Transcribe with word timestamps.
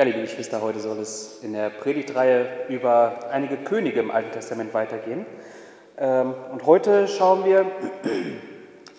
Ja, 0.00 0.06
liebe 0.06 0.22
Geschwister, 0.22 0.62
heute 0.62 0.80
soll 0.80 0.98
es 0.98 1.40
in 1.42 1.52
der 1.52 1.68
Predigtreihe 1.68 2.46
über 2.70 3.18
einige 3.30 3.58
Könige 3.58 4.00
im 4.00 4.10
Alten 4.10 4.32
Testament 4.32 4.72
weitergehen. 4.72 5.26
Ähm, 5.98 6.32
und 6.50 6.64
heute 6.64 7.06
schauen 7.06 7.44
wir 7.44 7.66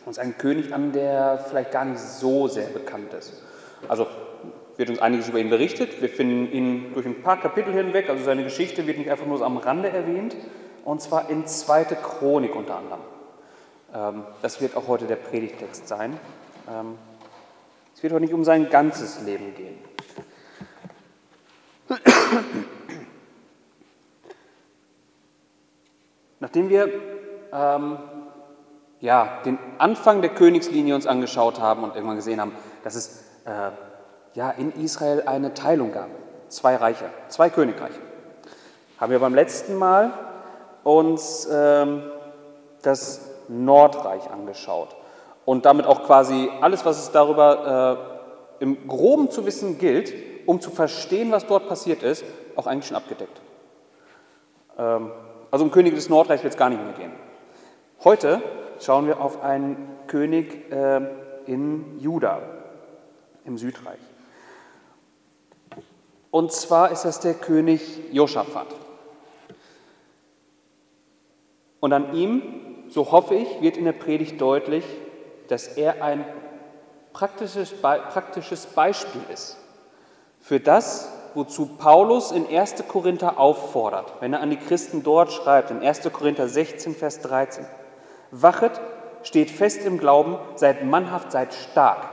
uns 0.06 0.20
einen 0.20 0.38
König 0.38 0.72
an, 0.76 0.92
der 0.92 1.44
vielleicht 1.50 1.72
gar 1.72 1.86
nicht 1.86 2.00
so 2.00 2.48
sehr 2.48 2.68
bekannt 2.68 3.16
ist. 3.16 3.42
Also 3.88 4.06
wird 4.78 4.92
uns 4.92 5.00
einiges 5.00 5.28
über 5.28 5.40
ihn 5.40 5.50
berichtet. 5.50 6.04
Wir 6.04 6.10
finden 6.10 6.52
ihn 6.52 6.94
durch 6.94 7.08
ein 7.08 7.24
paar 7.24 7.42
Kapitel 7.42 7.74
hinweg, 7.74 8.08
also 8.08 8.24
seine 8.24 8.44
Geschichte 8.44 8.86
wird 8.86 9.00
nicht 9.00 9.10
einfach 9.10 9.26
nur 9.26 9.40
so 9.40 9.44
am 9.44 9.58
Rande 9.58 9.90
erwähnt, 9.90 10.36
und 10.86 11.02
zwar 11.02 11.32
in 11.32 11.48
zweite 11.48 11.96
Chronik 11.96 12.56
unter 12.56 12.76
anderem. 12.76 13.02
Ähm, 13.96 14.24
das 14.44 14.62
wird 14.62 14.78
auch 14.78 14.88
heute 14.88 15.08
der 15.08 15.16
Predigtext 15.16 15.88
sein. 15.88 16.20
Ähm, 16.70 17.00
es 17.96 18.04
wird 18.04 18.14
heute 18.14 18.22
nicht 18.22 18.36
um 18.36 18.44
sein 18.44 18.70
ganzes 18.70 19.20
Leben 19.24 19.56
gehen. 19.56 19.91
Nachdem 26.40 26.70
wir 26.70 26.90
ähm, 27.52 27.98
ja, 29.00 29.42
den 29.46 29.60
Anfang 29.78 30.22
der 30.22 30.32
Königslinie 30.32 30.96
uns 30.96 31.08
angeschaut 31.08 31.60
haben 31.60 31.84
und 31.84 31.96
irgendwann 31.96 32.16
gesehen 32.16 32.40
haben, 32.40 32.54
dass 32.84 32.96
es 32.96 33.24
äh, 33.46 33.72
ja, 34.34 34.52
in 34.52 34.72
Israel 34.74 35.24
eine 35.26 35.54
Teilung 35.54 35.92
gab, 35.92 36.10
zwei 36.48 36.76
Reiche, 36.76 37.06
zwei 37.28 37.50
Königreiche, 37.50 38.00
haben 39.00 39.12
wir 39.12 39.20
beim 39.20 39.36
letzten 39.36 39.76
Mal 39.76 40.14
uns 40.84 41.48
ähm, 41.52 42.04
das 42.82 43.30
Nordreich 43.48 44.30
angeschaut. 44.30 44.96
Und 45.46 45.66
damit 45.66 45.86
auch 45.86 46.04
quasi 46.04 46.50
alles, 46.62 46.86
was 46.86 47.00
es 47.00 47.12
darüber 47.12 47.98
äh, 48.60 48.64
im 48.64 48.88
Groben 48.88 49.32
zu 49.32 49.46
wissen 49.46 49.80
gilt, 49.80 50.14
um 50.46 50.62
zu 50.62 50.72
verstehen, 50.72 51.32
was 51.32 51.48
dort 51.48 51.68
passiert 51.68 52.04
ist, 52.04 52.24
auch 52.56 52.68
eigentlich 52.68 52.88
schon 52.88 52.98
abgedeckt. 52.98 53.42
Ähm, 54.78 55.12
also 55.50 55.66
um 55.66 55.72
Könige 55.72 55.96
des 55.96 56.10
Nordreichs 56.10 56.44
wird 56.44 56.54
es 56.54 56.58
gar 56.58 56.70
nicht 56.70 56.84
mehr 56.84 56.94
gehen. 56.94 57.12
Heute 58.04 58.42
schauen 58.80 59.08
wir 59.08 59.22
auf 59.22 59.44
einen 59.44 59.78
König 60.08 60.72
äh, 60.72 61.02
in 61.46 62.00
Juda, 62.00 62.42
im 63.46 63.58
Südreich. 63.58 64.00
Und 66.32 66.52
zwar 66.54 66.92
ist 66.92 67.04
das 67.04 67.20
der 67.20 67.34
König 67.34 67.82
Josaphat. 68.12 68.68
Und 71.82 71.94
an 71.94 72.14
ihm, 72.14 72.42
so 72.90 73.12
hoffe 73.12 73.36
ich, 73.36 73.62
wird 73.62 73.76
in 73.76 73.86
der 73.86 73.92
Predigt 73.92 74.40
deutlich, 74.40 74.86
dass 75.50 75.68
er 75.68 76.02
ein 76.02 76.24
praktisches, 77.12 77.74
praktisches 77.74 78.66
Beispiel 78.68 79.22
ist 79.34 79.61
für 80.42 80.60
das, 80.60 81.10
wozu 81.34 81.66
Paulus 81.78 82.32
in 82.32 82.48
1. 82.48 82.84
Korinther 82.88 83.40
auffordert, 83.40 84.14
wenn 84.20 84.34
er 84.34 84.42
an 84.42 84.50
die 84.50 84.58
Christen 84.58 85.04
dort 85.04 85.32
schreibt, 85.32 85.72
in 85.72 85.82
1. 85.82 86.02
Korinther 86.12 86.48
16, 86.48 86.96
Vers 86.96 87.22
13. 87.22 87.66
Wachet, 88.32 88.82
steht 89.24 89.52
fest 89.52 89.86
im 89.86 89.98
Glauben, 89.98 90.38
seid 90.56 90.84
mannhaft, 90.84 91.32
seid 91.32 91.54
stark. 91.54 92.10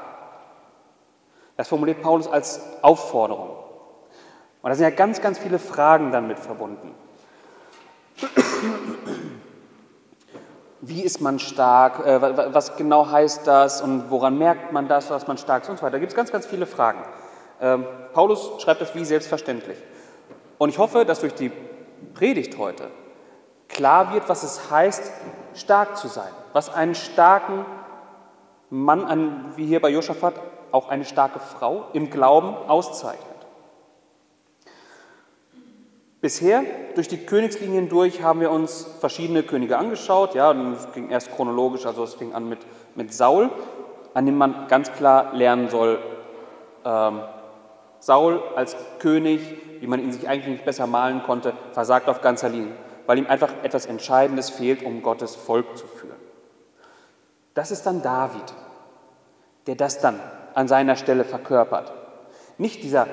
Das 1.57 1.69
formuliert 1.69 2.03
Paulus 2.03 2.29
als 2.29 2.61
Aufforderung. 2.83 3.51
Und 4.63 4.71
da 4.71 4.75
sind 4.75 4.85
ja 4.85 4.91
ganz, 4.91 5.21
ganz 5.21 5.39
viele 5.39 5.59
Fragen 5.59 6.13
dann 6.13 6.29
mit 6.29 6.39
verbunden. 6.39 6.95
Wie 10.81 11.03
ist 11.03 11.21
man 11.21 11.39
stark? 11.39 12.07
Äh, 12.07 12.55
was 12.55 12.77
genau 12.77 13.11
heißt 13.11 13.47
das? 13.47 13.83
Und 13.83 14.11
woran 14.11 14.39
merkt 14.39 14.73
man 14.73 14.87
das, 14.87 15.09
dass 15.09 15.27
man 15.27 15.39
stark 15.39 15.63
ist? 15.65 15.69
Und 15.69 15.79
so 15.79 15.83
weiter. 15.83 15.93
Da 15.93 15.99
gibt 15.99 16.13
es 16.13 16.17
ganz, 16.17 16.31
ganz 16.31 16.47
viele 16.47 16.67
Fragen. 16.67 17.01
Ähm, 17.61 17.87
Paulus 18.13 18.51
schreibt 18.63 18.81
das 18.81 18.95
wie 18.95 19.05
selbstverständlich. 19.05 19.79
Und 20.59 20.71
ich 20.71 20.79
hoffe, 20.79 21.05
dass 21.05 21.21
durch 21.21 21.35
die 21.35 21.51
Predigt 22.15 22.59
heute 22.59 22.91
klar 23.69 24.13
wird, 24.13 24.29
was 24.29 24.43
es 24.43 24.71
heißt, 24.71 25.13
stark 25.55 25.97
zu 25.97 26.09
sein, 26.09 26.31
was 26.53 26.73
einen 26.73 26.95
starken 26.95 27.65
Mann, 28.71 29.53
wie 29.57 29.67
hier 29.67 29.81
bei 29.81 29.91
Josaphat, 29.91 30.35
auch 30.71 30.89
eine 30.89 31.05
starke 31.05 31.39
Frau 31.39 31.87
im 31.93 32.11
Glauben 32.11 32.55
auszeichnet. 32.69 33.27
Bisher 36.21 36.65
durch 36.97 37.07
die 37.07 37.19
Königslinien 37.19 37.89
durch 37.89 38.23
haben 38.23 38.41
wir 38.41 38.51
uns 38.51 38.87
verschiedene 38.99 39.45
Könige 39.45 39.79
angeschaut. 39.79 40.35
Ja, 40.35 40.53
es 40.73 40.93
ging 40.93 41.11
erst 41.11 41.31
chronologisch, 41.35 41.87
also 41.87 42.03
es 42.03 42.15
fing 42.15 42.35
an 42.35 42.49
mit, 42.49 42.59
mit 42.97 43.15
Saul, 43.15 43.51
an 44.15 44.27
dem 44.27 44.37
man 44.37 44.67
ganz 44.67 44.91
klar 44.93 45.33
lernen 45.33 45.69
soll, 45.69 46.01
ähm, 46.85 47.21
Saul 48.01 48.43
als 48.55 48.77
König, 48.99 49.41
wie 49.81 49.87
man 49.87 50.01
ihn 50.01 50.13
sich 50.13 50.29
eigentlich 50.29 50.53
nicht 50.53 50.65
besser 50.65 50.87
malen 50.87 51.23
konnte, 51.23 51.53
versagt 51.73 52.09
auf 52.09 52.21
ganzer 52.21 52.49
Linie, 52.49 52.73
weil 53.07 53.19
ihm 53.19 53.27
einfach 53.27 53.53
etwas 53.63 53.87
Entscheidendes 53.87 54.51
fehlt, 54.51 54.83
um 54.83 55.03
Gottes 55.03 55.35
Volk 55.37 55.77
zu 55.77 55.87
führen. 55.87 56.17
Das 57.55 57.71
ist 57.71 57.85
dann 57.85 58.03
David, 58.03 58.55
der 59.67 59.75
das 59.75 60.01
dann 60.01 60.21
an 60.55 60.69
seiner 60.69 60.97
Stelle 60.97 61.25
verkörpert. 61.25 61.93
Nicht 62.57 62.83
dieser 62.83 63.07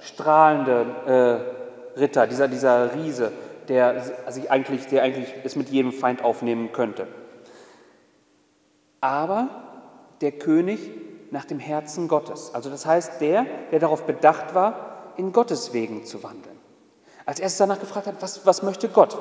strahlende 0.00 1.54
äh, 1.96 1.98
Ritter, 1.98 2.26
dieser, 2.26 2.48
dieser 2.48 2.94
Riese, 2.94 3.32
der, 3.68 4.02
sich 4.28 4.50
eigentlich, 4.50 4.86
der 4.88 5.02
eigentlich 5.02 5.32
es 5.44 5.56
mit 5.56 5.68
jedem 5.68 5.92
Feind 5.92 6.24
aufnehmen 6.24 6.72
könnte. 6.72 7.06
Aber 9.00 9.48
der 10.20 10.32
König, 10.32 10.80
nach 11.32 11.46
dem 11.46 11.58
Herzen 11.58 12.08
Gottes. 12.08 12.54
Also 12.54 12.68
das 12.68 12.84
heißt, 12.84 13.20
der, 13.20 13.46
der 13.72 13.80
darauf 13.80 14.04
bedacht 14.04 14.54
war, 14.54 15.12
in 15.16 15.32
Gottes 15.32 15.72
Wegen 15.72 16.04
zu 16.04 16.22
wandeln. 16.22 16.58
Als 17.24 17.40
erstes 17.40 17.58
danach 17.58 17.80
gefragt 17.80 18.06
hat, 18.06 18.20
was, 18.20 18.46
was 18.46 18.62
möchte 18.62 18.88
Gott? 18.88 19.16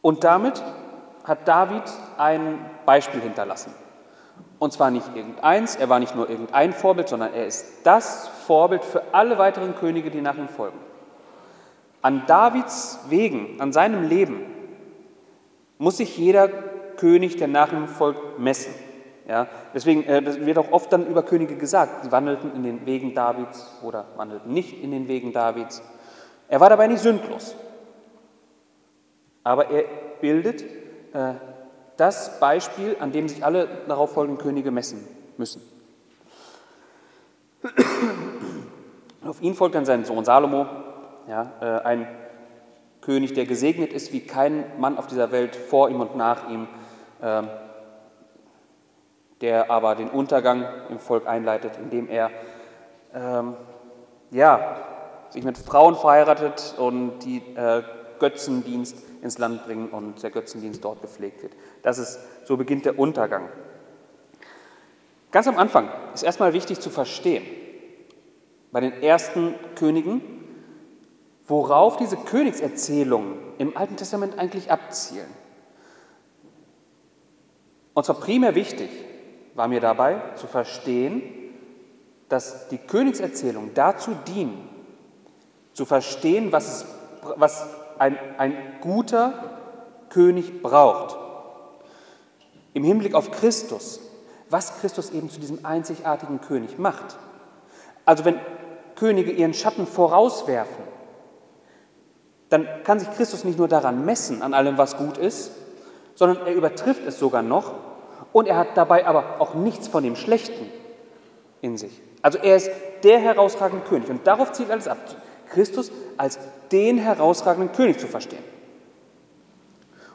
Und 0.00 0.24
damit 0.24 0.62
hat 1.24 1.46
David 1.46 1.82
ein 2.16 2.58
Beispiel 2.86 3.20
hinterlassen. 3.20 3.74
Und 4.58 4.72
zwar 4.72 4.90
nicht 4.90 5.14
irgendeins, 5.14 5.76
er 5.76 5.90
war 5.90 5.98
nicht 5.98 6.14
nur 6.14 6.28
irgendein 6.30 6.72
Vorbild, 6.72 7.08
sondern 7.08 7.34
er 7.34 7.46
ist 7.46 7.66
das 7.84 8.28
Vorbild 8.46 8.82
für 8.82 9.02
alle 9.12 9.36
weiteren 9.36 9.74
Könige, 9.74 10.10
die 10.10 10.22
nach 10.22 10.38
ihm 10.38 10.48
folgen. 10.48 10.78
An 12.00 12.22
Davids 12.26 13.00
Wegen, 13.08 13.60
an 13.60 13.72
seinem 13.72 14.08
Leben 14.08 14.40
muss 15.76 15.98
sich 15.98 16.16
jeder 16.16 16.48
König, 16.48 17.36
der 17.36 17.48
nach 17.48 17.72
ihm 17.72 17.88
folgt, 17.88 18.38
messen. 18.38 18.72
Ja, 19.26 19.48
deswegen 19.72 20.04
äh, 20.04 20.44
wird 20.44 20.58
auch 20.58 20.70
oft 20.70 20.92
dann 20.92 21.06
über 21.06 21.22
Könige 21.22 21.56
gesagt, 21.56 22.04
sie 22.04 22.12
wandelten 22.12 22.54
in 22.54 22.62
den 22.62 22.84
Wegen 22.84 23.14
Davids 23.14 23.66
oder 23.82 24.04
wandelten 24.16 24.52
nicht 24.52 24.82
in 24.82 24.90
den 24.90 25.08
Wegen 25.08 25.32
Davids. 25.32 25.82
Er 26.48 26.60
war 26.60 26.68
dabei 26.68 26.88
nicht 26.88 27.00
sündlos. 27.00 27.56
Aber 29.42 29.70
er 29.70 29.84
bildet 30.20 30.62
äh, 31.14 31.34
das 31.96 32.38
Beispiel, 32.38 32.96
an 33.00 33.12
dem 33.12 33.28
sich 33.28 33.44
alle 33.44 33.68
darauf 33.88 34.12
folgenden 34.12 34.42
Könige 34.42 34.70
messen 34.70 35.06
müssen. 35.38 35.62
Auf 39.26 39.40
ihn 39.40 39.54
folgt 39.54 39.74
dann 39.74 39.86
sein 39.86 40.04
Sohn 40.04 40.24
Salomo, 40.24 40.66
ja, 41.28 41.52
äh, 41.60 41.82
ein 41.82 42.06
König, 43.00 43.32
der 43.32 43.46
gesegnet 43.46 43.92
ist 43.92 44.12
wie 44.12 44.20
kein 44.20 44.64
Mann 44.78 44.98
auf 44.98 45.06
dieser 45.06 45.30
Welt 45.30 45.56
vor 45.56 45.88
ihm 45.88 46.00
und 46.00 46.16
nach 46.16 46.48
ihm. 46.48 46.68
Ähm, 47.22 47.48
der 49.44 49.70
aber 49.70 49.94
den 49.94 50.08
Untergang 50.08 50.64
im 50.88 50.98
Volk 50.98 51.26
einleitet, 51.26 51.72
indem 51.76 52.08
er 52.08 52.30
ähm, 53.12 53.56
ja, 54.30 54.78
sich 55.28 55.44
mit 55.44 55.58
Frauen 55.58 55.96
verheiratet 55.96 56.74
und 56.78 57.18
die 57.18 57.42
äh, 57.54 57.82
Götzendienst 58.18 58.96
ins 59.20 59.36
Land 59.36 59.66
bringen 59.66 59.90
und 59.90 60.22
der 60.22 60.30
Götzendienst 60.30 60.82
dort 60.82 61.02
gepflegt 61.02 61.42
wird. 61.42 61.52
Das 61.82 61.98
ist, 61.98 62.20
so 62.44 62.56
beginnt 62.56 62.86
der 62.86 62.98
Untergang. 62.98 63.50
Ganz 65.30 65.46
am 65.46 65.58
Anfang 65.58 65.90
ist 66.14 66.22
erstmal 66.22 66.54
wichtig 66.54 66.80
zu 66.80 66.88
verstehen, 66.88 67.44
bei 68.72 68.80
den 68.80 69.02
ersten 69.02 69.54
Königen, 69.74 70.22
worauf 71.46 71.98
diese 71.98 72.16
Königserzählungen 72.16 73.36
im 73.58 73.76
Alten 73.76 73.96
Testament 73.96 74.38
eigentlich 74.38 74.70
abzielen. 74.70 75.28
Und 77.92 78.06
zwar 78.06 78.16
primär 78.16 78.54
wichtig, 78.54 78.88
war 79.54 79.68
mir 79.68 79.80
dabei 79.80 80.20
zu 80.36 80.46
verstehen, 80.46 81.22
dass 82.28 82.68
die 82.68 82.78
Königserzählung 82.78 83.70
dazu 83.74 84.12
dienen, 84.26 84.68
zu 85.72 85.84
verstehen, 85.84 86.52
was, 86.52 86.66
es, 86.66 86.86
was 87.36 87.66
ein, 87.98 88.18
ein 88.38 88.56
guter 88.80 89.32
König 90.08 90.62
braucht. 90.62 91.16
Im 92.72 92.84
Hinblick 92.84 93.14
auf 93.14 93.30
Christus, 93.30 94.00
was 94.50 94.80
Christus 94.80 95.10
eben 95.10 95.30
zu 95.30 95.40
diesem 95.40 95.64
einzigartigen 95.64 96.40
König 96.40 96.78
macht. 96.78 97.16
Also 98.04 98.24
wenn 98.24 98.38
Könige 98.96 99.30
ihren 99.30 99.54
Schatten 99.54 99.86
vorauswerfen, 99.86 100.84
dann 102.48 102.68
kann 102.84 103.00
sich 103.00 103.10
Christus 103.12 103.44
nicht 103.44 103.58
nur 103.58 103.68
daran 103.68 104.04
messen, 104.04 104.42
an 104.42 104.54
allem, 104.54 104.78
was 104.78 104.96
gut 104.96 105.18
ist, 105.18 105.50
sondern 106.14 106.46
er 106.46 106.54
übertrifft 106.54 107.02
es 107.06 107.18
sogar 107.18 107.42
noch 107.42 107.74
und 108.34 108.48
er 108.48 108.56
hat 108.56 108.76
dabei 108.76 109.06
aber 109.06 109.40
auch 109.40 109.54
nichts 109.54 109.86
von 109.86 110.02
dem 110.02 110.16
Schlechten 110.16 110.68
in 111.60 111.78
sich. 111.78 112.02
Also 112.20 112.36
er 112.38 112.56
ist 112.56 112.68
der 113.04 113.20
herausragende 113.20 113.86
König. 113.86 114.10
Und 114.10 114.26
darauf 114.26 114.50
zielt 114.50 114.72
alles 114.72 114.88
ab. 114.88 114.98
Christus 115.50 115.92
als 116.16 116.40
den 116.72 116.98
herausragenden 116.98 117.70
König 117.72 118.00
zu 118.00 118.08
verstehen. 118.08 118.42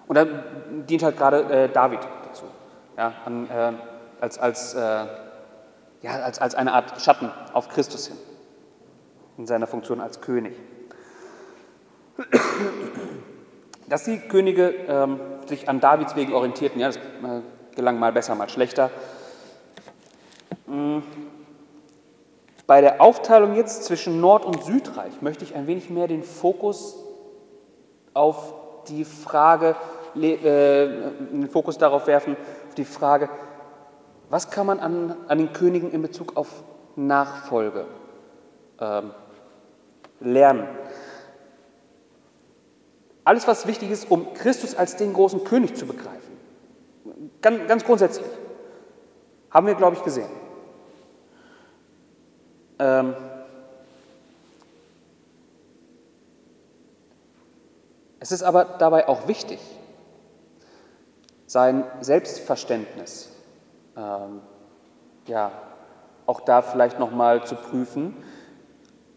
Und 0.06 0.16
da 0.16 0.26
dient 0.26 1.02
halt 1.02 1.16
gerade 1.16 1.44
äh, 1.44 1.70
David 1.70 2.02
dazu, 2.26 2.44
ja, 2.98 3.14
an, 3.24 3.50
äh, 3.50 3.72
als, 4.20 4.38
als, 4.38 4.74
äh, 4.74 4.80
ja, 6.02 6.12
als, 6.22 6.40
als 6.40 6.56
eine 6.56 6.74
Art 6.74 7.00
Schatten 7.00 7.32
auf 7.54 7.70
Christus 7.70 8.08
hin, 8.08 8.18
in 9.38 9.48
seiner 9.48 9.66
Funktion 9.66 10.02
als 10.02 10.20
König. 10.20 10.58
Dass 13.88 14.04
die 14.04 14.20
Könige 14.20 14.74
ähm, 14.90 15.22
sich 15.46 15.70
an 15.70 15.80
Davids 15.80 16.18
wegen 16.18 16.34
orientierten, 16.34 16.82
ja, 16.82 16.88
das 16.88 16.98
äh, 16.98 17.42
gelang 17.80 17.98
mal 17.98 18.12
besser, 18.12 18.36
mal 18.36 18.50
schlechter. 18.50 18.92
Mhm. 20.68 21.02
Bei 22.68 22.82
der 22.82 23.02
Aufteilung 23.02 23.56
jetzt 23.56 23.86
zwischen 23.86 24.20
Nord- 24.20 24.44
und 24.44 24.64
Südreich 24.66 25.22
möchte 25.22 25.46
ich 25.46 25.56
ein 25.56 25.66
wenig 25.66 25.90
mehr 25.90 26.08
den 26.08 26.22
Fokus 26.24 26.98
auf 28.14 28.54
die 28.90 29.06
Frage, 29.06 29.78
äh, 30.16 30.88
den 31.32 31.48
Fokus 31.50 31.78
darauf 31.78 32.06
werfen, 32.08 32.36
auf 32.68 32.76
die 32.76 32.84
Frage, 32.86 33.30
was 34.30 34.52
kann 34.52 34.68
man 34.68 34.80
an, 34.80 35.16
an 35.30 35.38
den 35.38 35.54
Königen 35.54 35.90
in 35.92 36.02
Bezug 36.02 36.36
auf 36.36 36.64
Nachfolge 36.98 37.86
ähm, 38.80 39.12
lernen? 40.20 40.68
Alles, 43.24 43.48
was 43.48 43.66
wichtig 43.68 43.90
ist, 43.90 44.12
um 44.12 44.34
Christus 44.34 44.76
als 44.76 44.98
den 44.98 45.14
großen 45.14 45.46
König 45.46 45.76
zu 45.76 45.88
begreifen. 45.88 46.29
Ganz, 47.42 47.68
ganz 47.68 47.84
grundsätzlich. 47.84 48.26
Haben 49.52 49.68
wir, 49.68 49.76
glaube 49.76 49.96
ich, 49.96 50.04
gesehen. 50.04 50.30
Ähm, 52.80 53.16
es 58.20 58.32
ist 58.32 58.44
aber 58.44 58.66
dabei 58.66 59.08
auch 59.08 59.28
wichtig, 59.28 59.60
sein 61.46 61.84
Selbstverständnis, 62.00 63.30
ähm, 63.98 64.42
ja, 65.26 65.52
auch 66.26 66.42
da 66.42 66.62
vielleicht 66.62 67.00
nochmal 67.00 67.46
zu 67.46 67.56
prüfen, 67.56 68.16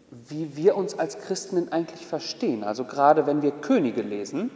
wie 0.09 0.55
wir 0.57 0.75
uns 0.75 0.97
als 0.97 1.19
Christen 1.19 1.71
eigentlich 1.71 2.05
verstehen. 2.05 2.63
Also 2.63 2.85
gerade 2.85 3.27
wenn 3.27 3.41
wir 3.41 3.51
Könige 3.51 4.01
lesen, 4.01 4.51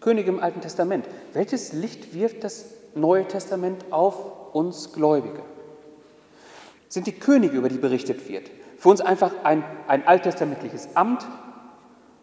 Könige 0.00 0.30
im 0.30 0.40
Alten 0.40 0.60
Testament, 0.60 1.06
welches 1.32 1.72
Licht 1.72 2.14
wirft 2.14 2.44
das 2.44 2.66
Neue 2.96 3.28
Testament 3.28 3.84
auf 3.90 4.54
uns 4.54 4.92
Gläubige? 4.92 5.42
sind 6.88 7.06
die 7.06 7.12
Könige, 7.12 7.56
über 7.56 7.68
die 7.68 7.78
berichtet 7.78 8.28
wird. 8.28 8.50
Für 8.78 8.88
uns 8.88 9.00
einfach 9.00 9.30
ein, 9.42 9.64
ein 9.86 10.06
alttestamentliches 10.06 10.90
Amt, 10.94 11.26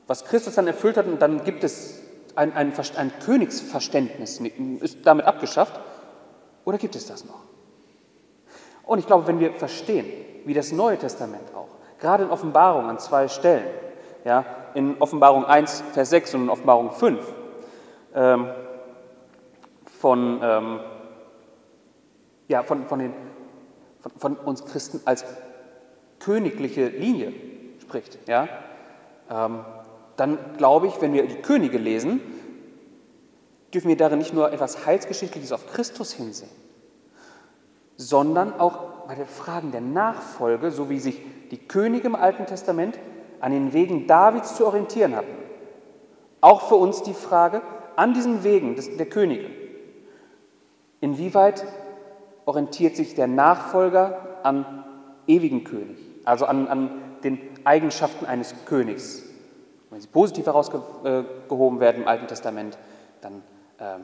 was 0.07 0.25
Christus 0.25 0.55
dann 0.55 0.67
erfüllt 0.67 0.97
hat 0.97 1.05
und 1.05 1.21
dann 1.21 1.43
gibt 1.43 1.63
es 1.63 2.01
ein, 2.35 2.53
ein, 2.53 2.73
ein 2.95 3.11
Königsverständnis, 3.23 4.41
ist 4.79 5.05
damit 5.05 5.25
abgeschafft. 5.25 5.79
Oder 6.65 6.77
gibt 6.77 6.95
es 6.95 7.05
das 7.05 7.25
noch? 7.25 7.41
Und 8.83 8.99
ich 8.99 9.05
glaube, 9.05 9.27
wenn 9.27 9.39
wir 9.39 9.53
verstehen, 9.53 10.05
wie 10.45 10.53
das 10.53 10.71
Neue 10.71 10.97
Testament 10.97 11.53
auch, 11.55 11.67
gerade 11.99 12.23
in 12.23 12.31
Offenbarung 12.31 12.89
an 12.89 12.99
zwei 12.99 13.27
Stellen, 13.27 13.67
ja, 14.25 14.45
in 14.73 14.99
Offenbarung 14.99 15.45
1, 15.45 15.83
Vers 15.93 16.09
6 16.09 16.35
und 16.35 16.43
in 16.43 16.49
Offenbarung 16.49 16.91
5, 16.91 17.19
ähm, 18.15 18.47
von, 20.03 20.41
ähm, 20.43 20.79
ja, 22.49 22.61
von, 22.61 22.87
von 22.87 22.99
den 22.99 23.13
von, 24.01 24.11
von 24.17 24.35
uns 24.35 24.65
Christen 24.65 24.99
als 25.05 25.23
königliche 26.19 26.87
Linie 26.87 27.31
spricht, 27.79 28.19
ja, 28.27 28.49
ähm, 29.31 29.63
dann 30.17 30.37
glaube 30.57 30.87
ich, 30.87 30.99
wenn 30.99 31.13
wir 31.13 31.25
die 31.25 31.41
Könige 31.41 31.77
lesen, 31.77 32.19
dürfen 33.73 33.87
wir 33.87 33.95
darin 33.95 34.19
nicht 34.19 34.33
nur 34.33 34.51
etwas 34.51 34.85
Heilsgeschichtliches 34.85 35.53
auf 35.53 35.71
Christus 35.71 36.11
hinsehen, 36.11 36.51
sondern 37.95 38.59
auch 38.59 39.07
bei 39.07 39.15
den 39.15 39.25
Fragen 39.25 39.71
der 39.71 39.79
Nachfolge, 39.79 40.71
so 40.71 40.89
wie 40.89 40.99
sich 40.99 41.21
die 41.49 41.65
Könige 41.65 42.07
im 42.07 42.15
Alten 42.15 42.45
Testament 42.45 42.99
an 43.39 43.53
den 43.53 43.71
Wegen 43.71 44.05
Davids 44.05 44.57
zu 44.57 44.67
orientieren 44.67 45.15
hatten. 45.15 45.33
Auch 46.41 46.67
für 46.67 46.75
uns 46.75 47.03
die 47.03 47.13
Frage, 47.13 47.61
an 47.95 48.13
diesen 48.13 48.43
Wegen 48.43 48.75
des, 48.75 48.97
der 48.97 49.05
Könige, 49.05 49.62
inwieweit 51.03 51.65
orientiert 52.45 52.95
sich 52.95 53.13
der 53.13 53.27
Nachfolger 53.27 54.39
am 54.43 54.85
ewigen 55.27 55.63
König, 55.65 55.97
also 56.23 56.45
an, 56.45 56.67
an 56.67 57.01
den 57.23 57.39
Eigenschaften 57.65 58.25
eines 58.25 58.55
Königs. 58.65 59.23
Wenn 59.89 60.01
sie 60.01 60.07
positiv 60.07 60.45
herausgehoben 60.45 61.79
werden 61.79 62.03
im 62.03 62.07
Alten 62.07 62.27
Testament, 62.27 62.77
dann 63.21 63.43
äh, 63.77 63.99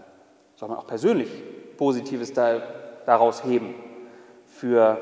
soll 0.56 0.70
man 0.70 0.78
auch 0.78 0.88
persönlich 0.88 1.30
Positives 1.78 2.34
da, 2.34 2.62
daraus 3.06 3.44
heben, 3.44 3.74
für, 4.46 4.98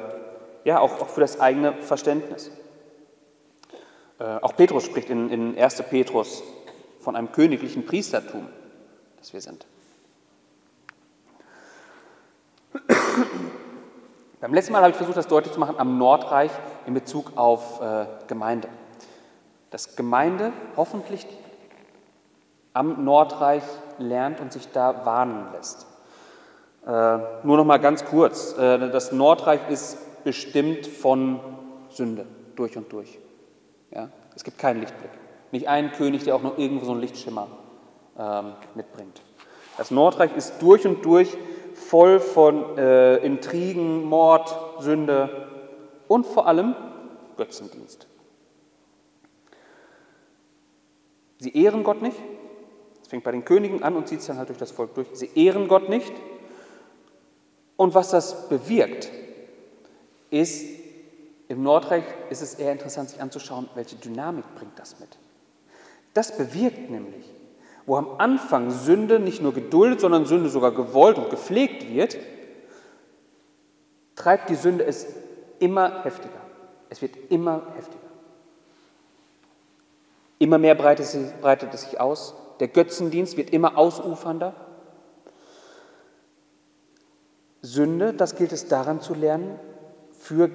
ja, 0.63 0.79
auch, 0.79 1.01
auch 1.01 1.09
für 1.09 1.21
das 1.21 1.39
eigene 1.39 1.73
Verständnis. 1.73 2.51
Äh, 4.19 4.23
auch 4.23 4.55
Petrus 4.55 4.85
spricht 4.85 5.09
in, 5.09 5.29
in 5.29 5.57
1. 5.57 5.83
Petrus 5.89 6.43
von 6.99 7.15
einem 7.15 7.31
königlichen 7.31 7.85
Priestertum, 7.85 8.47
das 9.17 9.33
wir 9.33 9.41
sind. 9.41 9.65
Beim 14.39 14.53
letzten 14.53 14.73
Mal 14.73 14.81
habe 14.83 14.91
ich 14.91 14.97
versucht, 14.97 15.17
das 15.17 15.27
deutlich 15.27 15.51
zu 15.51 15.59
machen 15.59 15.79
am 15.79 15.97
Nordreich 15.97 16.51
in 16.85 16.93
Bezug 16.93 17.31
auf 17.35 17.81
äh, 17.81 18.05
Gemeinde. 18.27 18.67
Dass 19.71 19.95
Gemeinde 19.95 20.53
hoffentlich 20.75 21.25
am 22.73 23.03
Nordreich 23.03 23.63
lernt 23.97 24.39
und 24.39 24.53
sich 24.53 24.71
da 24.71 25.07
warnen 25.07 25.47
lässt. 25.53 25.87
Äh, 26.85 27.17
nur 27.43 27.57
noch 27.57 27.65
mal 27.65 27.79
ganz 27.79 28.05
kurz: 28.05 28.55
äh, 28.59 28.91
Das 28.91 29.11
Nordreich 29.11 29.61
ist 29.69 30.23
bestimmt 30.23 30.85
von 30.85 31.39
Sünde 31.89 32.27
durch 32.55 32.77
und 32.77 32.91
durch. 32.91 33.17
Ja? 33.89 34.09
Es 34.35 34.43
gibt 34.43 34.59
keinen 34.59 34.81
Lichtblick. 34.81 35.11
Nicht 35.51 35.67
einen 35.67 35.91
König, 35.93 36.25
der 36.25 36.35
auch 36.35 36.43
noch 36.43 36.59
irgendwo 36.59 36.85
so 36.85 36.91
einen 36.91 37.01
Lichtschimmer 37.01 37.47
ähm, 38.19 38.53
mitbringt. 38.75 39.19
Das 39.79 39.89
Nordreich 39.89 40.35
ist 40.35 40.61
durch 40.61 40.85
und 40.85 41.03
durch 41.03 41.35
voll 41.89 42.19
von 42.19 42.77
äh, 42.77 43.17
Intrigen, 43.17 44.03
Mord, 44.03 44.55
Sünde 44.79 45.47
und 46.07 46.25
vor 46.25 46.47
allem 46.47 46.75
Götzendienst. 47.37 48.07
Sie 51.39 51.55
ehren 51.55 51.83
Gott 51.83 52.01
nicht. 52.01 52.17
Es 53.01 53.07
fängt 53.07 53.23
bei 53.23 53.31
den 53.31 53.45
Königen 53.45 53.83
an 53.83 53.95
und 53.95 54.07
zieht 54.07 54.19
es 54.19 54.25
dann 54.25 54.37
halt 54.37 54.49
durch 54.49 54.57
das 54.57 54.71
Volk 54.71 54.95
durch. 54.95 55.07
Sie 55.13 55.29
ehren 55.35 55.67
Gott 55.67 55.87
nicht. 55.87 56.11
Und 57.77 57.93
was 57.93 58.09
das 58.09 58.49
bewirkt, 58.49 59.09
ist, 60.29 60.65
im 61.47 61.63
Nordreich 61.63 62.03
ist 62.29 62.41
es 62.41 62.55
eher 62.55 62.71
interessant, 62.71 63.11
sich 63.11 63.21
anzuschauen, 63.21 63.69
welche 63.75 63.95
Dynamik 63.95 64.43
bringt 64.55 64.77
das 64.77 64.99
mit. 64.99 65.17
Das 66.13 66.35
bewirkt 66.35 66.89
nämlich, 66.89 67.25
wo 67.87 67.95
am 67.95 68.19
Anfang 68.19 68.69
Sünde 68.69 69.17
nicht 69.17 69.41
nur 69.41 69.53
geduldet, 69.53 70.01
sondern 70.01 70.25
Sünde 70.25 70.49
sogar 70.49 70.71
gewollt 70.71 71.17
und 71.17 71.29
gepflegt 71.29 71.89
wird, 71.89 72.17
treibt 74.15 74.49
die 74.49 74.55
Sünde 74.55 74.83
es 74.83 75.07
immer 75.59 76.03
heftiger. 76.03 76.41
Es 76.89 77.01
wird 77.01 77.15
immer 77.29 77.63
heftiger. 77.75 77.97
Immer 80.37 80.57
mehr 80.57 80.75
breitet 80.75 81.73
es 81.73 81.81
sich 81.81 81.99
aus. 81.99 82.35
Der 82.59 82.67
Götzendienst 82.67 83.37
wird 83.37 83.51
immer 83.51 83.77
ausufernder. 83.77 84.53
Sünde, 87.61 88.13
das 88.13 88.35
gilt 88.35 88.51
es 88.51 88.67
daran 88.67 88.99
zu 88.99 89.13
lernen, 89.13 89.59
für 90.11 90.49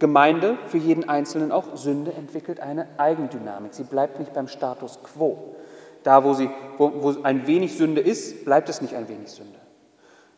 Gemeinde, 0.00 0.58
für 0.66 0.78
jeden 0.78 1.08
Einzelnen 1.08 1.52
auch. 1.52 1.76
Sünde 1.76 2.12
entwickelt 2.12 2.58
eine 2.58 2.88
Eigendynamik. 2.98 3.72
Sie 3.72 3.84
bleibt 3.84 4.18
nicht 4.18 4.32
beim 4.32 4.48
Status 4.48 4.98
quo. 5.02 5.54
Da, 6.02 6.24
wo, 6.24 6.34
sie, 6.34 6.50
wo, 6.78 6.92
wo 6.96 7.22
ein 7.22 7.46
wenig 7.46 7.76
Sünde 7.76 8.00
ist, 8.00 8.44
bleibt 8.44 8.68
es 8.68 8.82
nicht 8.82 8.94
ein 8.94 9.08
wenig 9.08 9.30
Sünde. 9.30 9.58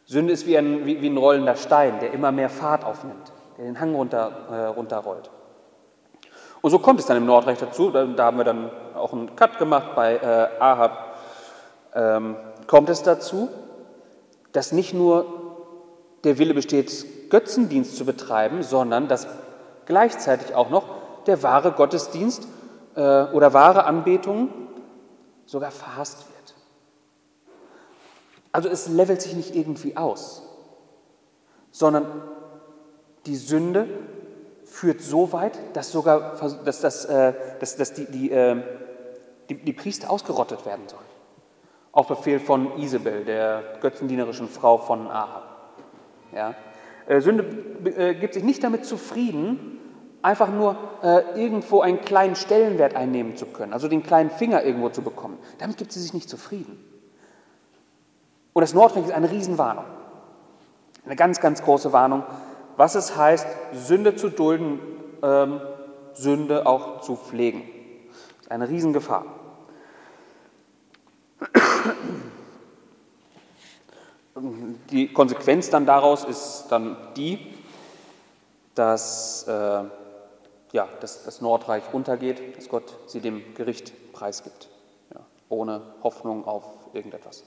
Sünde 0.04 0.32
ist 0.32 0.46
wie 0.46 0.58
ein, 0.58 0.84
wie, 0.84 1.00
wie 1.00 1.08
ein 1.08 1.16
rollender 1.16 1.56
Stein, 1.56 1.98
der 2.00 2.12
immer 2.12 2.32
mehr 2.32 2.50
Fahrt 2.50 2.84
aufnimmt, 2.84 3.32
der 3.56 3.64
den 3.64 3.80
Hang 3.80 3.94
runter, 3.94 4.32
äh, 4.50 4.54
runterrollt. 4.66 5.30
Und 6.60 6.70
so 6.70 6.78
kommt 6.78 7.00
es 7.00 7.06
dann 7.06 7.16
im 7.16 7.26
Nordreich 7.26 7.58
dazu, 7.58 7.90
da, 7.90 8.04
da 8.04 8.24
haben 8.24 8.38
wir 8.38 8.44
dann 8.44 8.70
auch 8.94 9.12
einen 9.12 9.34
Cut 9.36 9.58
gemacht 9.58 9.94
bei 9.94 10.16
äh, 10.16 10.48
Ahab, 10.60 11.16
ähm, 11.94 12.36
kommt 12.66 12.88
es 12.88 13.02
dazu, 13.02 13.48
dass 14.52 14.72
nicht 14.72 14.94
nur 14.94 15.26
der 16.24 16.38
Wille 16.38 16.54
besteht, 16.54 17.30
Götzendienst 17.30 17.96
zu 17.96 18.04
betreiben, 18.04 18.62
sondern 18.62 19.08
dass 19.08 19.26
gleichzeitig 19.86 20.54
auch 20.54 20.70
noch 20.70 20.84
der 21.26 21.42
wahre 21.42 21.72
Gottesdienst 21.72 22.46
äh, 22.94 23.00
oder 23.00 23.52
wahre 23.52 23.84
Anbetung 23.84 24.48
sogar 25.46 25.70
verhasst 25.70 26.18
wird. 26.28 26.54
Also 28.52 28.68
es 28.68 28.88
levelt 28.88 29.20
sich 29.20 29.34
nicht 29.34 29.54
irgendwie 29.54 29.96
aus, 29.96 30.42
sondern 31.70 32.06
die 33.26 33.36
Sünde 33.36 33.88
führt 34.64 35.00
so 35.00 35.32
weit, 35.32 35.58
dass 35.74 35.90
sogar 35.90 36.36
dass, 36.64 36.80
dass, 36.80 37.04
äh, 37.04 37.32
dass, 37.60 37.76
dass 37.76 37.94
die, 37.94 38.06
die, 38.06 38.30
äh, 38.30 38.62
die, 39.48 39.56
die 39.56 39.72
Priester 39.72 40.10
ausgerottet 40.10 40.66
werden 40.66 40.88
sollen. 40.88 41.02
Auf 41.92 42.08
Befehl 42.08 42.40
von 42.40 42.78
Isabel, 42.78 43.24
der 43.24 43.78
götzendienerischen 43.80 44.48
Frau 44.48 44.78
von 44.78 45.08
Ahab. 45.08 45.78
Ja? 46.32 46.54
Äh, 47.06 47.20
Sünde 47.20 47.44
äh, 47.96 48.14
gibt 48.14 48.34
sich 48.34 48.42
nicht 48.42 48.62
damit 48.64 48.84
zufrieden, 48.84 49.78
einfach 50.24 50.48
nur 50.48 50.76
äh, 51.02 51.38
irgendwo 51.38 51.82
einen 51.82 52.00
kleinen 52.00 52.34
Stellenwert 52.34 52.96
einnehmen 52.96 53.36
zu 53.36 53.44
können, 53.44 53.74
also 53.74 53.88
den 53.88 54.02
kleinen 54.02 54.30
Finger 54.30 54.64
irgendwo 54.64 54.88
zu 54.88 55.02
bekommen. 55.02 55.38
Damit 55.58 55.76
gibt 55.76 55.92
sie 55.92 56.00
sich 56.00 56.14
nicht 56.14 56.30
zufrieden. 56.30 56.82
Und 58.54 58.62
das 58.62 58.72
Nordreich 58.72 59.04
ist 59.04 59.12
eine 59.12 59.30
Riesenwarnung. 59.30 59.84
Eine 61.04 61.16
ganz, 61.16 61.40
ganz 61.40 61.62
große 61.62 61.92
Warnung, 61.92 62.22
was 62.78 62.94
es 62.94 63.16
heißt, 63.16 63.46
Sünde 63.74 64.16
zu 64.16 64.30
dulden, 64.30 64.78
ähm, 65.22 65.60
Sünde 66.14 66.66
auch 66.66 67.02
zu 67.02 67.16
pflegen. 67.16 67.62
Das 68.08 68.46
ist 68.46 68.50
eine 68.50 68.68
Riesengefahr. 68.70 69.26
Die 74.90 75.12
Konsequenz 75.12 75.68
dann 75.68 75.84
daraus 75.84 76.24
ist 76.24 76.66
dann 76.70 76.96
die, 77.14 77.54
dass, 78.74 79.46
äh, 79.46 79.84
ja, 80.74 80.88
dass 81.00 81.22
das 81.22 81.40
Nordreich 81.40 81.84
untergeht, 81.94 82.56
dass 82.56 82.68
Gott 82.68 82.96
sie 83.06 83.20
dem 83.20 83.54
Gericht 83.54 83.92
preisgibt, 84.12 84.68
ja, 85.14 85.20
ohne 85.48 85.80
Hoffnung 86.02 86.44
auf 86.48 86.64
irgendetwas. 86.92 87.44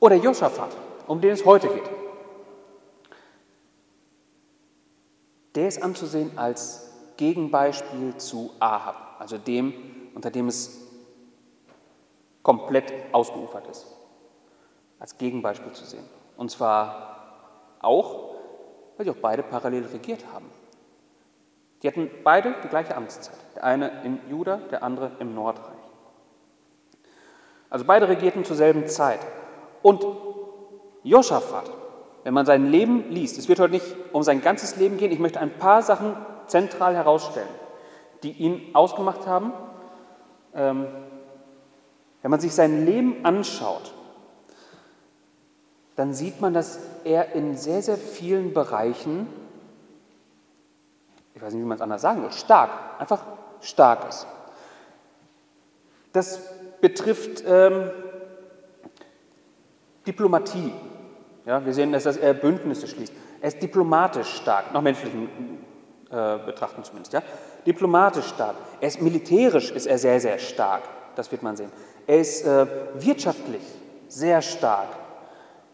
Oder 0.00 0.16
Josaphat, 0.16 0.76
um 1.06 1.20
den 1.20 1.30
es 1.30 1.44
heute 1.44 1.68
geht. 1.68 1.88
Der 5.54 5.68
ist 5.68 5.80
anzusehen 5.80 6.36
als 6.36 6.90
Gegenbeispiel 7.16 8.16
zu 8.16 8.50
Ahab, 8.58 9.14
also 9.20 9.38
dem, 9.38 9.72
unter 10.16 10.32
dem 10.32 10.48
es 10.48 10.88
komplett 12.42 12.92
ausgeufert 13.12 13.68
ist. 13.68 13.86
Als 14.98 15.16
Gegenbeispiel 15.18 15.72
zu 15.72 15.84
sehen. 15.84 16.04
Und 16.36 16.50
zwar 16.50 17.76
auch, 17.80 18.39
weil 19.00 19.06
sie 19.06 19.12
auch 19.12 19.22
beide 19.22 19.42
parallel 19.42 19.86
regiert 19.86 20.26
haben. 20.30 20.44
Die 21.82 21.88
hatten 21.88 22.10
beide 22.22 22.54
die 22.62 22.68
gleiche 22.68 22.94
Amtszeit. 22.94 23.38
Der 23.56 23.64
eine 23.64 24.02
in 24.04 24.18
Juda, 24.28 24.58
der 24.70 24.82
andere 24.82 25.12
im 25.20 25.34
Nordreich. 25.34 25.78
Also 27.70 27.86
beide 27.86 28.08
regierten 28.08 28.44
zur 28.44 28.56
selben 28.56 28.86
Zeit. 28.88 29.20
Und 29.80 30.04
Josaphat, 31.02 31.70
wenn 32.24 32.34
man 32.34 32.44
sein 32.44 32.70
Leben 32.70 33.08
liest, 33.08 33.38
es 33.38 33.48
wird 33.48 33.60
heute 33.60 33.72
nicht 33.72 33.86
um 34.12 34.22
sein 34.22 34.42
ganzes 34.42 34.76
Leben 34.76 34.98
gehen, 34.98 35.12
ich 35.12 35.18
möchte 35.18 35.40
ein 35.40 35.56
paar 35.56 35.80
Sachen 35.80 36.14
zentral 36.46 36.94
herausstellen, 36.94 37.48
die 38.22 38.32
ihn 38.32 38.74
ausgemacht 38.74 39.26
haben. 39.26 39.54
Ähm, 40.54 40.86
wenn 42.20 42.30
man 42.30 42.40
sich 42.40 42.52
sein 42.52 42.84
Leben 42.84 43.24
anschaut, 43.24 43.94
dann 46.00 46.14
sieht 46.14 46.40
man, 46.40 46.54
dass 46.54 46.78
er 47.04 47.34
in 47.34 47.58
sehr, 47.58 47.82
sehr 47.82 47.98
vielen 47.98 48.54
Bereichen, 48.54 49.26
ich 51.34 51.42
weiß 51.42 51.52
nicht, 51.52 51.62
wie 51.62 51.66
man 51.66 51.76
es 51.76 51.82
anders 51.82 52.00
sagen 52.00 52.22
will, 52.22 52.32
stark, 52.32 52.70
einfach 52.98 53.22
stark 53.60 54.08
ist. 54.08 54.26
Das 56.14 56.40
betrifft 56.80 57.44
ähm, 57.46 57.90
Diplomatie. 60.06 60.72
Ja, 61.44 61.66
wir 61.66 61.74
sehen, 61.74 61.92
dass 61.92 62.06
er 62.06 62.32
Bündnisse 62.32 62.86
schließt. 62.86 63.12
Er 63.42 63.48
ist 63.48 63.62
diplomatisch 63.62 64.36
stark, 64.36 64.72
nach 64.72 64.80
menschlichen 64.80 65.28
äh, 66.10 66.38
Betrachten 66.38 66.82
zumindest. 66.82 67.12
Ja? 67.12 67.22
Diplomatisch 67.66 68.28
stark. 68.28 68.56
Er 68.80 68.88
ist 68.88 69.02
militärisch, 69.02 69.70
ist 69.70 69.84
er 69.84 69.98
sehr, 69.98 70.18
sehr 70.18 70.38
stark. 70.38 70.84
Das 71.14 71.30
wird 71.30 71.42
man 71.42 71.56
sehen. 71.56 71.70
Er 72.06 72.20
ist 72.20 72.46
äh, 72.46 72.66
wirtschaftlich 72.94 73.60
sehr 74.08 74.40
stark. 74.40 74.88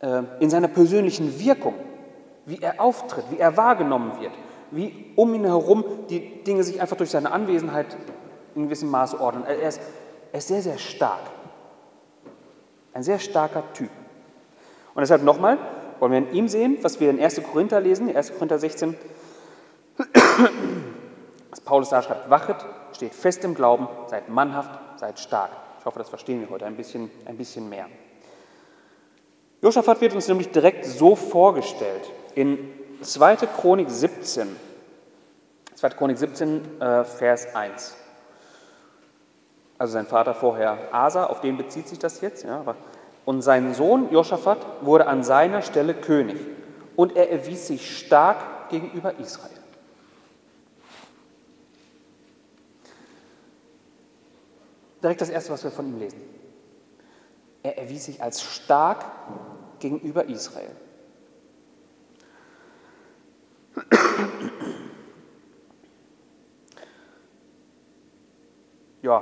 Äh, 0.01 0.23
in 0.41 0.51
seiner 0.51 0.69
persönlichen 0.69 1.41
Wirkung, 1.41 1.75
wie 2.45 2.61
er 2.61 2.81
auftritt, 2.81 3.25
wie 3.31 3.39
er 3.39 3.57
wahrgenommen 3.57 4.21
wird, 4.21 4.33
wie 4.71 5.13
um 5.17 5.35
ihn 5.35 5.45
herum 5.45 5.85
die 6.11 6.43
Dinge 6.45 6.63
sich 6.63 6.81
einfach 6.81 6.97
durch 6.97 7.11
seine 7.11 7.33
Anwesenheit 7.33 7.97
in 8.55 8.65
gewissem 8.65 8.91
Maße 8.91 9.19
ordnen. 9.21 9.45
Er 9.45 9.69
ist, 9.69 9.81
er 10.33 10.39
ist 10.39 10.49
sehr, 10.49 10.63
sehr 10.63 10.79
stark. 10.79 11.23
Ein 12.93 13.03
sehr 13.03 13.19
starker 13.19 13.63
Typ. 13.73 13.91
Und 14.95 15.01
deshalb 15.01 15.23
nochmal, 15.23 15.59
wollen 15.99 16.13
wir 16.13 16.19
in 16.19 16.33
ihm 16.33 16.49
sehen, 16.49 16.79
was 16.83 17.01
wir 17.01 17.11
in 17.11 17.21
1. 17.21 17.43
Korinther 17.51 17.81
lesen, 17.81 18.15
1. 18.15 18.35
Korinther 18.35 18.59
16, 18.59 18.97
was 21.51 21.61
Paulus 21.63 21.89
da 21.89 22.03
schreibt, 22.03 22.29
wachet, 22.29 22.57
steht 22.93 23.15
fest 23.15 23.45
im 23.45 23.55
Glauben, 23.55 23.89
seid 24.09 24.29
mannhaft, 24.29 24.79
seid 24.97 25.19
stark. 25.19 25.51
Ich 25.79 25.87
hoffe, 25.87 25.99
das 25.99 26.09
verstehen 26.09 26.41
wir 26.41 26.51
heute 26.51 26.67
ein 26.67 26.77
bisschen, 26.77 27.11
ein 27.25 27.37
bisschen 27.37 27.69
mehr. 27.69 27.87
Josaphat 29.63 30.01
wird 30.01 30.15
uns 30.15 30.29
nämlich 30.29 30.51
direkt 30.51 30.85
so 30.85 31.17
vorgestellt 31.17 32.11
in 32.35 32.59
2. 33.01 33.37
Chronik 33.37 33.91
17. 33.91 34.57
2. 35.75 35.89
Chronik 35.91 36.19
17, 36.19 36.81
äh, 36.81 37.05
Vers 37.05 37.55
1. 37.55 37.97
Also 39.79 39.93
sein 39.93 40.07
Vater 40.07 40.35
vorher 40.35 40.79
Asa, 40.93 41.25
auf 41.27 41.41
den 41.41 41.57
bezieht 41.57 41.89
sich 41.89 41.99
das 41.99 42.21
jetzt, 42.21 42.45
ja, 42.45 42.65
und 43.27 43.43
sein 43.43 43.75
Sohn 43.75 44.11
Josaphat 44.11 44.59
wurde 44.83 45.07
an 45.07 45.23
seiner 45.23 45.61
Stelle 45.61 45.95
König 45.95 46.39
und 46.95 47.17
er 47.17 47.31
erwies 47.31 47.67
sich 47.67 47.99
stark 47.99 48.71
gegenüber 48.71 49.19
Israel. 49.19 49.51
Direkt 55.03 55.21
das 55.21 55.29
Erste, 55.29 55.53
was 55.53 55.63
wir 55.63 55.71
von 55.71 55.87
ihm 55.87 55.99
lesen. 55.99 56.36
Er 57.67 57.79
erwies 57.79 58.05
sich 58.05 58.23
als 58.23 58.43
stark 58.43 59.05
gegenüber 59.81 60.27
Israel. 60.27 60.71
Ja, 69.03 69.21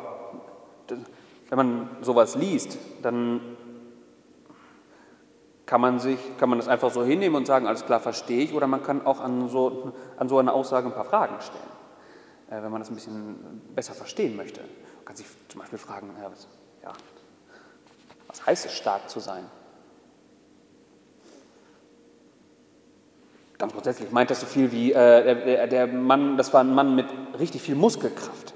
wenn 1.49 1.57
man 1.57 1.97
sowas 2.03 2.35
liest, 2.35 2.77
dann 3.01 3.41
kann 5.65 5.81
man, 5.81 5.99
sich, 5.99 6.19
kann 6.37 6.51
man 6.51 6.59
das 6.59 6.69
einfach 6.69 6.91
so 6.91 7.03
hinnehmen 7.03 7.37
und 7.37 7.47
sagen, 7.47 7.67
alles 7.67 7.87
klar, 7.87 7.99
verstehe 7.99 8.43
ich, 8.43 8.53
oder 8.53 8.67
man 8.67 8.83
kann 8.83 9.07
auch 9.07 9.21
an 9.21 9.49
so, 9.49 9.95
an 10.19 10.29
so 10.29 10.37
eine 10.37 10.53
Aussage 10.53 10.87
ein 10.87 10.93
paar 10.93 11.07
Fragen 11.07 11.41
stellen, 11.41 11.65
äh, 12.51 12.63
wenn 12.63 12.71
man 12.71 12.83
das 12.83 12.91
ein 12.91 12.95
bisschen 12.95 13.63
besser 13.75 13.95
verstehen 13.95 14.37
möchte. 14.37 14.61
Man 14.61 15.05
kann 15.07 15.17
sich 15.17 15.27
zum 15.49 15.63
Beispiel 15.63 15.79
fragen, 15.79 16.11
ja, 16.21 16.31
was, 16.31 16.47
was 18.29 18.47
heißt 18.47 18.67
es, 18.67 18.73
stark 18.73 19.09
zu 19.09 19.21
sein? 19.21 19.45
Ganz 23.59 23.73
grundsätzlich 23.73 24.11
meint 24.11 24.31
das 24.31 24.41
so 24.41 24.47
viel 24.47 24.73
wie, 24.73 24.93
äh, 24.93 25.45
der, 25.45 25.67
der 25.69 25.87
Mann, 25.87 26.37
das 26.37 26.53
war 26.53 26.61
ein 26.61 26.75
Mann 26.75 26.95
mit 26.95 27.07
richtig 27.39 27.63
viel 27.63 27.77
Muskelkraft. 27.77 28.53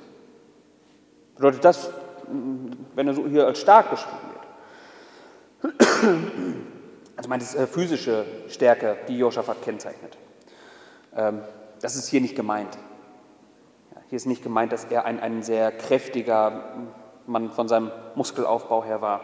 Bedeutet 1.36 1.64
das, 1.64 1.90
wenn 2.94 3.06
er 3.06 3.14
so 3.14 3.26
hier 3.26 3.46
als 3.46 3.60
stark 3.60 3.90
beschrieben 3.90 4.18
wird? 5.62 5.78
Also 7.16 7.28
meint 7.28 7.42
es 7.42 7.56
äh, 7.56 7.66
physische 7.66 8.24
Stärke, 8.48 8.96
die 9.08 9.18
Josaphat 9.18 9.60
kennzeichnet. 9.62 10.16
Ähm, 11.16 11.42
das 11.80 11.96
ist 11.96 12.08
hier 12.08 12.20
nicht 12.20 12.36
gemeint. 12.36 12.78
Ja, 13.92 14.00
hier 14.08 14.16
ist 14.16 14.26
nicht 14.26 14.42
gemeint, 14.42 14.72
dass 14.72 14.84
er 14.84 15.04
ein, 15.04 15.18
ein 15.18 15.42
sehr 15.42 15.72
kräftiger 15.72 16.74
Mann 17.26 17.50
von 17.50 17.66
seinem 17.66 17.90
Muskelaufbau 18.14 18.84
her 18.84 19.00
war. 19.00 19.20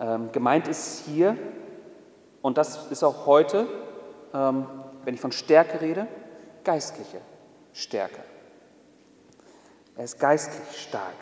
Ähm, 0.00 0.32
gemeint 0.32 0.68
ist 0.68 1.04
hier, 1.06 1.36
und 2.42 2.58
das 2.58 2.90
ist 2.90 3.02
auch 3.04 3.26
heute, 3.26 3.66
ähm, 4.32 4.66
wenn 5.04 5.14
ich 5.14 5.20
von 5.20 5.32
Stärke 5.32 5.80
rede, 5.80 6.06
geistliche 6.64 7.20
Stärke. 7.72 8.20
Er 9.96 10.04
ist 10.04 10.18
geistlich 10.18 10.80
stark. 10.80 11.14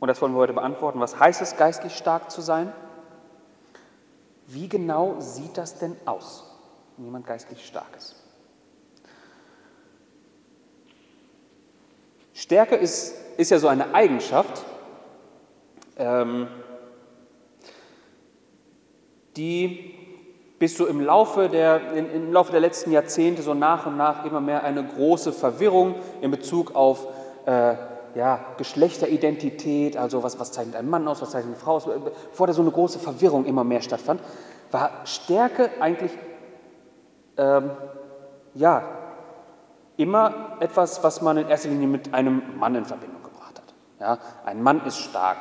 Und 0.00 0.08
das 0.08 0.20
wollen 0.20 0.32
wir 0.32 0.38
heute 0.38 0.54
beantworten. 0.54 0.98
Was 0.98 1.18
heißt 1.18 1.42
es, 1.42 1.56
geistlich 1.56 1.96
stark 1.96 2.30
zu 2.30 2.40
sein? 2.40 2.72
Wie 4.46 4.68
genau 4.68 5.20
sieht 5.20 5.56
das 5.56 5.78
denn 5.78 5.96
aus, 6.06 6.44
wenn 6.96 7.04
jemand 7.04 7.26
geistlich 7.26 7.64
stark 7.64 7.96
ist? 7.96 8.16
Stärke 12.34 12.74
ist, 12.74 13.14
ist 13.36 13.50
ja 13.50 13.58
so 13.58 13.68
eine 13.68 13.94
Eigenschaft, 13.94 14.64
ähm, 15.98 16.48
die 19.36 19.94
bis 20.58 20.76
so 20.76 20.86
im 20.86 21.00
Laufe, 21.00 21.48
der, 21.48 21.92
im 21.92 22.32
Laufe 22.32 22.52
der 22.52 22.60
letzten 22.60 22.92
Jahrzehnte 22.92 23.42
so 23.42 23.52
nach 23.52 23.86
und 23.86 23.96
nach 23.96 24.24
immer 24.24 24.40
mehr 24.40 24.62
eine 24.62 24.84
große 24.84 25.32
Verwirrung 25.32 25.96
in 26.20 26.30
Bezug 26.30 26.76
auf 26.76 27.08
äh, 27.46 27.74
ja, 28.14 28.38
Geschlechteridentität, 28.58 29.96
also 29.96 30.22
was, 30.22 30.38
was 30.38 30.52
zeichnet 30.52 30.76
ein 30.76 30.88
Mann 30.88 31.08
aus, 31.08 31.20
was 31.20 31.30
zeichnet 31.30 31.54
eine 31.54 31.60
Frau 31.60 31.74
aus, 31.74 31.88
bevor 32.30 32.46
da 32.46 32.52
so 32.52 32.62
eine 32.62 32.70
große 32.70 32.98
Verwirrung 32.98 33.44
immer 33.44 33.64
mehr 33.64 33.82
stattfand, 33.82 34.20
war 34.70 34.90
Stärke 35.04 35.70
eigentlich 35.80 36.12
ähm, 37.36 37.70
ja, 38.54 38.82
immer 39.96 40.56
etwas, 40.60 41.02
was 41.02 41.22
man 41.22 41.38
in 41.38 41.48
erster 41.48 41.70
Linie 41.70 41.88
mit 41.88 42.14
einem 42.14 42.42
Mann 42.58 42.74
in 42.74 42.84
Verbindung 42.84 43.22
gebracht 43.22 43.56
hat. 43.56 43.74
Ja, 43.98 44.18
ein 44.44 44.62
Mann 44.62 44.84
ist 44.86 44.98
stark. 44.98 45.38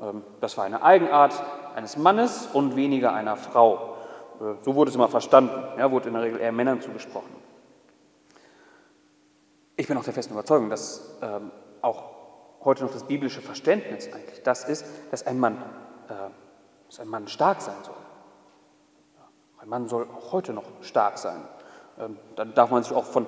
Ähm, 0.00 0.22
das 0.40 0.56
war 0.56 0.64
eine 0.64 0.82
Eigenart 0.82 1.42
eines 1.74 1.96
Mannes 1.96 2.48
und 2.52 2.76
weniger 2.76 3.12
einer 3.12 3.36
Frau. 3.36 3.96
Äh, 4.40 4.54
so 4.62 4.74
wurde 4.74 4.90
es 4.90 4.94
immer 4.94 5.08
verstanden, 5.08 5.62
ja, 5.78 5.90
wurde 5.90 6.08
in 6.08 6.14
der 6.14 6.22
Regel 6.22 6.40
eher 6.40 6.52
Männern 6.52 6.80
zugesprochen. 6.80 7.34
Ich 9.76 9.86
bin 9.88 9.96
auch 9.98 10.04
der 10.04 10.14
festen 10.14 10.32
Überzeugung, 10.32 10.70
dass 10.70 11.16
ähm, 11.22 11.50
auch 11.82 12.04
heute 12.64 12.84
noch 12.84 12.92
das 12.92 13.04
biblische 13.04 13.42
Verständnis 13.42 14.12
eigentlich 14.12 14.42
das 14.42 14.64
ist, 14.64 14.86
dass 15.10 15.26
ein 15.26 15.38
Mann, 15.38 15.56
äh, 16.08 16.12
dass 16.88 17.00
ein 17.00 17.08
Mann 17.08 17.28
stark 17.28 17.60
sein 17.60 17.76
soll. 17.82 17.94
Ein 19.58 19.68
Mann 19.68 19.88
soll 19.88 20.06
auch 20.16 20.32
heute 20.32 20.52
noch 20.52 20.64
stark 20.80 21.18
sein. 21.18 21.42
Ähm, 21.98 22.18
dann 22.36 22.54
darf 22.54 22.70
man 22.70 22.82
sich 22.82 22.92
auch 22.92 23.04
von, 23.04 23.26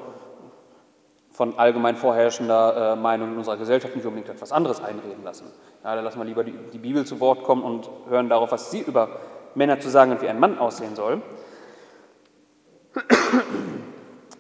von 1.38 1.56
allgemein 1.56 1.94
vorherrschender 1.94 2.94
äh, 2.94 2.96
Meinung 2.96 3.30
in 3.30 3.38
unserer 3.38 3.56
Gesellschaft 3.56 3.94
nicht 3.94 4.04
unbedingt 4.04 4.28
etwas 4.28 4.50
anderes 4.50 4.82
einreden 4.82 5.22
lassen. 5.22 5.46
Ja, 5.84 5.94
da 5.94 6.00
lassen 6.00 6.18
wir 6.18 6.24
lieber 6.24 6.42
die, 6.42 6.50
die 6.72 6.78
Bibel 6.78 7.06
zu 7.06 7.20
Wort 7.20 7.44
kommen 7.44 7.62
und 7.62 7.88
hören 8.08 8.28
darauf, 8.28 8.50
was 8.50 8.72
sie 8.72 8.80
über 8.80 9.20
Männer 9.54 9.78
zu 9.78 9.88
sagen 9.88 10.10
hat, 10.10 10.20
wie 10.20 10.28
ein 10.28 10.40
Mann 10.40 10.58
aussehen 10.58 10.96
soll. 10.96 11.22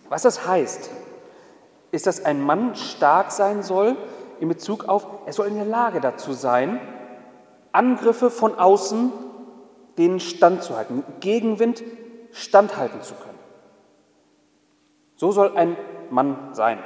Was 0.08 0.22
das 0.22 0.48
heißt, 0.48 0.90
ist, 1.92 2.08
dass 2.08 2.24
ein 2.24 2.42
Mann 2.42 2.74
stark 2.74 3.30
sein 3.30 3.62
soll 3.62 3.94
in 4.40 4.48
Bezug 4.48 4.88
auf, 4.88 5.06
er 5.24 5.32
soll 5.32 5.46
in 5.46 5.54
der 5.54 5.66
Lage 5.66 6.00
dazu 6.00 6.32
sein, 6.32 6.80
Angriffe 7.70 8.28
von 8.28 8.58
außen 8.58 9.12
denen 9.98 10.18
standzuhalten, 10.18 11.04
Gegenwind 11.20 11.84
standhalten 12.32 13.02
zu 13.02 13.14
können. 13.14 13.38
So 15.14 15.30
soll 15.30 15.56
ein 15.56 15.76
Mann 16.10 16.50
sein. 16.52 16.78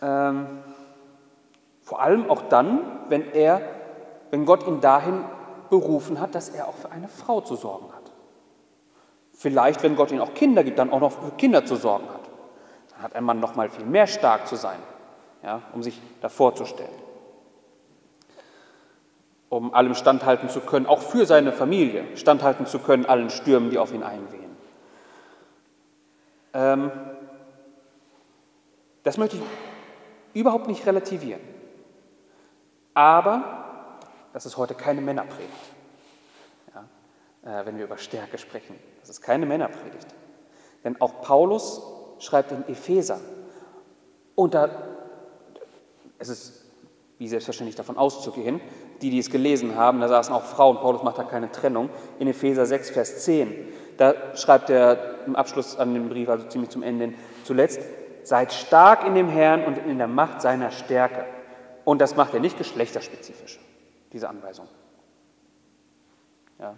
Ähm, 0.00 0.46
vor 1.82 2.00
allem 2.00 2.30
auch 2.30 2.42
dann, 2.42 2.80
wenn 3.08 3.32
er, 3.32 3.60
wenn 4.30 4.46
Gott 4.46 4.66
ihn 4.66 4.80
dahin 4.80 5.24
berufen 5.70 6.20
hat, 6.20 6.34
dass 6.34 6.48
er 6.48 6.68
auch 6.68 6.74
für 6.74 6.90
eine 6.90 7.08
Frau 7.08 7.40
zu 7.40 7.56
sorgen 7.56 7.92
hat. 7.92 8.12
Vielleicht, 9.32 9.82
wenn 9.82 9.96
Gott 9.96 10.12
ihm 10.12 10.20
auch 10.20 10.34
Kinder 10.34 10.62
gibt, 10.64 10.78
dann 10.78 10.92
auch 10.92 11.00
noch 11.00 11.12
für 11.12 11.30
Kinder 11.32 11.64
zu 11.64 11.76
sorgen 11.76 12.08
hat. 12.08 12.20
Dann 12.90 13.02
hat 13.02 13.16
ein 13.16 13.24
Mann 13.24 13.40
noch 13.40 13.56
mal 13.56 13.68
viel 13.68 13.84
mehr 13.84 14.06
stark 14.06 14.46
zu 14.46 14.56
sein, 14.56 14.78
ja, 15.42 15.62
um 15.72 15.82
sich 15.82 16.00
davor 16.20 16.54
zu 16.54 16.64
stellen. 16.64 16.88
Um 19.48 19.74
allem 19.74 19.94
standhalten 19.94 20.48
zu 20.48 20.60
können, 20.60 20.86
auch 20.86 21.00
für 21.00 21.26
seine 21.26 21.52
Familie 21.52 22.04
standhalten 22.16 22.66
zu 22.66 22.78
können, 22.78 23.04
allen 23.04 23.30
Stürmen, 23.30 23.70
die 23.70 23.78
auf 23.78 23.92
ihn 23.92 24.02
einwehen. 24.02 24.56
Ähm, 26.54 26.90
das 29.02 29.18
möchte 29.18 29.36
ich 29.36 29.42
überhaupt 30.34 30.68
nicht 30.68 30.86
relativieren. 30.86 31.40
Aber 32.94 33.98
das 34.32 34.46
ist 34.46 34.56
heute 34.56 34.74
keine 34.74 35.00
Männerpredigt, 35.00 35.52
ja, 36.74 37.60
äh, 37.60 37.66
wenn 37.66 37.78
wir 37.78 37.84
über 37.84 37.98
Stärke 37.98 38.38
sprechen. 38.38 38.78
Das 39.00 39.10
ist 39.10 39.20
keine 39.20 39.46
Männerpredigt. 39.46 40.06
Denn 40.84 41.00
auch 41.00 41.22
Paulus 41.22 41.82
schreibt 42.18 42.52
in 42.52 42.66
Epheser, 42.68 43.20
und 44.34 44.54
da, 44.54 44.70
es 46.18 46.28
ist 46.28 46.64
wie 47.18 47.28
selbstverständlich 47.28 47.76
davon 47.76 47.98
auszugehen, 47.98 48.60
die, 49.00 49.10
die 49.10 49.18
es 49.18 49.30
gelesen 49.30 49.76
haben, 49.76 50.00
da 50.00 50.08
saßen 50.08 50.34
auch 50.34 50.44
Frauen, 50.44 50.78
Paulus 50.78 51.02
macht 51.02 51.18
da 51.18 51.24
keine 51.24 51.52
Trennung, 51.52 51.90
in 52.18 52.26
Epheser 52.28 52.66
6, 52.66 52.90
Vers 52.90 53.24
10, 53.24 53.68
da 53.96 54.36
schreibt 54.36 54.70
er 54.70 55.24
im 55.26 55.36
Abschluss 55.36 55.76
an 55.76 55.94
dem 55.94 56.08
Brief, 56.08 56.28
also 56.28 56.48
ziemlich 56.48 56.70
zum 56.70 56.82
Ende, 56.82 57.12
zuletzt, 57.44 57.80
seid 58.22 58.52
stark 58.52 59.04
in 59.04 59.14
dem 59.14 59.28
Herrn 59.28 59.64
und 59.64 59.78
in 59.78 59.98
der 59.98 60.06
Macht 60.06 60.40
seiner 60.40 60.70
Stärke. 60.70 61.24
Und 61.84 62.00
das 62.00 62.16
macht 62.16 62.34
er 62.34 62.40
nicht 62.40 62.58
geschlechterspezifisch, 62.58 63.58
diese 64.12 64.28
Anweisung. 64.28 64.68
Ja. 66.58 66.74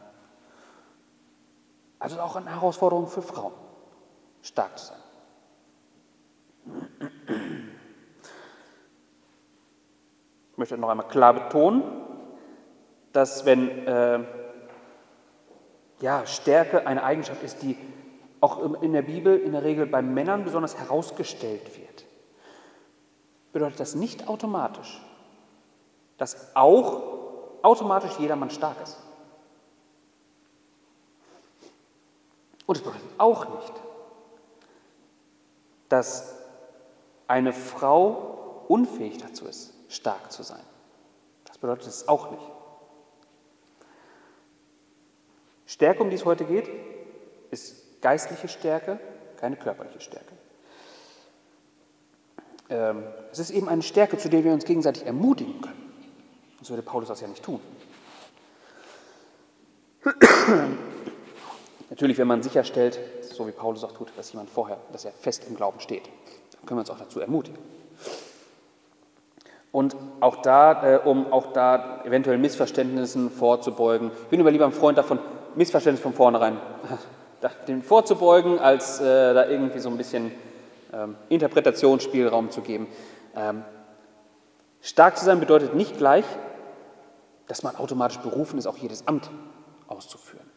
Also 1.99 2.21
auch 2.21 2.37
eine 2.37 2.51
Herausforderung 2.51 3.07
für 3.07 3.23
Frauen, 3.23 3.53
stark 4.43 4.79
zu 4.79 4.87
sein. 4.87 4.99
Ich 10.53 10.59
möchte 10.59 10.79
noch 10.79 10.89
einmal 10.89 11.09
klar 11.09 11.35
betonen, 11.35 11.83
dass 13.13 13.45
wenn 13.45 13.87
äh, 13.87 14.21
ja, 16.01 16.27
Stärke 16.27 16.87
eine 16.87 17.03
Eigenschaft 17.03 17.43
ist, 17.43 17.63
die 17.63 17.77
auch 18.45 18.83
in 18.83 18.93
der 18.93 19.01
Bibel 19.01 19.39
in 19.39 19.53
der 19.53 19.65
Regel 19.65 19.87
bei 19.87 20.03
Männern 20.03 20.45
besonders 20.45 20.77
herausgestellt 20.77 21.79
wird, 21.79 22.05
bedeutet 23.55 23.81
das 23.81 23.95
nicht 23.95 24.29
automatisch, 24.29 25.01
dass 26.19 26.55
auch 26.55 27.03
automatisch 27.63 28.19
jedermann 28.19 28.51
stark 28.51 28.77
ist. 28.83 28.99
Und 32.67 32.77
es 32.77 32.83
bedeutet 32.83 33.09
auch 33.17 33.49
nicht, 33.61 33.73
dass 35.89 36.37
eine 37.27 37.55
Frau 37.55 38.65
unfähig 38.69 39.17
dazu 39.17 39.47
ist, 39.47 39.73
stark 39.89 40.31
zu 40.31 40.43
sein. 40.43 40.65
Das 41.47 41.57
bedeutet 41.57 41.87
es 41.87 42.09
auch 42.09 42.31
nicht. 42.31 42.43
Stärke, 45.65 46.03
um 46.03 46.11
die 46.11 46.17
es 46.17 46.27
heute 46.27 46.45
geht, 46.45 46.69
ist 47.51 47.84
geistliche 48.05 48.49
Stärke, 48.49 49.01
keine 49.41 49.57
körperliche 49.57 49.99
Stärke. 49.99 50.35
Ähm, 52.69 53.03
es 53.33 53.39
ist 53.39 53.51
eben 53.51 53.67
eine 53.67 53.81
Stärke, 53.81 54.19
zu 54.19 54.29
der 54.29 54.45
wir 54.45 54.53
uns 54.53 54.67
gegenseitig 54.67 55.07
ermutigen 55.07 55.59
können. 55.63 55.93
Sonst 56.59 56.69
würde 56.69 56.83
Paulus 56.83 57.09
das 57.09 57.23
ja 57.23 57.29
nicht 57.29 57.43
tun. 57.43 57.61
Natürlich, 61.91 62.19
wenn 62.19 62.29
man 62.29 62.43
sicherstellt, 62.43 63.01
so 63.23 63.47
wie 63.47 63.53
Paulus 63.53 63.83
auch 63.85 63.93
tut, 63.93 64.13
dass 64.19 64.33
jemand 64.33 64.51
vorher, 64.51 64.77
dass 64.93 65.07
er 65.07 65.13
fest 65.13 65.45
im 65.49 65.57
Glauben 65.57 65.81
steht, 65.81 66.05
dann 66.05 66.67
können 66.67 66.77
wir 66.77 66.83
uns 66.83 66.91
auch 66.91 66.99
dazu 66.99 67.21
ermutigen. 67.21 67.59
Und 69.73 69.97
auch 70.21 70.43
da, 70.43 70.97
äh, 70.97 70.99
um 70.99 71.33
auch 71.33 71.55
da 71.55 72.05
eventuell 72.05 72.37
Missverständnissen 72.37 73.31
vorzubeugen, 73.31 74.11
ich 74.25 74.29
bin 74.29 74.41
immer 74.41 74.51
lieber 74.51 74.67
ein 74.67 74.73
Freund 74.73 74.99
davon, 74.99 75.19
Missverständnis 75.55 76.03
von 76.03 76.13
vornherein 76.13 76.59
dem 77.69 77.83
vorzubeugen, 77.83 78.59
als 78.59 79.01
äh, 79.01 79.35
da 79.35 79.47
irgendwie 79.47 79.79
so 79.79 79.89
ein 79.89 79.97
bisschen 79.97 80.33
ähm, 80.93 81.17
Interpretationsspielraum 81.29 82.51
zu 82.51 82.61
geben. 82.63 82.87
Ähm, 83.37 83.65
stark 84.81 85.19
zu 85.19 85.25
sein 85.25 85.41
bedeutet 85.41 85.75
nicht 85.75 85.99
gleich, 85.99 86.25
dass 87.47 87.63
man 87.63 87.77
automatisch 87.77 88.19
berufen 88.19 88.59
ist, 88.59 88.67
auch 88.67 88.79
jedes 88.79 89.07
Amt 89.07 89.31
auszuführen. 89.87 90.49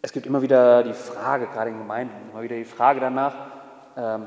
Es 0.00 0.12
gibt 0.12 0.26
immer 0.26 0.42
wieder 0.42 0.84
die 0.84 0.92
Frage, 0.92 1.46
gerade 1.48 1.70
in 1.70 1.78
Gemeinden, 1.78 2.30
immer 2.30 2.42
wieder 2.42 2.56
die 2.56 2.64
Frage 2.64 3.00
danach, 3.00 3.34
ähm, 3.96 4.26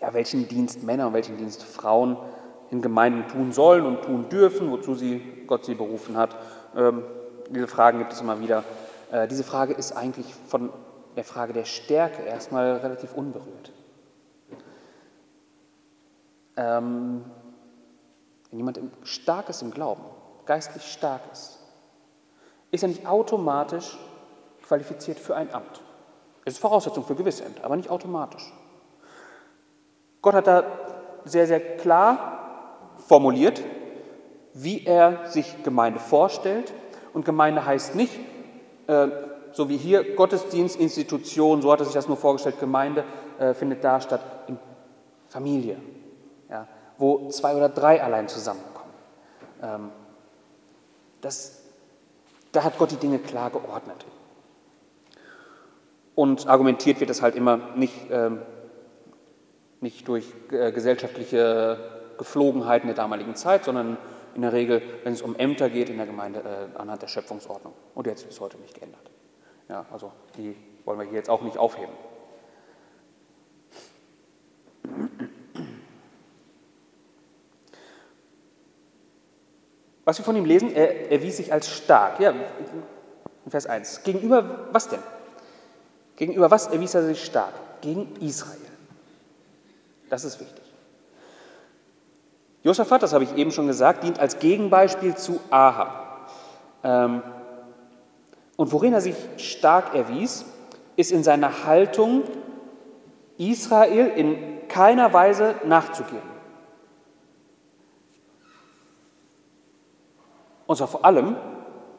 ja, 0.00 0.12
welchen 0.12 0.48
Dienst 0.48 0.82
Männer 0.82 1.06
und 1.06 1.12
welchen 1.12 1.36
Dienst 1.36 1.62
Frauen 1.62 2.16
in 2.70 2.82
Gemeinden 2.82 3.28
tun 3.28 3.52
sollen 3.52 3.86
und 3.86 4.02
tun 4.02 4.28
dürfen, 4.28 4.70
wozu 4.70 4.94
sie 4.94 5.22
Gott 5.46 5.64
sie 5.64 5.74
berufen 5.74 6.16
hat. 6.16 6.36
Ähm, 6.76 7.04
diese 7.50 7.68
Fragen 7.68 7.98
gibt 7.98 8.12
es 8.12 8.20
immer 8.20 8.40
wieder. 8.40 8.64
Äh, 9.10 9.28
diese 9.28 9.44
Frage 9.44 9.74
ist 9.74 9.92
eigentlich 9.92 10.34
von 10.46 10.70
der 11.16 11.24
Frage 11.24 11.52
der 11.52 11.64
Stärke 11.64 12.22
erstmal 12.22 12.76
relativ 12.76 13.14
unberührt. 13.14 13.72
Ähm, 16.56 17.24
wenn 18.50 18.58
jemand 18.58 18.80
stark 19.04 19.48
ist 19.48 19.62
im 19.62 19.70
Glauben, 19.70 20.02
geistlich 20.46 20.84
stark 20.84 21.22
ist, 21.32 21.58
ist 22.70 22.82
er 22.82 22.88
nicht 22.88 23.06
automatisch 23.06 23.98
qualifiziert 24.66 25.18
für 25.18 25.36
ein 25.36 25.52
Amt. 25.54 25.82
Es 26.44 26.54
ist 26.54 26.60
Voraussetzung 26.60 27.04
für 27.04 27.14
gewisse 27.14 27.44
Ämter, 27.44 27.64
aber 27.64 27.76
nicht 27.76 27.90
automatisch. 27.90 28.52
Gott 30.22 30.34
hat 30.34 30.46
da 30.46 30.64
sehr, 31.24 31.46
sehr 31.46 31.76
klar 31.76 32.94
formuliert, 33.06 33.62
wie 34.54 34.84
er 34.84 35.26
sich 35.26 35.62
Gemeinde 35.62 36.00
vorstellt. 36.00 36.72
Und 37.12 37.24
Gemeinde 37.24 37.64
heißt 37.64 37.94
nicht, 37.94 38.12
äh, 38.86 39.08
so 39.52 39.68
wie 39.68 39.76
hier 39.76 40.14
Gottesdienst, 40.14 40.78
Institution, 40.78 41.62
so 41.62 41.72
hat 41.72 41.80
er 41.80 41.84
sich 41.84 41.94
das 41.94 42.08
nur 42.08 42.16
vorgestellt, 42.16 42.60
Gemeinde 42.60 43.04
äh, 43.38 43.54
findet 43.54 43.82
da 43.82 44.00
statt 44.00 44.20
in 44.46 44.58
Familie, 45.28 45.76
ja, 46.50 46.66
wo 46.96 47.28
zwei 47.28 47.54
oder 47.54 47.68
drei 47.68 48.02
allein 48.02 48.28
zusammenkommen. 48.28 48.92
Ähm, 49.62 49.90
das, 51.20 51.62
da 52.52 52.64
hat 52.64 52.78
Gott 52.78 52.90
die 52.90 52.96
Dinge 52.96 53.18
klar 53.18 53.50
geordnet. 53.50 54.04
Und 56.14 56.48
argumentiert 56.48 57.00
wird 57.00 57.10
es 57.10 57.22
halt 57.22 57.36
immer 57.36 57.60
nicht, 57.76 57.94
ähm, 58.10 58.42
nicht 59.80 60.08
durch 60.08 60.24
äh, 60.50 60.72
gesellschaftliche 60.72 61.78
Geflogenheiten 62.18 62.88
der 62.88 62.96
damaligen 62.96 63.36
Zeit, 63.36 63.64
sondern 63.64 63.96
in 64.38 64.42
der 64.42 64.52
Regel, 64.52 64.80
wenn 65.02 65.14
es 65.14 65.20
um 65.20 65.34
Ämter 65.34 65.68
geht 65.68 65.88
in 65.88 65.96
der 65.96 66.06
Gemeinde, 66.06 66.70
äh, 66.76 66.78
anhand 66.78 67.02
der 67.02 67.08
Schöpfungsordnung. 67.08 67.72
Und 67.96 68.06
hat 68.06 68.18
sich 68.18 68.28
bis 68.28 68.38
heute 68.38 68.56
nicht 68.58 68.72
geändert. 68.72 69.10
Ja, 69.68 69.84
also 69.90 70.12
die 70.36 70.54
wollen 70.84 71.00
wir 71.00 71.06
hier 71.06 71.16
jetzt 71.16 71.28
auch 71.28 71.42
nicht 71.42 71.58
aufheben. 71.58 71.92
Was 80.04 80.18
wir 80.18 80.24
von 80.24 80.36
ihm 80.36 80.44
lesen, 80.44 80.72
er 80.72 81.10
erwies 81.10 81.38
sich 81.38 81.52
als 81.52 81.68
stark. 81.68 82.20
Ja, 82.20 82.32
Vers 83.48 83.66
1. 83.66 84.04
Gegenüber 84.04 84.68
was 84.70 84.88
denn? 84.88 85.02
Gegenüber 86.14 86.48
was 86.48 86.68
erwies 86.68 86.94
er 86.94 87.02
sich 87.02 87.24
stark? 87.24 87.54
Gegen 87.80 88.14
Israel. 88.20 88.56
Das 90.08 90.22
ist 90.22 90.38
wichtig. 90.38 90.67
Josaphat, 92.68 93.02
das 93.02 93.14
habe 93.14 93.24
ich 93.24 93.34
eben 93.34 93.50
schon 93.50 93.66
gesagt, 93.66 94.04
dient 94.04 94.20
als 94.20 94.40
Gegenbeispiel 94.40 95.14
zu 95.14 95.40
Ahab. 95.48 96.28
Ähm, 96.84 97.22
und 98.56 98.72
worin 98.72 98.92
er 98.92 99.00
sich 99.00 99.16
stark 99.38 99.94
erwies, 99.94 100.44
ist 100.94 101.10
in 101.10 101.22
seiner 101.22 101.64
Haltung, 101.64 102.24
Israel 103.38 104.08
in 104.08 104.68
keiner 104.68 105.14
Weise 105.14 105.54
nachzugeben. 105.64 106.28
Und 110.66 110.76
zwar 110.76 110.88
vor 110.88 111.06
allem 111.06 111.36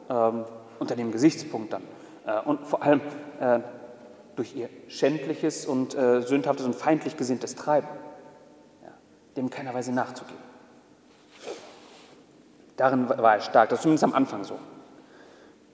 ähm, 0.08 0.44
unter 0.78 0.94
dem 0.94 1.10
Gesichtspunkt 1.10 1.72
dann. 1.72 1.82
Äh, 2.24 2.42
und 2.42 2.64
vor 2.64 2.84
allem 2.84 3.00
äh, 3.40 3.58
durch 4.36 4.54
ihr 4.54 4.68
schändliches 4.86 5.66
und 5.66 5.96
äh, 5.96 6.22
sündhaftes 6.22 6.64
und 6.64 6.76
feindlich 6.76 7.16
gesinntes 7.16 7.56
Treiben, 7.56 7.88
ja, 8.84 8.92
dem 9.36 9.46
in 9.46 9.50
keiner 9.50 9.74
Weise 9.74 9.90
nachzugeben. 9.90 10.49
Darin 12.80 13.10
war 13.10 13.34
er 13.34 13.42
stark, 13.42 13.68
das 13.68 13.80
ist 13.80 13.82
zumindest 13.82 14.04
am 14.04 14.14
Anfang 14.14 14.42
so. 14.42 14.58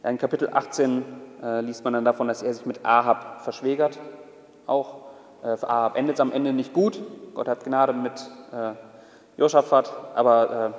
In 0.03 0.19
Kapitel 0.19 0.51
18 0.53 1.05
äh, 1.40 1.61
liest 1.61 1.85
man 1.85 1.92
dann 1.92 2.05
davon, 2.05 2.27
dass 2.27 2.42
er 2.42 2.53
sich 2.53 2.66
mit 2.66 2.85
Ahab 2.85 3.42
verschwägert, 3.42 4.01
auch. 4.66 5.03
Äh, 5.40 5.57
für 5.57 5.71
Ahab 5.71 5.97
endet 5.97 6.16
es 6.16 6.21
am 6.21 6.33
Ende 6.33 6.53
nicht 6.53 6.73
gut. 6.73 7.01
Gott 7.33 7.47
hat 7.47 7.62
Gnade 7.62 7.92
mit 7.92 8.29
äh, 8.53 8.73
Josaphat, 9.37 9.92
aber 10.16 10.75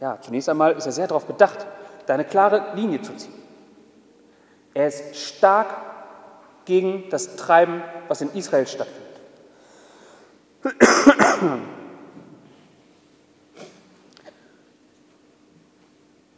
äh, 0.00 0.02
ja, 0.04 0.18
zunächst 0.22 0.48
einmal 0.48 0.72
ist 0.72 0.86
er 0.86 0.92
sehr 0.92 1.06
darauf 1.06 1.26
bedacht, 1.26 1.66
da 2.06 2.14
eine 2.14 2.24
klare 2.24 2.74
Linie 2.74 3.02
zu 3.02 3.14
ziehen. 3.14 3.34
Er 4.72 4.86
ist 4.86 5.16
stark 5.16 5.66
gegen 6.64 7.10
das 7.10 7.36
Treiben, 7.36 7.82
was 8.08 8.22
in 8.22 8.32
Israel 8.32 8.66
stattfindet. 8.66 9.20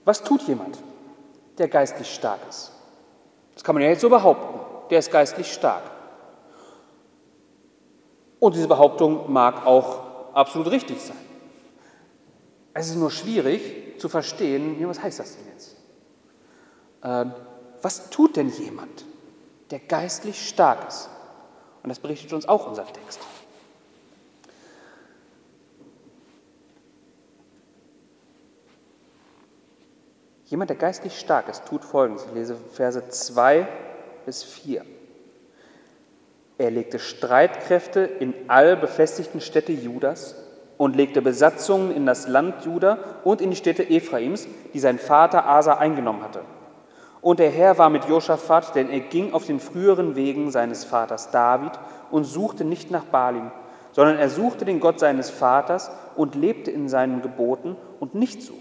Was 0.08 0.22
tut 0.22 0.40
jemand, 0.48 0.78
der 1.58 1.68
geistlich 1.68 2.14
stark 2.14 2.40
ist? 2.48 2.72
Das 3.52 3.62
kann 3.62 3.74
man 3.74 3.84
ja 3.84 3.90
jetzt 3.90 4.00
so 4.00 4.08
behaupten. 4.08 4.58
Der 4.88 5.00
ist 5.00 5.12
geistlich 5.12 5.52
stark. 5.52 5.82
Und 8.40 8.54
diese 8.54 8.68
Behauptung 8.68 9.30
mag 9.30 9.66
auch 9.66 10.32
absolut 10.32 10.70
richtig 10.70 11.02
sein. 11.02 11.18
Es 12.72 12.88
ist 12.88 12.96
nur 12.96 13.10
schwierig 13.10 14.00
zu 14.00 14.08
verstehen, 14.08 14.78
was 14.88 15.02
heißt 15.02 15.18
das 15.18 15.36
denn 15.36 15.46
jetzt? 15.52 15.76
Ähm, 17.04 17.34
was 17.82 18.08
tut 18.08 18.36
denn 18.36 18.48
jemand, 18.48 19.04
der 19.70 19.80
geistlich 19.80 20.48
stark 20.48 20.88
ist? 20.88 21.10
Und 21.82 21.90
das 21.90 21.98
berichtet 21.98 22.32
uns 22.32 22.48
auch 22.48 22.66
unser 22.66 22.86
Text. 22.86 23.20
Jemand, 30.48 30.70
der 30.70 30.78
geistlich 30.78 31.18
stark 31.18 31.50
ist, 31.50 31.66
tut 31.66 31.84
Folgendes. 31.84 32.24
Ich 32.24 32.32
lese 32.32 32.56
Verse 32.72 33.06
2 33.06 33.68
bis 34.24 34.42
4. 34.42 34.82
Er 36.56 36.70
legte 36.70 36.98
Streitkräfte 36.98 38.00
in 38.00 38.32
all 38.48 38.76
befestigten 38.76 39.42
Städte 39.42 39.72
Judas 39.72 40.36
und 40.78 40.96
legte 40.96 41.20
Besatzungen 41.20 41.94
in 41.94 42.06
das 42.06 42.26
Land 42.28 42.64
Juda 42.64 42.98
und 43.24 43.42
in 43.42 43.50
die 43.50 43.56
Städte 43.56 43.90
Ephraims, 43.90 44.48
die 44.72 44.80
sein 44.80 44.98
Vater 44.98 45.46
Asa 45.46 45.74
eingenommen 45.74 46.22
hatte. 46.22 46.40
Und 47.20 47.40
der 47.40 47.50
Herr 47.50 47.76
war 47.76 47.90
mit 47.90 48.06
Josaphat, 48.06 48.74
denn 48.74 48.88
er 48.88 49.00
ging 49.00 49.34
auf 49.34 49.44
den 49.44 49.60
früheren 49.60 50.16
Wegen 50.16 50.50
seines 50.50 50.84
Vaters 50.84 51.30
David 51.30 51.72
und 52.10 52.24
suchte 52.24 52.64
nicht 52.64 52.90
nach 52.90 53.04
Balim, 53.04 53.50
sondern 53.92 54.16
er 54.16 54.30
suchte 54.30 54.64
den 54.64 54.80
Gott 54.80 54.98
seines 54.98 55.28
Vaters 55.28 55.90
und 56.16 56.36
lebte 56.36 56.70
in 56.70 56.88
seinen 56.88 57.20
Geboten 57.20 57.76
und 58.00 58.14
nicht 58.14 58.40
so, 58.40 58.54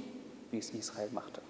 wie 0.52 0.58
es 0.58 0.72
Israel 0.72 1.10
machte. 1.14 1.42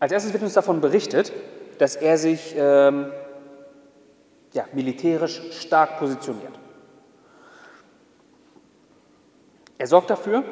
Als 0.00 0.12
erstes 0.12 0.32
wird 0.32 0.42
uns 0.42 0.54
davon 0.54 0.80
berichtet, 0.80 1.30
dass 1.78 1.94
er 1.94 2.16
sich 2.16 2.54
ähm, 2.56 3.12
ja, 4.54 4.64
militärisch 4.72 5.42
stark 5.52 5.98
positioniert. 5.98 6.58
Er 9.76 9.86
sorgt 9.86 10.10
dafür, 10.10 10.42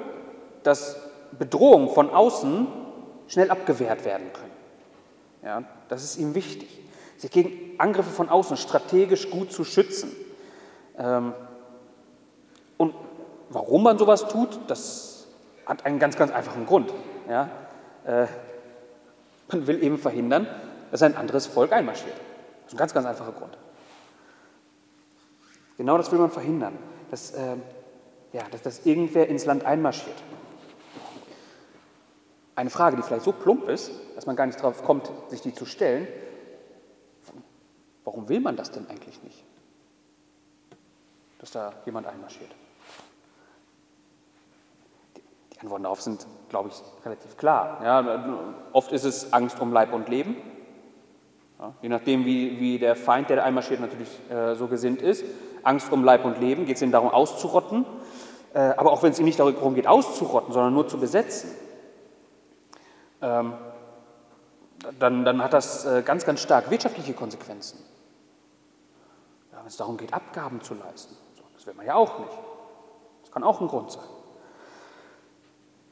dass 0.62 0.96
Bedrohungen 1.38 1.88
von 1.88 2.10
außen 2.10 2.66
schnell 3.26 3.50
abgewehrt 3.50 4.04
werden 4.04 4.32
können. 4.32 4.52
Ja, 5.42 5.62
das 5.88 6.04
ist 6.04 6.18
ihm 6.18 6.34
wichtig, 6.34 6.80
sich 7.16 7.30
gegen 7.30 7.78
Angriffe 7.78 8.10
von 8.10 8.28
außen 8.28 8.56
strategisch 8.56 9.30
gut 9.30 9.50
zu 9.52 9.64
schützen. 9.64 10.12
Ähm, 10.98 11.32
und 12.76 12.94
warum 13.48 13.82
man 13.82 13.98
sowas 13.98 14.28
tut, 14.28 14.58
das 14.66 15.26
hat 15.64 15.86
einen 15.86 15.98
ganz, 15.98 16.16
ganz 16.16 16.32
einfachen 16.32 16.66
Grund. 16.66 16.92
Ja, 17.28 17.50
äh, 18.04 18.26
man 19.48 19.66
will 19.66 19.82
eben 19.82 19.98
verhindern, 19.98 20.46
dass 20.90 21.02
ein 21.02 21.16
anderes 21.16 21.46
Volk 21.46 21.72
einmarschiert. 21.72 22.16
Das 22.62 22.72
ist 22.72 22.74
ein 22.74 22.78
ganz, 22.78 22.94
ganz 22.94 23.06
einfacher 23.06 23.32
Grund. 23.32 23.56
Genau 25.76 25.96
das 25.96 26.10
will 26.10 26.18
man 26.18 26.30
verhindern, 26.30 26.76
dass, 27.10 27.30
äh, 27.32 27.56
ja, 28.32 28.42
dass, 28.50 28.62
dass 28.62 28.86
irgendwer 28.86 29.28
ins 29.28 29.44
Land 29.44 29.64
einmarschiert. 29.64 30.16
Eine 32.56 32.70
Frage, 32.70 32.96
die 32.96 33.02
vielleicht 33.02 33.24
so 33.24 33.32
plump 33.32 33.68
ist, 33.68 33.92
dass 34.16 34.26
man 34.26 34.34
gar 34.34 34.46
nicht 34.46 34.58
darauf 34.58 34.82
kommt, 34.82 35.10
sich 35.28 35.40
die 35.40 35.54
zu 35.54 35.64
stellen. 35.64 36.08
Warum 38.04 38.28
will 38.28 38.40
man 38.40 38.56
das 38.56 38.72
denn 38.72 38.88
eigentlich 38.88 39.22
nicht? 39.22 39.44
Dass 41.38 41.52
da 41.52 41.72
jemand 41.86 42.08
einmarschiert. 42.08 42.50
Die 45.58 45.62
Antworten 45.62 45.82
darauf 45.82 46.00
sind, 46.00 46.24
glaube 46.48 46.68
ich, 46.68 47.04
relativ 47.04 47.36
klar. 47.36 47.80
Ja, 47.82 48.54
oft 48.72 48.92
ist 48.92 49.04
es 49.04 49.32
Angst 49.32 49.60
um 49.60 49.72
Leib 49.72 49.92
und 49.92 50.08
Leben. 50.08 50.36
Ja, 51.58 51.74
je 51.82 51.88
nachdem, 51.88 52.24
wie, 52.24 52.60
wie 52.60 52.78
der 52.78 52.94
Feind, 52.94 53.28
der 53.28 53.42
einmarschiert, 53.42 53.80
natürlich 53.80 54.08
äh, 54.30 54.54
so 54.54 54.68
gesinnt 54.68 55.02
ist. 55.02 55.24
Angst 55.64 55.90
um 55.90 56.04
Leib 56.04 56.24
und 56.24 56.38
Leben, 56.38 56.64
geht 56.64 56.76
es 56.76 56.82
ihm 56.82 56.92
darum, 56.92 57.10
auszurotten. 57.10 57.84
Äh, 58.54 58.60
aber 58.76 58.92
auch 58.92 59.02
wenn 59.02 59.10
es 59.10 59.18
ihm 59.18 59.24
nicht 59.24 59.40
darum 59.40 59.74
geht, 59.74 59.88
auszurotten, 59.88 60.52
sondern 60.52 60.72
nur 60.72 60.86
zu 60.86 60.98
besetzen, 60.98 61.50
ähm, 63.20 63.54
dann, 65.00 65.24
dann, 65.24 65.42
hat 65.42 65.52
das 65.52 65.84
äh, 65.84 66.02
ganz, 66.02 66.24
ganz 66.24 66.40
stark 66.40 66.70
wirtschaftliche 66.70 67.14
Konsequenzen. 67.14 67.80
Ja, 69.50 69.58
wenn 69.58 69.66
es 69.66 69.76
darum 69.76 69.96
geht, 69.96 70.14
Abgaben 70.14 70.62
zu 70.62 70.74
leisten, 70.74 71.16
so, 71.36 71.42
das 71.54 71.66
will 71.66 71.74
man 71.74 71.84
ja 71.84 71.96
auch 71.96 72.20
nicht. 72.20 72.38
Das 73.22 73.32
kann 73.32 73.42
auch 73.42 73.60
ein 73.60 73.66
Grund 73.66 73.90
sein. 73.90 74.04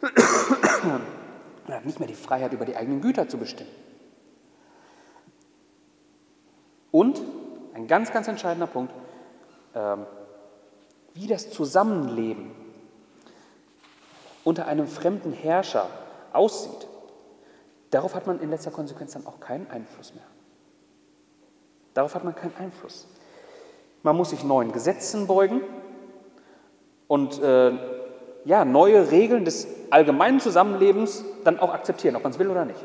Man 0.01 1.77
hat 1.77 1.85
nicht 1.85 1.99
mehr 1.99 2.09
die 2.09 2.15
Freiheit, 2.15 2.53
über 2.53 2.65
die 2.65 2.77
eigenen 2.77 3.01
Güter 3.01 3.29
zu 3.29 3.39
bestimmen. 3.39 3.71
Und 6.91 7.21
ein 7.75 7.87
ganz, 7.87 8.13
ganz 8.13 8.29
entscheidender 8.29 8.67
Punkt, 8.67 8.93
ähm, 9.75 10.07
wie 11.15 11.27
das 11.27 11.51
Zusammenleben 11.51 12.51
unter 14.45 14.67
einem 14.67 14.87
fremden 14.87 15.33
Herrscher 15.33 15.89
aussieht, 16.33 16.87
darauf 17.91 18.15
hat 18.15 18.27
man 18.27 18.41
in 18.41 18.51
letzter 18.51 18.71
Konsequenz 18.71 19.13
dann 19.13 19.27
auch 19.27 19.41
keinen 19.41 19.69
Einfluss 19.71 20.15
mehr. 20.15 20.25
Darauf 21.95 22.15
hat 22.15 22.25
man 22.25 22.35
keinen 22.35 22.55
Einfluss. 22.59 23.09
Man 24.03 24.17
muss 24.17 24.31
sich 24.31 24.45
neuen 24.45 24.73
Gesetzen 24.73 25.27
beugen 25.27 25.63
und 27.09 27.43
äh, 27.43 27.73
ja, 28.47 28.65
neue 28.65 29.11
Regeln 29.11 29.45
des 29.45 29.67
allgemeinen 29.91 30.39
Zusammenlebens 30.39 31.25
dann 31.43 31.59
auch 31.59 31.75
akzeptieren, 31.75 32.15
ob 32.15 32.23
man 32.23 32.31
es 32.31 32.39
will 32.39 32.49
oder 32.49 32.65
nicht. 32.65 32.79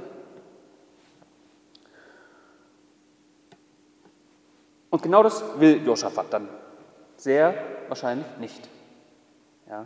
Und 4.90 5.04
genau 5.04 5.22
das 5.22 5.44
will 5.60 5.86
Josaphat 5.86 6.26
dann 6.32 6.50
sehr 7.16 7.54
wahrscheinlich 7.88 8.26
nicht. 8.40 8.70
Ja. 9.70 9.86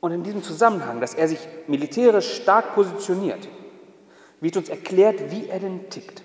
Und 0.00 0.12
in 0.12 0.22
diesem 0.22 0.42
Zusammenhang, 0.42 1.00
dass 1.00 1.14
er 1.14 1.28
sich 1.28 1.40
militärisch 1.66 2.34
stark 2.34 2.74
positioniert, 2.74 3.48
wird 4.40 4.58
uns 4.58 4.68
erklärt, 4.68 5.30
wie 5.30 5.48
er 5.48 5.58
denn 5.58 5.88
tickt. 5.88 6.22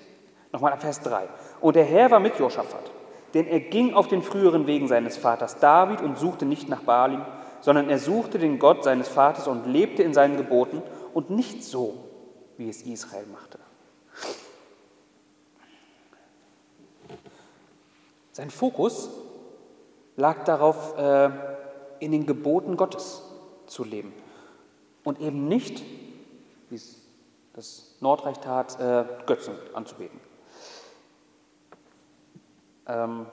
Nochmal 0.51 0.73
ab 0.73 0.81
Vers 0.81 1.01
3. 1.03 1.29
Und 1.61 1.77
der 1.77 1.85
Herr 1.85 2.11
war 2.11 2.19
mit 2.19 2.37
Josaphat, 2.37 2.91
Denn 3.33 3.47
er 3.47 3.61
ging 3.61 3.93
auf 3.93 4.09
den 4.09 4.21
früheren 4.21 4.67
Wegen 4.67 4.87
seines 4.87 5.15
Vaters 5.15 5.59
David 5.59 6.01
und 6.01 6.17
suchte 6.17 6.45
nicht 6.45 6.67
nach 6.67 6.81
Baalim, 6.81 7.21
sondern 7.61 7.89
er 7.89 7.99
suchte 7.99 8.39
den 8.39 8.59
Gott 8.59 8.83
seines 8.83 9.07
Vaters 9.07 9.47
und 9.47 9.65
lebte 9.65 10.03
in 10.03 10.13
seinen 10.13 10.37
Geboten 10.37 10.81
und 11.13 11.29
nicht 11.29 11.63
so, 11.63 12.05
wie 12.57 12.69
es 12.69 12.81
Israel 12.81 13.25
machte. 13.31 13.59
Sein 18.31 18.51
Fokus 18.51 19.09
lag 20.15 20.43
darauf, 20.43 20.97
äh, 20.97 21.29
in 21.99 22.11
den 22.11 22.25
Geboten 22.25 22.77
Gottes 22.77 23.23
zu 23.65 23.83
leben 23.83 24.13
und 25.03 25.19
eben 25.19 25.47
nicht, 25.47 25.83
wie 26.69 26.75
es 26.75 27.01
das 27.53 27.95
Nordreich 28.01 28.37
tat, 28.37 28.79
äh, 28.79 29.05
Götzen 29.25 29.55
anzubeten. 29.73 30.19
Ähm, 32.87 33.25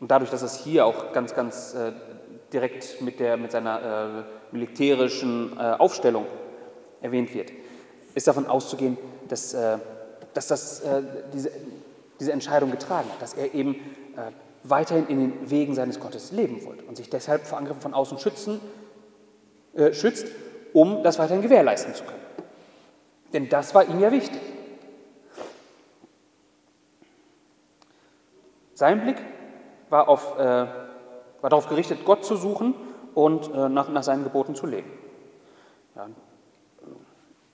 und 0.00 0.10
dadurch, 0.10 0.30
dass 0.30 0.40
es 0.40 0.56
hier 0.56 0.86
auch 0.86 1.12
ganz, 1.12 1.34
ganz 1.34 1.74
äh, 1.74 1.92
direkt 2.52 3.00
mit, 3.00 3.20
der, 3.20 3.36
mit 3.36 3.52
seiner 3.52 4.24
militärischen 4.52 5.58
Aufstellung 5.58 6.26
erwähnt 7.00 7.32
wird, 7.34 7.52
ist 8.14 8.26
davon 8.26 8.46
auszugehen, 8.46 8.98
dass, 9.28 9.56
dass 10.34 10.48
das, 10.48 10.82
diese, 11.32 11.50
diese 12.18 12.32
Entscheidung 12.32 12.70
getragen 12.70 13.08
hat, 13.10 13.22
dass 13.22 13.34
er 13.34 13.54
eben 13.54 13.76
weiterhin 14.62 15.06
in 15.08 15.18
den 15.20 15.50
Wegen 15.50 15.74
seines 15.74 16.00
Gottes 16.00 16.32
leben 16.32 16.64
wollte 16.64 16.84
und 16.84 16.96
sich 16.96 17.08
deshalb 17.08 17.46
vor 17.46 17.58
Angriffen 17.58 17.80
von 17.80 17.94
außen 17.94 18.18
schützen, 18.18 18.60
äh, 19.74 19.92
schützt, 19.92 20.26
um 20.72 21.02
das 21.02 21.18
weiterhin 21.18 21.42
gewährleisten 21.42 21.94
zu 21.94 22.04
können. 22.04 22.20
Denn 23.32 23.48
das 23.48 23.74
war 23.74 23.88
ihm 23.88 24.00
ja 24.00 24.10
wichtig. 24.12 24.40
Sein 28.74 29.02
Blick 29.02 29.18
war, 29.88 30.08
auf, 30.08 30.38
äh, 30.38 30.66
war 31.40 31.50
darauf 31.50 31.68
gerichtet, 31.68 32.04
Gott 32.04 32.24
zu 32.24 32.36
suchen 32.36 32.74
und 33.14 33.52
äh, 33.52 33.68
nach, 33.68 33.88
nach, 33.88 34.02
seinen 34.02 34.24
Geboten 34.24 34.54
zu 34.54 34.66
leben. 34.66 34.90
Ja, 35.96 36.08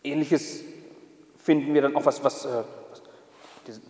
Ähnliches 0.02 0.62
finden 1.36 1.74
wir 1.74 1.82
dann 1.82 1.96
auch, 1.96 2.04
was, 2.06 2.22
was, 2.22 2.44
äh, 2.44 2.48
was 2.90 3.02
diese, 3.66 3.80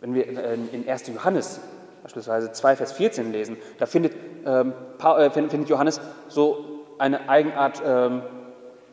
wenn 0.00 0.14
wir 0.14 0.26
in, 0.26 0.70
in 0.72 0.88
1. 0.88 1.08
Johannes 1.08 1.60
beispielsweise 2.02 2.52
2 2.52 2.76
Vers 2.76 2.92
14 2.92 3.32
lesen, 3.32 3.56
da 3.78 3.86
findet, 3.86 4.14
ähm, 4.44 4.72
äh, 5.02 5.30
findet 5.30 5.68
Johannes 5.68 6.00
so 6.28 6.86
eine 6.98 7.28
Eigenart, 7.28 7.82
ähm, 7.84 8.22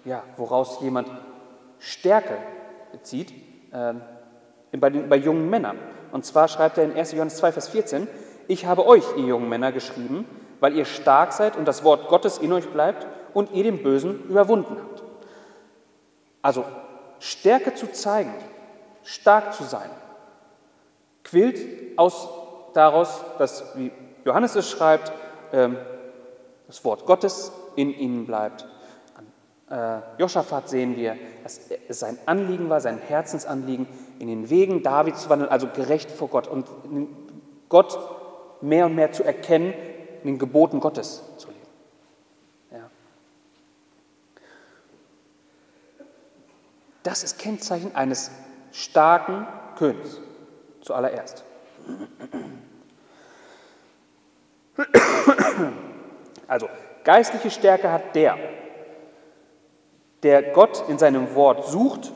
ja, 0.03 0.23
woraus 0.35 0.81
jemand 0.81 1.09
Stärke 1.77 2.37
bezieht 2.91 3.33
ähm, 3.71 4.01
bei, 4.71 4.89
den, 4.89 5.09
bei 5.09 5.15
jungen 5.17 5.49
Männern. 5.49 5.77
Und 6.11 6.25
zwar 6.25 6.47
schreibt 6.47 6.77
er 6.77 6.85
in 6.85 6.93
1. 6.93 7.11
Johannes 7.11 7.37
2 7.37 7.51
Vers 7.51 7.67
14, 7.69 8.07
ich 8.53 8.65
habe 8.65 8.85
euch, 8.85 9.03
ihr 9.17 9.25
jungen 9.25 9.49
Männer, 9.49 9.71
geschrieben, 9.71 10.25
weil 10.59 10.75
ihr 10.75 10.85
stark 10.85 11.33
seid 11.33 11.57
und 11.57 11.67
das 11.67 11.83
Wort 11.83 12.07
Gottes 12.07 12.37
in 12.37 12.53
euch 12.53 12.69
bleibt 12.69 13.05
und 13.33 13.51
ihr 13.51 13.63
den 13.63 13.83
Bösen 13.83 14.23
überwunden 14.29 14.77
habt. 14.79 15.03
Also 16.41 16.63
Stärke 17.19 17.73
zu 17.73 17.91
zeigen, 17.91 18.33
stark 19.03 19.53
zu 19.53 19.63
sein, 19.63 19.89
quillt 21.23 21.97
aus 21.97 22.29
daraus, 22.73 23.23
dass, 23.39 23.75
wie 23.75 23.91
Johannes 24.23 24.55
es 24.55 24.69
schreibt, 24.69 25.11
ähm, 25.51 25.77
das 26.67 26.85
Wort 26.85 27.05
Gottes 27.05 27.51
in 27.75 27.93
ihnen 27.93 28.25
bleibt. 28.25 28.67
An 29.67 29.77
äh, 29.77 30.01
Josaphat 30.17 30.69
sehen 30.69 30.95
wir, 30.95 31.17
dass 31.43 31.59
es 31.87 31.99
sein 31.99 32.17
Anliegen 32.25 32.69
war, 32.69 32.81
sein 32.81 32.99
Herzensanliegen, 32.99 33.87
in 34.19 34.27
den 34.27 34.49
Wegen 34.49 34.83
Davids 34.83 35.23
zu 35.23 35.29
wandeln, 35.29 35.49
also 35.49 35.67
gerecht 35.67 36.11
vor 36.11 36.27
Gott 36.27 36.47
und 36.47 36.67
Gott 37.69 37.97
mehr 38.63 38.85
und 38.85 38.95
mehr 38.95 39.11
zu 39.11 39.23
erkennen, 39.23 39.73
in 40.23 40.29
den 40.29 40.39
Geboten 40.39 40.79
Gottes 40.79 41.21
zu 41.37 41.49
leben. 41.49 41.59
Ja. 42.71 42.89
Das 47.03 47.23
ist 47.23 47.37
Kennzeichen 47.37 47.93
eines 47.95 48.31
starken 48.71 49.45
Königs, 49.77 50.19
zuallererst. 50.81 51.43
Also, 56.47 56.69
geistliche 57.03 57.51
Stärke 57.51 57.91
hat 57.91 58.15
der, 58.15 58.37
der 60.23 60.41
Gott 60.53 60.87
in 60.87 60.97
seinem 60.97 61.35
Wort 61.35 61.67
sucht 61.67 62.11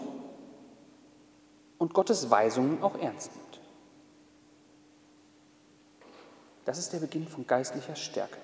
und 1.78 1.94
Gottes 1.94 2.30
Weisungen 2.30 2.82
auch 2.82 2.98
ernst 3.00 3.32
nimmt. 3.36 3.47
Das 6.68 6.78
ist 6.78 6.92
der 6.92 7.00
Beginn 7.00 7.26
von 7.26 7.48
geistlicher 7.48 7.96
Stärke. 7.96 8.38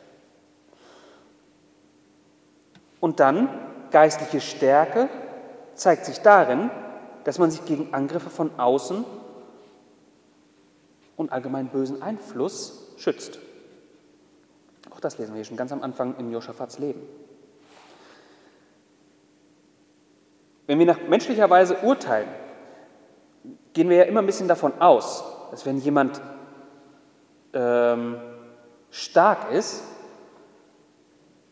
Und 3.02 3.20
dann, 3.20 3.50
geistliche 3.92 4.40
Stärke 4.40 5.10
zeigt 5.76 6.06
sich 6.06 6.20
darin, 6.20 6.72
dass 7.26 7.38
man 7.38 7.52
sich 7.52 7.66
gegen 7.66 7.94
Angriffe 7.94 8.30
von 8.30 8.58
außen 8.58 9.04
und 11.18 11.34
allgemein 11.34 11.68
bösen 11.68 12.02
Einfluss 12.02 12.94
schützt. 12.96 13.40
Auch 14.90 15.02
das 15.02 15.18
lesen 15.18 15.34
wir 15.34 15.40
hier 15.40 15.46
schon 15.46 15.58
ganz 15.58 15.74
am 15.74 15.84
Anfang 15.84 16.16
in 16.18 16.32
Josaphats 16.32 16.80
Leben. 16.80 17.02
Wenn 20.66 20.80
wir 20.80 20.86
nach 20.86 21.02
menschlicher 21.10 21.50
Weise 21.50 21.76
urteilen, 21.84 22.30
gehen 23.74 23.90
wir 23.90 23.98
ja 23.98 24.04
immer 24.04 24.22
ein 24.22 24.26
bisschen 24.26 24.48
davon 24.48 24.80
aus, 24.80 25.26
dass 25.52 25.66
wenn 25.66 25.78
jemand 25.78 26.22
ähm, 27.54 28.18
stark 28.92 29.52
ist, 29.52 29.84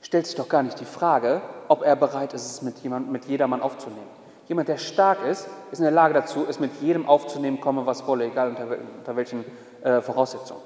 stellt 0.01 0.27
sich 0.27 0.35
doch 0.35 0.49
gar 0.49 0.63
nicht 0.63 0.79
die 0.79 0.85
Frage, 0.85 1.41
ob 1.67 1.83
er 1.83 1.95
bereit 1.95 2.33
ist, 2.33 2.45
es 2.45 2.61
mit, 2.61 2.79
jemand, 2.79 3.11
mit 3.11 3.25
jedermann 3.25 3.61
aufzunehmen. 3.61 4.09
Jemand, 4.47 4.67
der 4.67 4.77
stark 4.77 5.23
ist, 5.25 5.47
ist 5.71 5.79
in 5.79 5.85
der 5.85 5.91
Lage 5.91 6.13
dazu, 6.13 6.45
es 6.49 6.59
mit 6.59 6.81
jedem 6.81 7.07
aufzunehmen, 7.07 7.61
komme 7.61 7.85
was 7.85 8.05
wolle, 8.05 8.25
egal 8.25 8.49
unter, 8.49 8.67
unter 8.97 9.15
welchen 9.15 9.45
äh, 9.83 10.01
Voraussetzungen. 10.01 10.61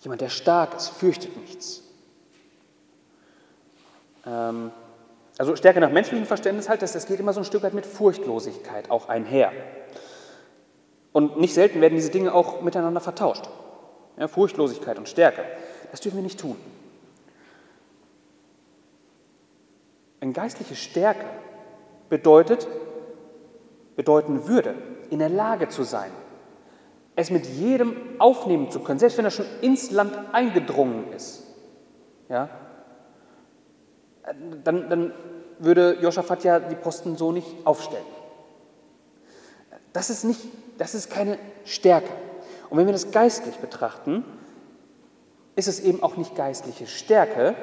Jemand, 0.00 0.20
der 0.20 0.28
stark 0.28 0.76
ist, 0.76 0.88
fürchtet 0.90 1.36
nichts. 1.36 1.82
Ähm, 4.26 4.70
also 5.38 5.56
Stärke 5.56 5.80
nach 5.80 5.90
menschlichem 5.90 6.26
Verständnis 6.26 6.68
halt, 6.68 6.82
das, 6.82 6.92
das 6.92 7.06
geht 7.06 7.18
immer 7.18 7.32
so 7.32 7.40
ein 7.40 7.44
Stück 7.44 7.62
weit 7.62 7.74
mit 7.74 7.86
Furchtlosigkeit 7.86 8.90
auch 8.90 9.08
einher. 9.08 9.50
Und 11.14 11.38
nicht 11.38 11.54
selten 11.54 11.80
werden 11.80 11.94
diese 11.94 12.10
Dinge 12.10 12.34
auch 12.34 12.60
miteinander 12.60 13.00
vertauscht. 13.00 13.48
Ja, 14.18 14.26
Furchtlosigkeit 14.26 14.98
und 14.98 15.08
Stärke. 15.08 15.44
Das 15.92 16.00
dürfen 16.00 16.16
wir 16.16 16.24
nicht 16.24 16.40
tun. 16.40 16.56
Eine 20.20 20.32
geistliche 20.32 20.74
Stärke 20.74 21.24
bedeutet, 22.08 22.66
bedeuten 23.94 24.48
würde, 24.48 24.74
in 25.10 25.20
der 25.20 25.28
Lage 25.28 25.68
zu 25.68 25.84
sein, 25.84 26.10
es 27.14 27.30
mit 27.30 27.46
jedem 27.46 27.94
aufnehmen 28.18 28.72
zu 28.72 28.80
können, 28.80 28.98
selbst 28.98 29.16
wenn 29.16 29.24
er 29.24 29.30
schon 29.30 29.46
ins 29.60 29.92
Land 29.92 30.18
eingedrungen 30.32 31.12
ist. 31.12 31.44
Ja, 32.28 32.48
dann, 34.64 34.90
dann 34.90 35.14
würde 35.60 35.96
Josaphat 36.00 36.42
ja 36.42 36.58
die 36.58 36.74
Posten 36.74 37.16
so 37.16 37.30
nicht 37.30 37.46
aufstellen. 37.64 38.04
Das 39.94 40.10
ist, 40.10 40.24
nicht, 40.24 40.40
das 40.76 40.94
ist 40.94 41.08
keine 41.08 41.38
Stärke. 41.64 42.10
Und 42.68 42.76
wenn 42.76 42.86
wir 42.86 42.92
das 42.92 43.12
geistlich 43.12 43.56
betrachten, 43.56 44.24
ist 45.56 45.68
es 45.68 45.80
eben 45.80 46.02
auch 46.02 46.16
nicht 46.16 46.34
geistliche 46.34 46.86
Stärke, 46.86 47.54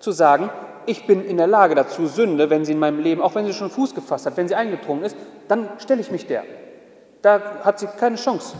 zu 0.00 0.10
sagen, 0.12 0.50
ich 0.86 1.06
bin 1.06 1.24
in 1.24 1.36
der 1.36 1.46
Lage 1.46 1.74
dazu, 1.74 2.06
Sünde, 2.06 2.48
wenn 2.50 2.64
sie 2.64 2.72
in 2.72 2.78
meinem 2.78 3.00
Leben, 3.00 3.20
auch 3.20 3.34
wenn 3.34 3.44
sie 3.44 3.52
schon 3.52 3.70
Fuß 3.70 3.94
gefasst 3.94 4.24
hat, 4.24 4.36
wenn 4.36 4.48
sie 4.48 4.54
eingedrungen 4.54 5.04
ist, 5.04 5.16
dann 5.46 5.68
stelle 5.78 6.00
ich 6.00 6.10
mich 6.10 6.26
der. 6.26 6.44
Da 7.20 7.60
hat 7.62 7.78
sie 7.78 7.86
keine 7.86 8.16
Chance. 8.16 8.56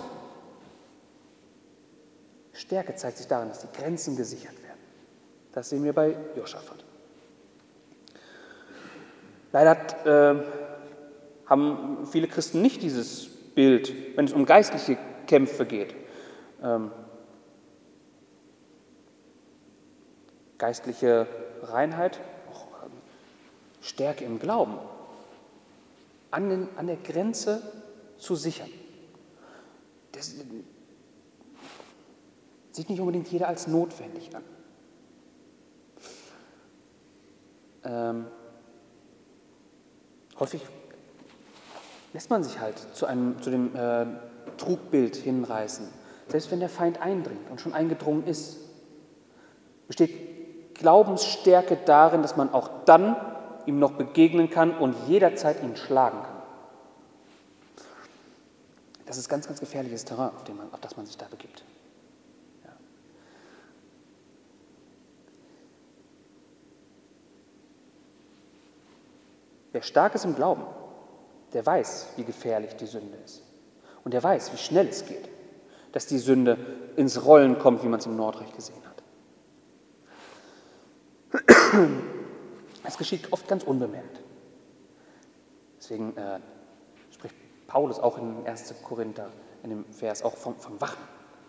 Stärke 2.52 2.94
zeigt 2.96 3.16
sich 3.16 3.26
darin, 3.28 3.48
dass 3.48 3.60
die 3.60 3.72
Grenzen 3.72 4.16
gesichert 4.16 4.62
werden. 4.62 4.80
Das 5.52 5.70
sehen 5.70 5.84
wir 5.84 5.94
bei 5.94 6.14
Josaphat. 6.36 6.84
Leider 9.52 9.70
hat, 9.70 10.06
äh, 10.06 10.34
haben 11.48 12.06
viele 12.06 12.28
Christen 12.28 12.62
nicht 12.62 12.82
dieses 12.82 13.26
Bild, 13.54 14.16
wenn 14.16 14.26
es 14.26 14.32
um 14.32 14.44
geistliche 14.44 14.98
Kämpfe 15.26 15.66
geht. 15.66 15.94
Ähm, 16.62 16.90
geistliche 20.58 21.26
Reinheit, 21.62 22.20
auch 22.50 22.66
ähm, 22.84 22.92
Stärke 23.80 24.24
im 24.24 24.38
Glauben, 24.38 24.78
an, 26.30 26.50
den, 26.50 26.68
an 26.76 26.86
der 26.86 26.96
Grenze 26.96 27.62
zu 28.18 28.34
sichern. 28.34 28.70
Das 30.12 30.34
sieht 32.72 32.90
nicht 32.90 33.00
unbedingt 33.00 33.28
jeder 33.28 33.48
als 33.48 33.66
notwendig 33.66 34.30
an. 34.34 34.44
Ähm, 37.84 38.26
häufig 40.38 40.62
lässt 42.12 42.30
man 42.30 42.42
sich 42.42 42.58
halt 42.60 42.78
zu, 42.94 43.06
einem, 43.06 43.40
zu 43.42 43.50
dem 43.50 43.74
äh, 43.76 44.06
Trugbild 44.56 45.16
hinreißen, 45.16 45.86
selbst 46.28 46.50
wenn 46.50 46.60
der 46.60 46.68
Feind 46.68 47.00
eindringt 47.00 47.50
und 47.50 47.60
schon 47.60 47.74
eingedrungen 47.74 48.26
ist, 48.26 48.58
besteht 49.86 50.74
Glaubensstärke 50.74 51.78
darin, 51.84 52.22
dass 52.22 52.36
man 52.36 52.52
auch 52.52 52.70
dann 52.84 53.16
ihm 53.66 53.78
noch 53.78 53.92
begegnen 53.92 54.50
kann 54.50 54.76
und 54.76 54.94
jederzeit 55.06 55.62
ihn 55.62 55.76
schlagen 55.76 56.22
kann. 56.22 56.38
Das 59.06 59.16
ist 59.16 59.28
ganz, 59.28 59.46
ganz 59.46 59.58
gefährliches 59.58 60.04
Terrain, 60.04 60.30
auf, 60.34 60.46
man, 60.48 60.72
auf 60.72 60.80
das 60.80 60.96
man 60.96 61.06
sich 61.06 61.16
da 61.16 61.26
begibt. 61.30 61.64
Ja. 62.64 62.70
Wer 69.72 69.82
stark 69.82 70.14
ist 70.14 70.26
im 70.26 70.34
Glauben, 70.34 70.62
der 71.52 71.64
weiß, 71.64 72.08
wie 72.16 72.24
gefährlich 72.24 72.76
die 72.76 72.86
Sünde 72.86 73.16
ist. 73.24 73.42
Und 74.04 74.14
der 74.14 74.22
weiß, 74.22 74.52
wie 74.52 74.58
schnell 74.58 74.88
es 74.88 75.06
geht, 75.06 75.28
dass 75.92 76.06
die 76.06 76.18
Sünde 76.18 76.56
ins 76.96 77.24
Rollen 77.24 77.58
kommt, 77.58 77.82
wie 77.82 77.88
man 77.88 78.00
es 78.00 78.06
im 78.06 78.16
Nordreich 78.16 78.52
gesehen 78.52 78.82
hat. 78.86 79.02
Es 82.84 82.96
geschieht 82.96 83.32
oft 83.32 83.46
ganz 83.48 83.64
unbemerkt. 83.64 84.20
Deswegen 85.78 86.16
äh, 86.16 86.40
Paulus 87.66 88.00
auch 88.00 88.16
in 88.16 88.46
1. 88.46 88.74
Korinther, 88.82 89.30
in 89.62 89.70
dem 89.70 89.84
Vers, 89.92 90.22
auch 90.22 90.36
vom, 90.36 90.56
vom 90.56 90.80
Wachen. 90.80 91.02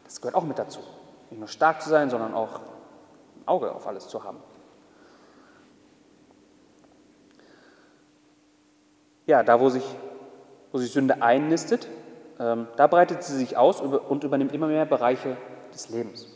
Das 0.04 0.20
gehört 0.20 0.36
auch 0.36 0.44
mit 0.44 0.60
dazu. 0.60 0.82
Nicht 1.30 1.40
nur 1.40 1.48
stark 1.48 1.82
zu 1.82 1.90
sein, 1.90 2.10
sondern 2.10 2.34
auch 2.34 2.60
ein 2.60 3.48
Auge 3.48 3.72
auf 3.74 3.88
alles 3.88 4.08
zu 4.08 4.24
haben. 4.24 4.38
Ja, 9.30 9.44
da 9.44 9.60
wo 9.60 9.70
sich, 9.70 9.84
wo 10.72 10.80
sich 10.80 10.92
Sünde 10.92 11.22
einnistet, 11.22 11.88
ähm, 12.40 12.66
da 12.78 12.88
breitet 12.88 13.22
sie 13.22 13.38
sich 13.38 13.58
aus 13.58 13.80
und 13.80 14.24
übernimmt 14.24 14.54
immer 14.54 14.66
mehr 14.66 14.88
Bereiche 14.88 15.38
des 15.72 15.90
Lebens. 15.90 16.28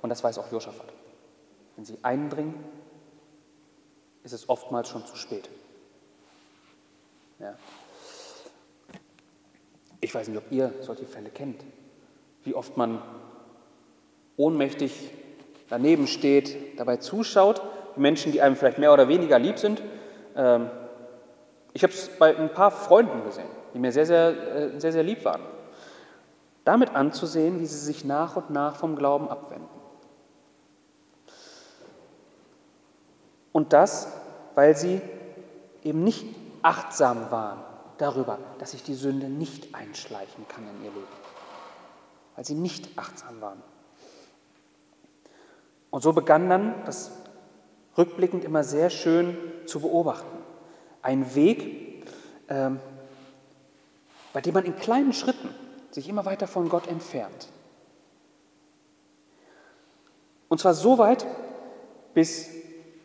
Und 0.00 0.08
das 0.08 0.24
weiß 0.24 0.38
auch 0.38 0.50
Josaphat. 0.50 0.86
Wenn 1.76 1.84
sie 1.84 1.98
eindringen, 2.00 2.54
ist 4.24 4.32
es 4.32 4.48
oftmals 4.48 4.88
schon 4.88 5.04
zu 5.04 5.14
spät. 5.16 5.50
Ja. 7.38 7.54
Ich 10.00 10.14
weiß 10.14 10.28
nicht, 10.28 10.38
ob 10.38 10.50
ihr 10.50 10.72
solche 10.80 11.04
Fälle 11.04 11.28
kennt, 11.28 11.62
wie 12.44 12.54
oft 12.54 12.78
man 12.78 13.02
ohnmächtig 14.38 15.10
daneben 15.68 16.06
steht, 16.06 16.78
dabei 16.80 16.96
zuschaut, 16.96 17.60
Menschen, 17.94 18.32
die 18.32 18.40
einem 18.40 18.56
vielleicht 18.56 18.78
mehr 18.78 18.94
oder 18.94 19.08
weniger 19.08 19.38
lieb 19.38 19.58
sind. 19.58 19.82
Ähm, 20.34 20.70
ich 21.72 21.82
habe 21.82 21.92
es 21.92 22.08
bei 22.18 22.36
ein 22.36 22.52
paar 22.52 22.70
Freunden 22.70 23.24
gesehen, 23.24 23.48
die 23.74 23.78
mir 23.78 23.92
sehr, 23.92 24.06
sehr, 24.06 24.28
äh, 24.28 24.80
sehr, 24.80 24.92
sehr 24.92 25.02
lieb 25.02 25.24
waren. 25.24 25.42
Damit 26.64 26.94
anzusehen, 26.94 27.60
wie 27.60 27.66
sie 27.66 27.78
sich 27.78 28.04
nach 28.04 28.36
und 28.36 28.50
nach 28.50 28.76
vom 28.76 28.96
Glauben 28.96 29.28
abwenden. 29.28 29.68
Und 33.52 33.72
das, 33.72 34.12
weil 34.54 34.76
sie 34.76 35.00
eben 35.82 36.04
nicht 36.04 36.26
achtsam 36.62 37.30
waren 37.30 37.60
darüber, 37.98 38.38
dass 38.58 38.72
sich 38.72 38.82
die 38.82 38.94
Sünde 38.94 39.28
nicht 39.28 39.74
einschleichen 39.74 40.46
kann 40.48 40.64
in 40.68 40.84
ihr 40.84 40.90
Leben, 40.90 41.06
weil 42.36 42.44
sie 42.44 42.54
nicht 42.54 42.96
achtsam 42.96 43.40
waren. 43.40 43.62
Und 45.90 46.02
so 46.02 46.12
begann 46.12 46.48
dann 46.48 46.84
das 46.84 47.10
rückblickend 47.96 48.44
immer 48.44 48.62
sehr 48.62 48.90
schön 48.90 49.36
zu 49.66 49.80
beobachten. 49.80 50.37
Ein 51.02 51.34
Weg, 51.34 52.06
ähm, 52.48 52.80
bei 54.32 54.40
dem 54.40 54.54
man 54.54 54.64
in 54.64 54.76
kleinen 54.76 55.12
Schritten 55.12 55.48
sich 55.90 56.08
immer 56.08 56.24
weiter 56.24 56.46
von 56.46 56.68
Gott 56.68 56.86
entfernt. 56.86 57.48
Und 60.48 60.60
zwar 60.60 60.74
so 60.74 60.98
weit, 60.98 61.26
bis 62.14 62.48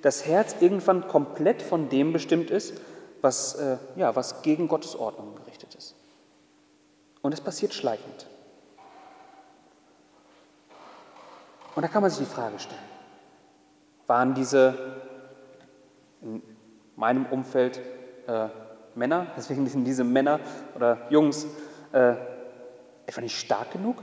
das 0.02 0.26
Herz 0.26 0.56
irgendwann 0.60 1.08
komplett 1.08 1.62
von 1.62 1.90
dem 1.90 2.14
bestimmt 2.14 2.50
ist, 2.52 2.74
was, 3.22 3.56
äh, 3.56 3.78
ja, 3.96 4.16
was 4.16 4.42
gegen 4.42 4.68
Gottes 4.68 4.96
Ordnung 4.96 5.36
gerichtet 5.36 5.76
ist. 5.76 5.96
Und 7.22 7.34
es 7.34 7.42
passiert 7.42 7.74
schleichend. 7.74 8.28
Und 11.76 11.82
da 11.82 11.88
kann 11.88 12.02
man 12.02 12.12
sich 12.12 12.28
die 12.28 12.34
Frage 12.34 12.60
stellen, 12.60 12.80
waren 14.08 14.36
diese 14.36 15.02
meinem 16.96 17.26
Umfeld 17.26 17.82
äh, 18.28 18.50
Männer, 18.96 19.28
deswegen 19.38 19.68
sind 19.68 19.86
diese 19.86 20.04
Männer 20.04 20.40
oder 20.76 21.08
Jungs 21.10 21.46
äh, 21.92 22.16
etwa 23.06 23.22
nicht 23.22 23.38
stark 23.38 23.72
genug? 23.72 23.98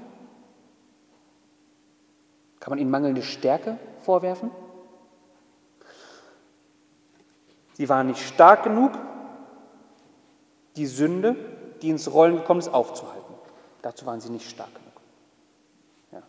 Kann 2.58 2.72
man 2.72 2.78
ihnen 2.78 2.90
mangelnde 2.90 3.22
Stärke 3.22 3.78
vorwerfen? 4.02 4.50
Sie 7.74 7.88
waren 7.88 8.08
nicht 8.08 8.20
stark 8.20 8.64
genug, 8.64 8.92
die 10.76 10.86
Sünde, 10.86 11.34
die 11.80 11.88
ins 11.88 12.12
Rollen 12.12 12.36
gekommen 12.36 12.60
ist, 12.60 12.68
aufzuhalten. 12.68 13.34
Dazu 13.82 14.04
waren 14.04 14.20
sie 14.20 14.28
nicht 14.28 14.48
stark 14.48 14.68
genug. 14.74 15.00
Ja. 16.12 16.22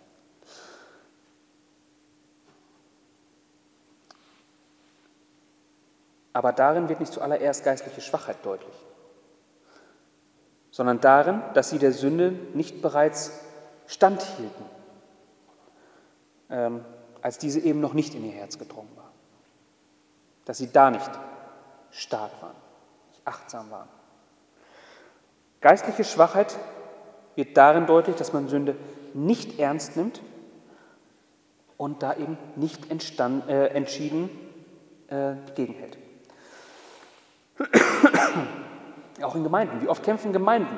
Aber 6.34 6.54
darin 6.54 6.90
wird 6.90 7.00
nicht 7.00 7.12
zuallererst 7.12 7.64
geistliche 7.64 8.02
Schwachheit 8.02 8.38
deutlich, 8.44 8.76
sondern 10.70 11.02
darin, 11.02 11.42
dass 11.54 11.70
sie 11.70 11.80
der 11.80 11.92
Sünde 11.92 12.32
nicht 12.54 12.82
bereits 12.82 13.42
standhielten, 13.88 14.66
ähm, 16.50 16.86
als 17.22 17.38
diese 17.38 17.60
eben 17.60 17.82
noch 17.82 17.94
nicht 17.94 18.16
in 18.16 18.26
ihr 18.26 18.32
Herz 18.32 18.58
gedrungen 18.58 18.92
war. 18.96 19.12
Dass 20.46 20.58
sie 20.58 20.72
da 20.72 20.90
nicht 20.90 21.12
stark 21.92 22.32
waren, 22.42 22.56
nicht 23.10 23.22
achtsam 23.26 23.70
waren. 23.70 23.90
Geistliche 25.60 26.04
Schwachheit 26.04 26.58
wird 27.36 27.56
darin 27.56 27.86
deutlich, 27.86 28.16
dass 28.16 28.34
man 28.34 28.48
Sünde 28.48 28.76
nicht 29.14 29.60
ernst 29.60 29.98
nimmt 29.98 30.22
und 31.78 32.02
da 32.02 32.16
eben 32.16 32.38
nicht 32.56 32.90
entstand, 32.90 33.48
äh, 33.50 33.68
entschieden 33.68 34.30
äh, 35.08 35.34
gegenhält. 35.56 35.98
Auch 39.22 39.36
in 39.36 39.44
Gemeinden. 39.44 39.82
Wie 39.82 39.88
oft 39.88 40.04
kämpfen 40.04 40.34
Gemeinden 40.34 40.78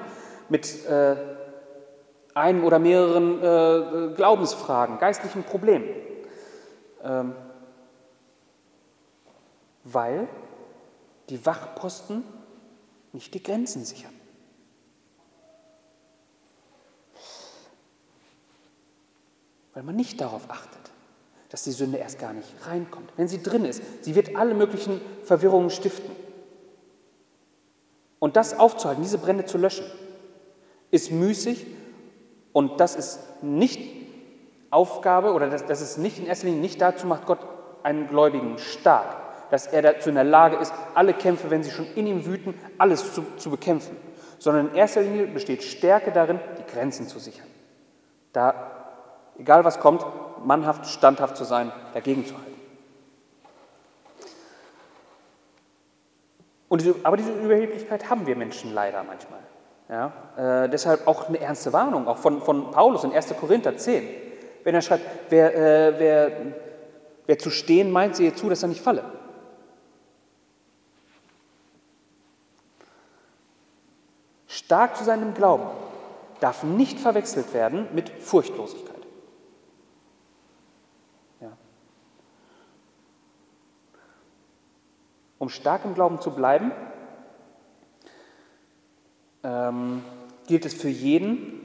mit 0.50 0.86
äh, 0.86 1.16
einem 2.34 2.64
oder 2.64 2.80
mehreren 2.80 3.40
äh, 3.40 4.14
Glaubensfragen, 4.16 5.00
geistlichen 5.00 5.44
Problemen? 5.44 5.86
Ähm, 7.04 7.36
weil 9.84 10.28
die 11.30 11.46
Wachposten 11.46 12.24
nicht 13.12 13.34
die 13.34 13.44
Grenzen 13.44 13.86
sichern. 13.86 14.14
Weil 19.74 19.84
man 19.84 19.96
nicht 19.96 20.22
darauf 20.22 20.50
achtet, 20.50 20.92
dass 21.50 21.64
die 21.64 21.72
Sünde 21.72 21.98
erst 21.98 22.20
gar 22.20 22.34
nicht 22.34 22.50
reinkommt. 22.66 23.12
Wenn 23.18 23.28
sie 23.28 23.42
drin 23.42 23.66
ist, 23.66 23.82
sie 24.04 24.16
wird 24.16 24.36
alle 24.36 24.54
möglichen 24.54 25.02
Verwirrungen 25.24 25.70
stiften. 25.70 26.23
Und 28.24 28.38
das 28.38 28.58
aufzuhalten, 28.58 29.04
diese 29.04 29.18
Brände 29.18 29.44
zu 29.44 29.58
löschen, 29.58 29.84
ist 30.92 31.12
müßig 31.12 31.68
und 32.54 32.80
das 32.80 32.96
ist 32.96 33.20
nicht 33.44 33.82
Aufgabe 34.70 35.34
oder 35.34 35.50
das, 35.50 35.66
das 35.66 35.82
ist 35.82 35.98
nicht 35.98 36.20
in 36.20 36.28
erster 36.28 36.46
Linie 36.46 36.62
nicht 36.62 36.80
dazu 36.80 37.06
macht 37.06 37.26
Gott 37.26 37.40
einen 37.84 38.08
Gläubigen 38.08 38.58
stark, 38.60 39.50
dass 39.52 39.68
er 39.68 39.82
dazu 39.82 40.08
in 40.08 40.16
der 40.16 40.24
Lage 40.24 40.56
ist, 40.56 40.74
alle 40.94 41.14
Kämpfe, 41.14 41.52
wenn 41.52 41.64
sie 41.64 41.72
schon 41.72 41.86
in 41.96 42.08
ihm 42.08 42.26
wüten, 42.26 42.58
alles 42.78 43.14
zu, 43.14 43.26
zu 43.36 43.50
bekämpfen, 43.50 43.98
sondern 44.40 44.70
in 44.70 44.76
erster 44.76 45.02
Linie 45.02 45.28
besteht 45.28 45.62
Stärke 45.62 46.14
darin, 46.14 46.40
die 46.58 46.74
Grenzen 46.74 47.10
zu 47.10 47.20
sichern. 47.20 47.48
Da, 48.32 48.54
egal 49.38 49.66
was 49.66 49.82
kommt, 49.82 50.06
mannhaft, 50.46 50.86
standhaft 50.86 51.36
zu 51.36 51.44
sein, 51.44 51.74
dagegen 51.94 52.26
zu 52.26 52.36
halten. 52.36 52.53
Und 56.74 56.84
aber 57.04 57.18
diese 57.18 57.32
Überheblichkeit 57.32 58.10
haben 58.10 58.26
wir 58.26 58.36
Menschen 58.36 58.74
leider 58.74 59.04
manchmal. 59.04 59.42
Ja, 59.90 60.64
äh, 60.64 60.70
deshalb 60.70 61.06
auch 61.06 61.30
eine 61.30 61.40
ernste 61.40 61.72
Warnung, 61.72 62.08
auch 62.08 62.18
von, 62.18 62.42
von 62.42 62.72
Paulus 62.72 63.04
in 63.04 63.14
1. 63.14 63.36
Korinther 63.40 63.78
10. 63.78 64.10
Wenn 64.64 64.74
er 64.74 64.82
schreibt, 64.82 65.06
wer, 65.30 65.54
äh, 65.54 66.00
wer, 66.00 66.32
wer 67.28 67.38
zu 67.38 67.52
stehen 67.52 67.92
meint, 67.92 68.16
sehe 68.16 68.34
zu, 68.34 68.50
dass 68.50 68.64
er 68.64 68.70
nicht 68.70 68.82
falle. 68.82 69.04
Stark 74.48 74.98
zu 74.98 75.04
seinem 75.04 75.36
Glauben 75.36 75.68
darf 76.40 76.64
nicht 76.64 77.00
verwechselt 77.00 77.54
werden 77.54 77.88
mit 77.94 78.10
Furchtlosigkeit. 78.10 79.06
Ja. 81.40 81.52
Um 85.44 85.50
stark 85.50 85.84
im 85.84 85.94
Glauben 85.94 86.22
zu 86.22 86.32
bleiben, 86.32 86.72
ähm, 89.44 90.02
gilt 90.48 90.66
es 90.66 90.74
für 90.74 90.88
jeden, 90.88 91.60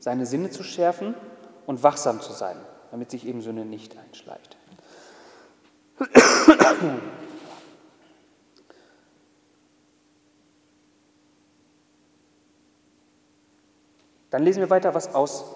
seine 0.00 0.26
Sinne 0.26 0.50
zu 0.50 0.62
schärfen 0.62 1.14
und 1.64 1.82
wachsam 1.82 2.20
zu 2.20 2.34
sein, 2.34 2.58
damit 2.90 3.10
sich 3.10 3.26
eben 3.26 3.40
Sünde 3.40 3.64
nicht 3.64 3.96
einschleicht. 3.96 4.58
Dann 14.28 14.42
lesen 14.42 14.60
wir 14.60 14.68
weiter, 14.68 14.94
was, 14.94 15.14
aus, 15.14 15.46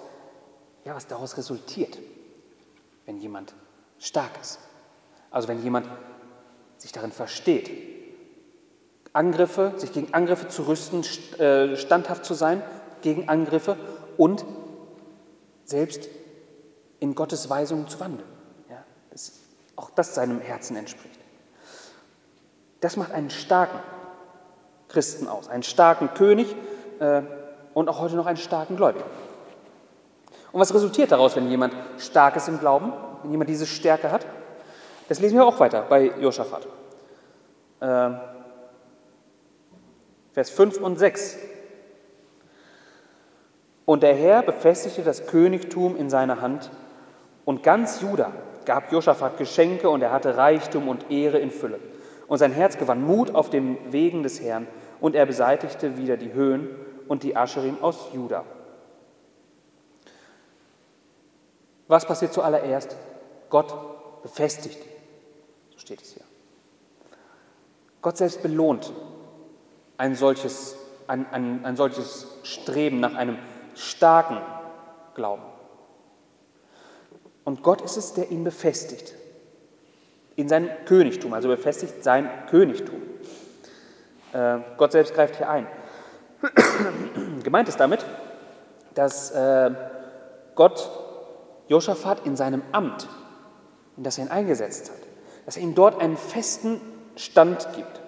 ja, 0.87 0.95
was 0.95 1.09
daraus 1.09 1.37
resultiert, 1.37 1.99
wenn 3.05 3.19
jemand 3.19 3.53
stark 3.99 4.31
ist. 4.41 4.61
Also 5.31 5.49
wenn 5.49 5.63
jemand 5.63 5.87
sich 6.79 6.93
darin 6.93 7.13
versteht, 7.13 7.71
Angriffe, 9.13 9.73
sich 9.77 9.93
gegen 9.93 10.13
Angriffe 10.13 10.49
zu 10.49 10.63
rüsten, 10.63 11.03
äh, 11.39 11.77
standhaft 11.77 12.25
zu 12.25 12.35
sein 12.35 12.63
gegen 13.03 13.29
Angriffe 13.29 13.77
und 14.17 14.45
selbst 15.65 16.09
in 17.01 17.15
Gottes 17.15 17.49
Weisungen 17.49 17.89
zu 17.89 17.99
wandeln. 18.01 18.29
Ja, 18.69 18.85
auch 19.77 19.91
das 19.91 20.15
seinem 20.15 20.41
Herzen 20.41 20.77
entspricht. 20.77 21.19
Das 22.81 22.97
macht 22.97 23.13
einen 23.13 23.31
starken 23.31 23.79
Christen 24.89 25.29
aus, 25.29 25.49
einen 25.49 25.63
starken 25.63 26.13
König, 26.15 26.55
äh, 27.01 27.23
und 27.77 27.91
auch 27.91 28.01
heute 28.01 28.17
noch 28.17 28.25
einen 28.25 28.39
starken 28.39 28.77
Gläubigen. 28.77 29.05
Und 30.51 30.61
was 30.61 30.73
resultiert 30.73 31.13
daraus, 31.13 31.37
wenn 31.37 31.51
jemand 31.51 31.75
stark 31.99 32.35
ist 32.37 32.49
im 32.49 32.59
Glauben, 32.59 32.91
wenn 33.23 33.31
jemand 33.31 33.51
diese 33.51 33.67
Stärke 33.67 34.11
hat? 34.11 34.25
Das 35.09 35.21
lesen 35.21 35.37
wir 35.37 35.47
auch 35.47 35.61
weiter 35.61 35.83
bei 35.89 36.13
Josaphat. 36.21 36.67
Ähm, 37.81 38.19
Vers 40.33 40.51
5 40.51 40.81
und 40.81 40.99
6. 40.99 41.39
Und 43.85 44.03
der 44.03 44.15
Herr 44.15 44.43
befestigte 44.43 45.03
das 45.03 45.27
Königtum 45.27 45.97
in 45.97 46.11
seiner 46.11 46.41
Hand 46.41 46.71
und 47.45 47.63
ganz 47.63 48.01
Juda 48.01 48.33
gab 48.65 48.91
Josaphat 48.91 49.39
Geschenke 49.39 49.89
und 49.89 50.03
er 50.03 50.11
hatte 50.11 50.37
Reichtum 50.37 50.89
und 50.89 51.11
Ehre 51.11 51.39
in 51.39 51.53
Fülle. 51.53 51.79
Und 52.27 52.39
sein 52.39 52.51
Herz 52.51 52.77
gewann 52.77 53.07
Mut 53.07 53.33
auf 53.35 53.49
den 53.49 53.79
Wegen 53.93 54.25
des 54.25 54.43
Herrn 54.43 54.67
und 55.01 55.15
er 55.15 55.25
beseitigte 55.25 55.97
wieder 55.97 56.17
die 56.17 56.33
Höhen 56.33 56.69
und 57.07 57.23
die 57.23 57.37
Ascherim 57.37 57.77
aus 57.81 58.09
Juda. 58.13 58.45
Was 61.87 62.05
passiert 62.05 62.33
zuallererst? 62.33 62.97
Gott 63.49 64.23
befestigt 64.23 64.96
steht 65.87 66.03
es 66.03 66.15
hier. 66.15 66.25
Gott 68.03 68.17
selbst 68.17 68.43
belohnt 68.43 68.93
ein 69.99 70.17
solches, 70.17 70.77
ein, 71.07 71.27
ein, 71.31 71.65
ein 71.65 71.77
solches 71.77 72.27
Streben 72.43 72.99
nach 72.99 73.15
einem 73.15 73.39
starken 73.77 74.39
Glauben. 75.15 75.45
Und 77.45 77.63
Gott 77.63 77.83
ist 77.83 77.97
es, 77.97 78.15
der 78.15 78.33
ihn 78.33 78.43
befestigt 78.43 79.15
in 80.35 80.49
sein 80.49 80.69
Königtum, 80.87 81.33
also 81.33 81.49
befestigt 81.49 82.03
sein 82.03 82.29
Königtum. 82.51 83.01
Äh, 84.33 84.59
Gott 84.77 84.91
selbst 84.91 85.15
greift 85.15 85.37
hier 85.37 85.49
ein. 85.49 85.69
Gemeint 87.45 87.69
ist 87.69 87.79
damit, 87.79 88.05
dass 88.95 89.31
äh, 89.31 89.71
Gott 90.57 90.91
Josaphat 91.69 92.27
in 92.27 92.35
seinem 92.35 92.63
Amt, 92.73 93.09
in 93.97 94.03
das 94.03 94.19
er 94.19 94.25
ihn 94.25 94.31
eingesetzt 94.31 94.91
hat, 94.91 95.06
dass 95.47 95.57
er 95.57 95.63
ihm 95.63 95.75
dort 95.75 96.01
einen 96.01 96.17
festen 96.17 96.81
Stand 97.15 97.69
gibt. 97.75 98.01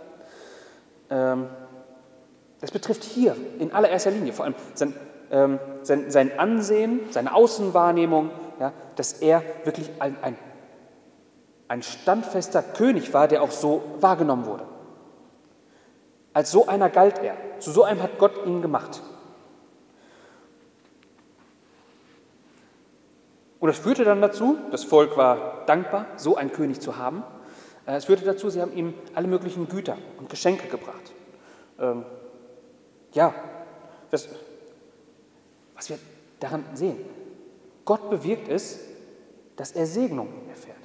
Ähm, 1.08 1.46
das 2.60 2.72
betrifft 2.72 3.04
hier 3.04 3.36
in 3.58 3.72
allererster 3.72 4.10
Linie 4.10 4.32
vor 4.32 4.44
allem 4.44 4.56
sein, 4.74 4.92
ähm, 5.30 5.58
sein, 5.82 6.10
sein 6.10 6.38
Ansehen, 6.38 7.00
seine 7.10 7.34
Außenwahrnehmung, 7.34 8.30
ja, 8.60 8.72
dass 8.96 9.14
er 9.14 9.42
wirklich 9.64 9.88
ein, 10.00 10.16
ein, 10.20 10.36
ein 11.68 11.82
standfester 11.82 12.62
König 12.62 13.14
war, 13.14 13.28
der 13.28 13.42
auch 13.42 13.52
so 13.52 13.82
wahrgenommen 14.00 14.46
wurde. 14.46 14.66
Als 16.34 16.50
so 16.50 16.66
einer 16.66 16.90
galt 16.90 17.18
er. 17.22 17.36
Zu 17.60 17.70
so 17.70 17.84
einem 17.84 18.02
hat 18.02 18.18
Gott 18.18 18.46
ihn 18.46 18.62
gemacht. 18.62 19.00
Und 23.60 23.68
das 23.68 23.78
führte 23.78 24.04
dann 24.04 24.20
dazu, 24.20 24.58
das 24.70 24.84
Volk 24.84 25.16
war 25.16 25.64
dankbar, 25.66 26.06
so 26.16 26.36
einen 26.36 26.52
König 26.52 26.80
zu 26.80 26.96
haben. 26.96 27.24
Äh, 27.86 27.96
es 27.96 28.04
führte 28.04 28.24
dazu, 28.24 28.50
sie 28.50 28.60
haben 28.60 28.72
ihm 28.72 28.94
alle 29.14 29.26
möglichen 29.26 29.68
Güter 29.68 29.96
und 30.18 30.28
Geschenke 30.28 30.68
gebracht. 30.68 31.12
Ähm, 31.78 32.04
ja, 33.12 33.34
das, 34.10 34.28
was 35.74 35.88
wir 35.90 35.98
daran 36.40 36.64
sehen, 36.74 36.98
Gott 37.84 38.10
bewirkt 38.10 38.48
es, 38.48 38.80
dass 39.56 39.72
er 39.72 39.86
Segnung 39.86 40.28
erfährt. 40.48 40.76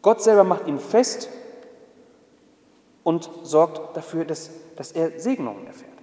Gott 0.00 0.22
selber 0.22 0.44
macht 0.44 0.66
ihn 0.66 0.78
fest 0.78 1.28
und 3.02 3.28
sorgt 3.42 3.96
dafür, 3.96 4.24
dass, 4.24 4.50
dass 4.76 4.92
er 4.92 5.18
Segnungen 5.18 5.66
erfährt. 5.66 5.93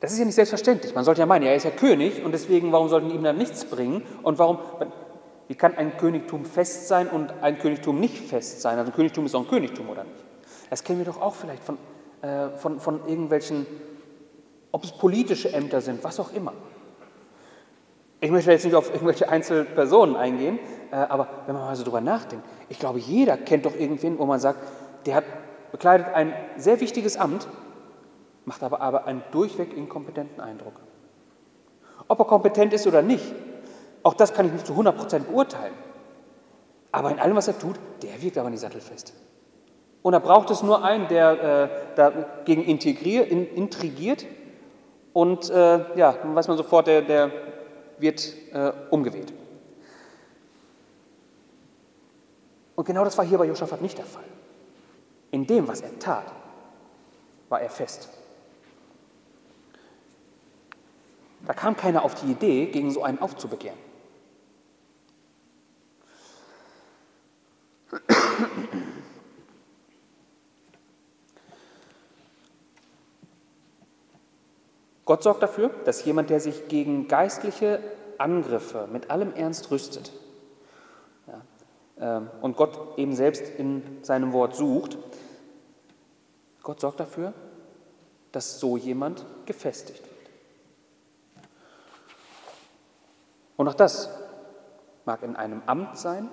Das 0.00 0.12
ist 0.12 0.18
ja 0.18 0.24
nicht 0.24 0.34
selbstverständlich. 0.34 0.94
Man 0.94 1.04
sollte 1.04 1.20
ja 1.20 1.26
meinen, 1.26 1.44
er 1.44 1.56
ist 1.56 1.64
ja 1.64 1.70
König 1.70 2.24
und 2.24 2.32
deswegen, 2.32 2.70
warum 2.72 2.88
sollten 2.88 3.10
ihm 3.10 3.22
dann 3.22 3.36
nichts 3.36 3.64
bringen? 3.64 4.02
Und 4.22 4.38
warum, 4.38 4.58
wie 5.48 5.54
kann 5.54 5.76
ein 5.76 5.96
Königtum 5.96 6.44
fest 6.44 6.86
sein 6.86 7.08
und 7.08 7.32
ein 7.42 7.58
Königtum 7.58 7.98
nicht 7.98 8.18
fest 8.18 8.60
sein? 8.60 8.78
Also 8.78 8.92
ein 8.92 8.94
Königtum 8.94 9.26
ist 9.26 9.34
auch 9.34 9.40
ein 9.40 9.48
Königtum, 9.48 9.88
oder 9.88 10.04
nicht? 10.04 10.24
Das 10.70 10.84
kennen 10.84 10.98
wir 10.98 11.06
doch 11.06 11.20
auch 11.20 11.34
vielleicht 11.34 11.64
von, 11.64 11.78
äh, 12.22 12.50
von, 12.58 12.78
von 12.78 13.00
irgendwelchen, 13.08 13.66
ob 14.70 14.84
es 14.84 14.92
politische 14.92 15.52
Ämter 15.52 15.80
sind, 15.80 16.04
was 16.04 16.20
auch 16.20 16.32
immer. 16.32 16.52
Ich 18.20 18.30
möchte 18.30 18.52
jetzt 18.52 18.64
nicht 18.64 18.74
auf 18.74 18.92
irgendwelche 18.92 19.28
Einzelpersonen 19.28 20.14
eingehen, 20.14 20.58
äh, 20.92 20.96
aber 20.96 21.28
wenn 21.46 21.54
man 21.54 21.64
mal 21.64 21.76
so 21.76 21.84
drüber 21.84 22.00
nachdenkt, 22.00 22.44
ich 22.68 22.78
glaube, 22.78 22.98
jeder 23.00 23.36
kennt 23.36 23.66
doch 23.66 23.74
irgendwen, 23.74 24.18
wo 24.18 24.26
man 24.26 24.38
sagt, 24.38 24.60
der 25.06 25.16
hat 25.16 25.24
bekleidet 25.70 26.08
ein 26.14 26.32
sehr 26.56 26.80
wichtiges 26.80 27.16
Amt, 27.16 27.46
macht 28.48 28.62
aber, 28.62 28.80
aber 28.80 29.04
einen 29.04 29.22
durchweg 29.30 29.76
inkompetenten 29.76 30.40
Eindruck. 30.40 30.80
Ob 32.08 32.18
er 32.18 32.24
kompetent 32.24 32.72
ist 32.72 32.86
oder 32.86 33.02
nicht, 33.02 33.34
auch 34.02 34.14
das 34.14 34.32
kann 34.32 34.46
ich 34.46 34.52
nicht 34.52 34.66
zu 34.66 34.72
100% 34.72 35.20
beurteilen. 35.24 35.74
Aber 36.90 37.10
in 37.10 37.20
allem, 37.20 37.36
was 37.36 37.46
er 37.46 37.58
tut, 37.58 37.76
der 38.02 38.20
wirkt 38.22 38.38
aber 38.38 38.48
nicht 38.48 38.60
sattelfest. 38.60 39.12
Und 40.00 40.12
da 40.12 40.18
braucht 40.18 40.48
es 40.50 40.62
nur 40.62 40.82
einen, 40.82 41.06
der 41.08 41.30
äh, 41.92 41.96
dagegen 41.96 42.64
in, 42.64 43.54
intrigiert 43.54 44.24
und 45.12 45.50
äh, 45.50 45.96
ja, 45.98 46.12
dann 46.12 46.34
weiß 46.34 46.48
man 46.48 46.56
sofort, 46.56 46.86
der, 46.86 47.02
der 47.02 47.30
wird 47.98 48.32
äh, 48.52 48.72
umgeweht. 48.90 49.32
Und 52.76 52.84
genau 52.86 53.04
das 53.04 53.18
war 53.18 53.26
hier 53.26 53.36
bei 53.36 53.44
Josaphat 53.44 53.82
nicht 53.82 53.98
der 53.98 54.06
Fall. 54.06 54.24
In 55.32 55.46
dem, 55.46 55.68
was 55.68 55.82
er 55.82 55.98
tat, 55.98 56.32
war 57.50 57.60
er 57.60 57.68
fest. 57.68 58.08
Da 61.48 61.54
kam 61.54 61.78
keiner 61.78 62.04
auf 62.04 62.14
die 62.14 62.30
Idee, 62.30 62.66
gegen 62.66 62.90
so 62.90 63.02
einen 63.02 63.20
aufzubegehren. 63.20 63.78
Gott 75.06 75.22
sorgt 75.22 75.42
dafür, 75.42 75.70
dass 75.86 76.04
jemand, 76.04 76.28
der 76.28 76.38
sich 76.38 76.68
gegen 76.68 77.08
geistliche 77.08 77.80
Angriffe 78.18 78.86
mit 78.92 79.08
allem 79.08 79.32
Ernst 79.32 79.70
rüstet 79.70 80.12
ja, 81.96 82.18
äh, 82.18 82.22
und 82.42 82.58
Gott 82.58 82.98
eben 82.98 83.14
selbst 83.14 83.48
in 83.56 84.04
seinem 84.04 84.34
Wort 84.34 84.54
sucht, 84.54 84.98
Gott 86.62 86.80
sorgt 86.80 87.00
dafür, 87.00 87.32
dass 88.32 88.60
so 88.60 88.76
jemand 88.76 89.24
gefestigt 89.46 90.07
Und 93.58 93.66
auch 93.66 93.74
das 93.74 94.08
mag 95.04 95.22
in 95.24 95.34
einem 95.34 95.62
Amt 95.66 95.98
sein, 95.98 96.30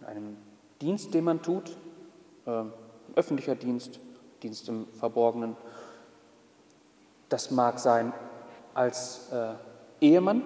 in 0.00 0.06
einem 0.06 0.36
Dienst, 0.80 1.14
den 1.14 1.24
man 1.24 1.40
tut, 1.40 1.74
äh, 2.44 2.64
öffentlicher 3.16 3.54
Dienst, 3.54 3.98
Dienst 4.42 4.68
im 4.68 4.86
Verborgenen, 4.92 5.56
das 7.30 7.50
mag 7.50 7.78
sein 7.78 8.12
als 8.74 9.32
äh, 9.32 9.54
Ehemann, 10.02 10.42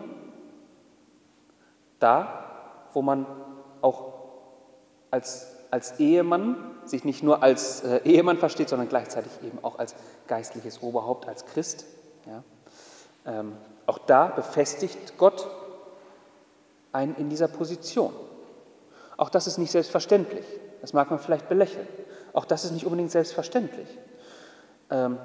da, 1.98 2.44
wo 2.92 3.02
man 3.02 3.26
auch 3.82 4.12
als, 5.10 5.52
als 5.72 5.98
Ehemann 5.98 6.76
sich 6.84 7.04
nicht 7.04 7.24
nur 7.24 7.42
als 7.42 7.82
äh, 7.82 8.02
Ehemann 8.04 8.38
versteht, 8.38 8.68
sondern 8.68 8.88
gleichzeitig 8.88 9.32
eben 9.42 9.58
auch 9.62 9.80
als 9.80 9.96
geistliches 10.28 10.80
Oberhaupt, 10.80 11.26
als 11.26 11.44
Christ. 11.46 11.86
Ja. 12.24 12.44
Ähm, 13.26 13.56
auch 13.86 13.98
da 13.98 14.28
befestigt 14.28 15.18
Gott 15.18 15.48
einen 16.92 17.14
in 17.16 17.28
dieser 17.28 17.48
Position. 17.48 18.12
Auch 19.16 19.30
das 19.30 19.46
ist 19.46 19.58
nicht 19.58 19.70
selbstverständlich. 19.70 20.44
Das 20.80 20.92
mag 20.92 21.10
man 21.10 21.18
vielleicht 21.18 21.48
belächeln. 21.48 21.86
Auch 22.32 22.44
das 22.44 22.64
ist 22.64 22.72
nicht 22.72 22.84
unbedingt 22.84 23.10
selbstverständlich. 23.10 23.88
Ähm, 24.90 25.18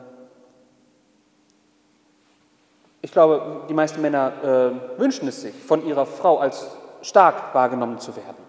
ich 3.01 3.11
glaube, 3.11 3.66
die 3.70 3.74
meisten 3.74 4.01
Männer 4.01 4.32
äh, 4.97 4.99
wünschen 4.99 5.28
es 5.28 5.41
sich, 5.41 5.53
von 5.53 5.86
ihrer 5.86 6.05
Frau 6.05 6.39
als 6.39 6.68
stark 7.01 7.53
wahrgenommen 7.53 7.99
zu 7.99 8.16
werden. 8.16 8.43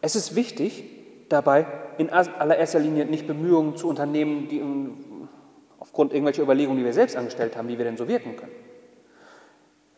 Es 0.00 0.14
ist 0.14 0.36
wichtig, 0.36 0.84
dabei 1.28 1.66
in 1.98 2.10
allererster 2.10 2.78
Linie 2.78 3.06
nicht 3.06 3.26
Bemühungen 3.26 3.76
zu 3.76 3.88
unternehmen, 3.88 4.48
die 4.48 4.62
aufgrund 5.80 6.12
irgendwelcher 6.12 6.42
Überlegungen, 6.42 6.78
die 6.78 6.84
wir 6.84 6.92
selbst 6.92 7.16
angestellt 7.16 7.56
haben, 7.56 7.68
wie 7.68 7.78
wir 7.78 7.84
denn 7.84 7.96
so 7.96 8.06
wirken 8.06 8.36
können. 8.36 8.52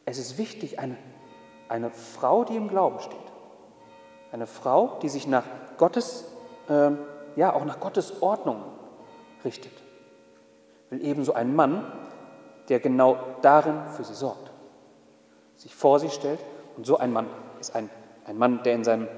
Es 0.04 0.18
ist 0.18 0.38
wichtig, 0.38 0.78
eine, 0.78 0.96
eine 1.68 1.90
Frau, 1.90 2.44
die 2.44 2.56
im 2.56 2.68
Glauben 2.68 3.00
steht, 3.00 3.18
eine 4.32 4.46
Frau, 4.46 4.98
die 5.02 5.08
sich 5.08 5.26
nach 5.26 5.44
Gottes, 5.76 6.24
äh, 6.68 6.90
ja, 7.36 7.54
auch 7.54 7.64
nach 7.64 7.80
Gottes 7.80 8.22
Ordnung 8.22 8.62
richtet, 9.44 9.72
will 10.90 11.04
ebenso 11.04 11.34
ein 11.34 11.54
Mann, 11.54 11.90
der 12.68 12.80
genau 12.80 13.18
darin 13.42 13.86
für 13.96 14.04
sie 14.04 14.14
sorgt, 14.14 14.50
sich 15.56 15.74
vor 15.74 15.98
sie 16.00 16.10
stellt. 16.10 16.40
Und 16.76 16.86
so 16.86 16.98
ein 16.98 17.12
Mann 17.12 17.26
ist 17.60 17.74
ein, 17.74 17.90
ein 18.24 18.38
Mann, 18.38 18.62
der 18.62 18.74
in 18.74 18.84
seinem 18.84 19.08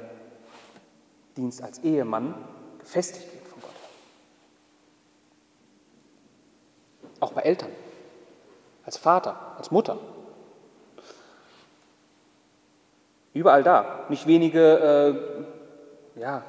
Dienst 1.37 1.63
als 1.63 1.79
Ehemann 1.81 2.35
gefestigt 2.79 3.33
wird 3.33 3.47
von 3.47 3.61
Gott. 3.61 3.71
Auch 7.21 7.33
bei 7.33 7.43
Eltern, 7.43 7.71
als 8.85 8.97
Vater, 8.97 9.55
als 9.59 9.71
Mutter. 9.71 9.99
Überall 13.33 13.63
da. 13.63 14.07
Nicht 14.09 14.27
wenige 14.27 15.47
äh, 16.17 16.21
ja, 16.21 16.43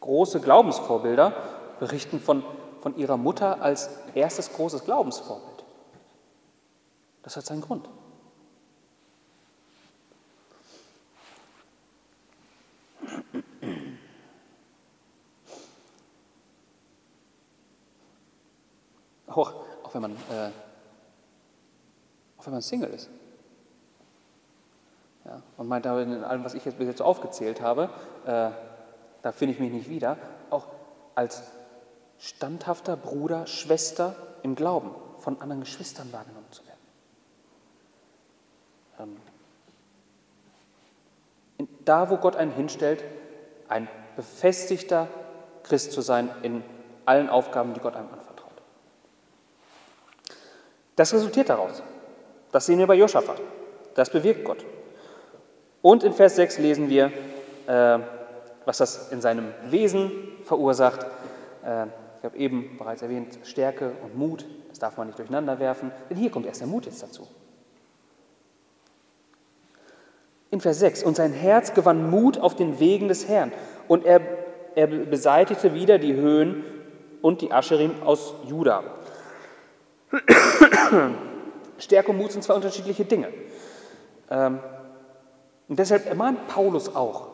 große 0.00 0.40
Glaubensvorbilder 0.40 1.32
berichten 1.80 2.20
von, 2.20 2.44
von 2.80 2.96
ihrer 2.96 3.16
Mutter 3.16 3.60
als 3.60 3.90
erstes 4.14 4.52
großes 4.52 4.84
Glaubensvorbild. 4.84 5.64
Das 7.22 7.36
hat 7.36 7.44
seinen 7.44 7.60
Grund. 7.60 7.88
Auch, 19.26 19.54
auch, 19.84 19.94
wenn 19.94 20.02
man, 20.02 20.12
äh, 20.12 20.50
auch 22.36 22.46
wenn 22.46 22.52
man 22.52 22.62
Single 22.62 22.90
ist. 22.90 23.08
Ja, 25.24 25.42
und 25.56 25.68
meint, 25.68 25.84
in 25.86 26.24
allem, 26.24 26.44
was 26.44 26.54
ich 26.54 26.64
jetzt 26.64 26.78
bis 26.78 26.86
jetzt 26.86 27.02
aufgezählt 27.02 27.60
habe, 27.60 27.90
äh, 28.24 28.50
da 29.22 29.32
finde 29.32 29.54
ich 29.54 29.60
mich 29.60 29.70
nicht 29.70 29.90
wieder, 29.90 30.16
auch 30.48 30.66
als 31.14 31.42
standhafter 32.18 32.96
Bruder, 32.96 33.46
Schwester 33.46 34.14
im 34.42 34.54
Glauben 34.54 34.90
von 35.18 35.40
anderen 35.40 35.60
Geschwistern 35.60 36.12
wahrgenommen 36.12 36.50
zu 36.50 36.62
werden. 36.66 36.78
Ähm, 38.98 39.16
da, 41.84 42.08
wo 42.10 42.16
Gott 42.16 42.36
einen 42.36 42.52
hinstellt, 42.52 43.04
ein 43.68 43.88
befestigter 44.16 45.08
Christ 45.62 45.92
zu 45.92 46.00
sein 46.00 46.30
in 46.42 46.62
allen 47.04 47.28
Aufgaben, 47.28 47.74
die 47.74 47.80
Gott 47.80 47.96
einem 47.96 48.08
anvertraut. 48.12 48.50
Das 50.96 51.12
resultiert 51.12 51.48
daraus. 51.48 51.82
Das 52.52 52.66
sehen 52.66 52.78
wir 52.78 52.86
bei 52.86 52.94
Josaphat. 52.94 53.40
Das 53.94 54.10
bewirkt 54.10 54.44
Gott. 54.44 54.64
Und 55.82 56.04
in 56.04 56.12
Vers 56.12 56.36
6 56.36 56.58
lesen 56.58 56.88
wir, 56.88 57.10
äh, 57.66 57.98
was 58.64 58.78
das 58.78 59.10
in 59.12 59.20
seinem 59.20 59.52
Wesen 59.70 60.12
verursacht. 60.44 61.06
Äh, 61.64 61.86
ich 62.18 62.24
habe 62.24 62.36
eben 62.36 62.76
bereits 62.76 63.00
erwähnt, 63.02 63.38
Stärke 63.44 63.92
und 64.02 64.16
Mut, 64.16 64.44
das 64.68 64.78
darf 64.78 64.98
man 64.98 65.06
nicht 65.06 65.18
durcheinander 65.18 65.58
werfen, 65.58 65.90
denn 66.10 66.18
hier 66.18 66.30
kommt 66.30 66.46
erst 66.46 66.60
der 66.60 66.68
Mut 66.68 66.84
jetzt 66.84 67.02
dazu. 67.02 67.26
In 70.50 70.60
Vers 70.60 70.80
6, 70.80 71.02
und 71.04 71.16
sein 71.16 71.32
Herz 71.32 71.72
gewann 71.72 72.10
Mut 72.10 72.36
auf 72.38 72.56
den 72.56 72.78
Wegen 72.78 73.08
des 73.08 73.26
Herrn 73.28 73.52
und 73.88 74.04
er, 74.04 74.20
er 74.74 74.86
beseitigte 74.86 75.74
wieder 75.74 75.98
die 75.98 76.12
Höhen 76.12 76.64
und 77.22 77.40
die 77.40 77.52
Ascherim 77.52 78.02
aus 78.04 78.34
Juda. 78.46 78.82
Stärke 81.78 82.10
und 82.10 82.18
Mut 82.18 82.32
sind 82.32 82.42
zwei 82.42 82.54
unterschiedliche 82.54 83.04
Dinge. 83.04 83.28
Ähm, 84.28 84.58
und 85.70 85.78
deshalb 85.78 86.06
ermahnt 86.06 86.48
Paulus 86.48 86.96
auch, 86.96 87.28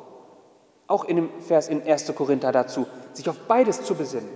auch 0.86 1.06
in 1.06 1.16
dem 1.16 1.30
Vers 1.40 1.68
in 1.68 1.82
1. 1.82 2.14
Korinther 2.14 2.52
dazu, 2.52 2.86
sich 3.14 3.28
auf 3.30 3.38
beides 3.48 3.82
zu 3.82 3.94
besinnen. 3.94 4.28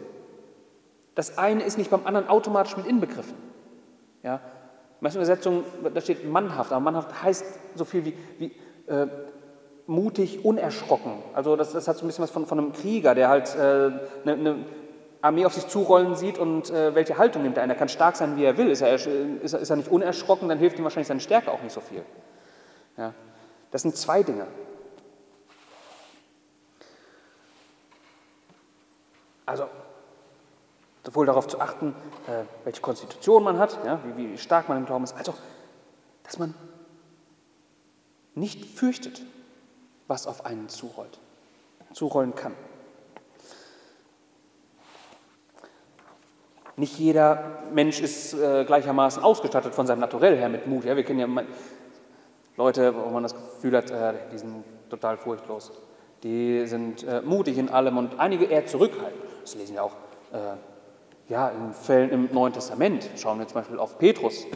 Das 1.14 1.36
eine 1.36 1.62
ist 1.62 1.76
nicht 1.76 1.90
beim 1.90 2.06
anderen 2.06 2.26
automatisch 2.26 2.78
mit 2.78 2.86
inbegriffen. 2.86 3.34
Ja? 4.22 4.40
Meisten 5.00 5.18
Übersetzungen, 5.18 5.64
da 5.94 6.00
steht 6.00 6.26
mannhaft, 6.26 6.72
aber 6.72 6.80
mannhaft 6.80 7.22
heißt 7.22 7.44
so 7.74 7.84
viel 7.84 8.06
wie, 8.06 8.14
wie 8.38 8.52
äh, 8.90 9.06
mutig, 9.86 10.46
unerschrocken. 10.46 11.12
Also 11.34 11.56
das, 11.56 11.72
das, 11.72 11.86
hat 11.86 11.98
so 11.98 12.04
ein 12.04 12.08
bisschen 12.08 12.22
was 12.22 12.30
von, 12.30 12.46
von 12.46 12.58
einem 12.58 12.72
Krieger, 12.72 13.14
der 13.14 13.28
halt 13.28 13.54
eine 13.54 14.02
äh, 14.24 14.36
ne, 14.36 14.36
ne 14.38 14.64
Armee 15.20 15.44
auf 15.44 15.52
sich 15.52 15.68
zurollen 15.68 16.14
sieht 16.14 16.38
und 16.38 16.70
äh, 16.70 16.94
welche 16.94 17.18
Haltung 17.18 17.42
nimmt 17.42 17.58
er 17.58 17.64
ein. 17.64 17.68
Er 17.68 17.76
kann 17.76 17.90
stark 17.90 18.16
sein, 18.16 18.38
wie 18.38 18.44
er 18.44 18.56
will. 18.56 18.70
Ist 18.70 18.80
er, 18.80 18.94
ist, 18.94 19.06
er, 19.06 19.60
ist 19.60 19.68
er 19.68 19.76
nicht 19.76 19.90
unerschrocken, 19.90 20.48
dann 20.48 20.58
hilft 20.58 20.78
ihm 20.78 20.84
wahrscheinlich 20.84 21.08
seine 21.08 21.20
Stärke 21.20 21.52
auch 21.52 21.62
nicht 21.62 21.74
so 21.74 21.82
viel. 21.82 22.02
Ja? 22.96 23.12
Das 23.70 23.82
sind 23.82 23.96
zwei 23.96 24.22
Dinge. 24.22 24.46
Also 29.46 29.68
sowohl 31.04 31.26
darauf 31.26 31.48
zu 31.48 31.60
achten, 31.60 31.94
äh, 32.26 32.44
welche 32.64 32.80
Konstitution 32.80 33.42
man 33.42 33.58
hat, 33.58 33.78
wie, 34.16 34.38
stark 34.38 34.68
man 34.68 34.78
im 34.78 34.86
Glauben 34.86 35.04
ist, 35.04 35.16
als 35.16 35.28
auch, 35.28 35.38
dass 36.22 36.38
man 36.38 36.54
nicht 38.34 38.64
fürchtet, 38.64 39.22
was 40.06 40.26
auf 40.26 40.46
einen 40.46 40.68
zurollt, 40.68 41.18
zurollen 41.92 42.34
kann. 42.34 42.54
Nicht 46.76 46.98
jeder 46.98 47.62
Mensch 47.72 48.00
ist 48.00 48.32
äh, 48.34 48.64
gleichermaßen 48.64 49.22
ausgestattet 49.22 49.74
von 49.74 49.86
seinem 49.86 50.00
Naturell 50.00 50.36
her 50.36 50.48
mit 50.48 50.66
Mut. 50.66 50.84
Wir 50.84 51.02
kennen 51.04 51.18
ja 51.18 51.26
Leute, 52.56 52.94
wo 52.94 53.08
man 53.10 53.22
das 53.22 53.34
Gefühl 53.34 53.76
hat, 53.76 53.90
äh, 53.90 54.14
die 54.32 54.38
sind 54.38 54.64
total 54.88 55.16
furchtlos. 55.16 55.72
Die 56.22 56.66
sind 56.66 57.04
äh, 57.04 57.22
mutig 57.22 57.56
in 57.56 57.70
allem 57.70 57.96
und 57.96 58.18
einige 58.18 58.44
eher 58.44 58.66
zurückhaltend. 58.66 59.22
Das 59.42 59.54
lesen 59.54 59.74
wir 59.74 59.84
auch 59.84 59.94
äh, 60.32 60.56
ja, 61.30 61.48
in 61.48 61.72
Fällen 61.72 62.10
im 62.10 62.28
Neuen 62.32 62.52
Testament. 62.52 63.08
Schauen 63.16 63.38
wir 63.38 63.46
zum 63.46 63.60
Beispiel 63.60 63.78
auf 63.78 63.98
Petrus. 63.98 64.46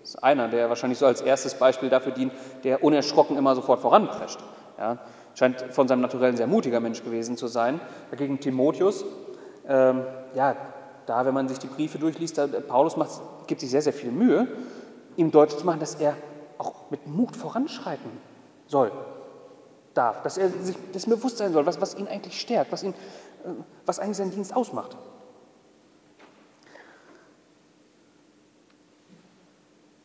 Das 0.00 0.14
ist 0.14 0.22
einer, 0.22 0.48
der 0.48 0.68
wahrscheinlich 0.68 0.98
so 0.98 1.06
als 1.06 1.20
erstes 1.20 1.54
Beispiel 1.54 1.88
dafür 1.88 2.12
dient, 2.12 2.32
der 2.64 2.82
unerschrocken 2.82 3.36
immer 3.36 3.54
sofort 3.54 3.80
voranprescht. 3.80 4.38
Ja, 4.78 4.98
scheint 5.34 5.60
von 5.70 5.86
seinem 5.86 6.00
Naturell 6.00 6.30
ein 6.30 6.36
sehr 6.36 6.46
mutiger 6.46 6.80
Mensch 6.80 7.04
gewesen 7.04 7.36
zu 7.36 7.46
sein. 7.46 7.80
Dagegen 8.10 8.40
Timotheus, 8.40 9.04
ähm, 9.68 10.02
ja, 10.34 10.56
da, 11.06 11.24
wenn 11.24 11.34
man 11.34 11.48
sich 11.48 11.58
die 11.58 11.66
Briefe 11.66 11.98
durchliest, 11.98 12.38
da, 12.38 12.46
Paulus 12.46 12.96
macht, 12.96 13.20
gibt 13.46 13.60
sich 13.60 13.70
sehr, 13.70 13.82
sehr 13.82 13.92
viel 13.92 14.10
Mühe, 14.10 14.48
ihm 15.16 15.30
deutlich 15.30 15.58
zu 15.58 15.66
machen, 15.66 15.80
dass 15.80 15.96
er 15.96 16.16
auch 16.62 16.90
mit 16.90 17.06
Mut 17.06 17.36
voranschreiten 17.36 18.10
soll, 18.66 18.92
darf, 19.94 20.22
dass 20.22 20.38
er 20.38 20.48
sich 20.48 20.76
das 20.92 21.06
bewusst 21.06 21.38
sein 21.38 21.52
soll, 21.52 21.66
was, 21.66 21.80
was 21.80 21.94
ihn 21.96 22.08
eigentlich 22.08 22.40
stärkt, 22.40 22.72
was, 22.72 22.82
ihn, 22.82 22.92
äh, 23.44 23.48
was 23.84 23.98
eigentlich 23.98 24.16
seinen 24.16 24.30
Dienst 24.30 24.54
ausmacht. 24.54 24.96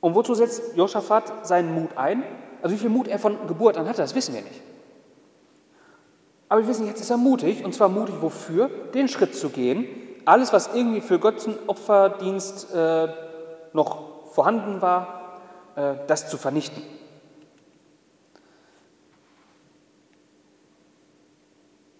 Und 0.02 0.16
wozu 0.16 0.36
setzt 0.36 0.76
Josaphat 0.76 1.46
seinen 1.48 1.74
Mut 1.74 1.98
ein? 1.98 2.24
Also 2.62 2.76
wie 2.76 2.80
viel 2.80 2.90
Mut 2.90 3.08
er 3.08 3.20
von 3.20 3.48
Geburt 3.48 3.78
an 3.78 3.88
hatte, 3.88 4.02
das 4.02 4.16
wissen 4.16 4.34
wir 4.34 4.42
nicht. 4.42 4.62
Aber 6.50 6.62
wir 6.62 6.68
wissen, 6.68 6.88
jetzt 6.88 7.02
ist 7.02 7.10
er 7.10 7.18
mutig, 7.18 7.66
und 7.66 7.74
zwar 7.74 7.90
mutig 7.90 8.16
wofür? 8.22 8.70
Den 8.94 9.08
Schritt 9.08 9.36
zu 9.36 9.50
gehen, 9.50 9.86
alles, 10.26 10.54
was 10.54 10.74
irgendwie 10.74 11.02
für 11.02 11.20
Götzenopferdienst 11.20 12.74
äh, 12.74 13.08
noch 13.74 14.32
vorhanden 14.32 14.82
war, 14.82 15.17
das 15.78 16.28
zu 16.28 16.38
vernichten. 16.38 16.82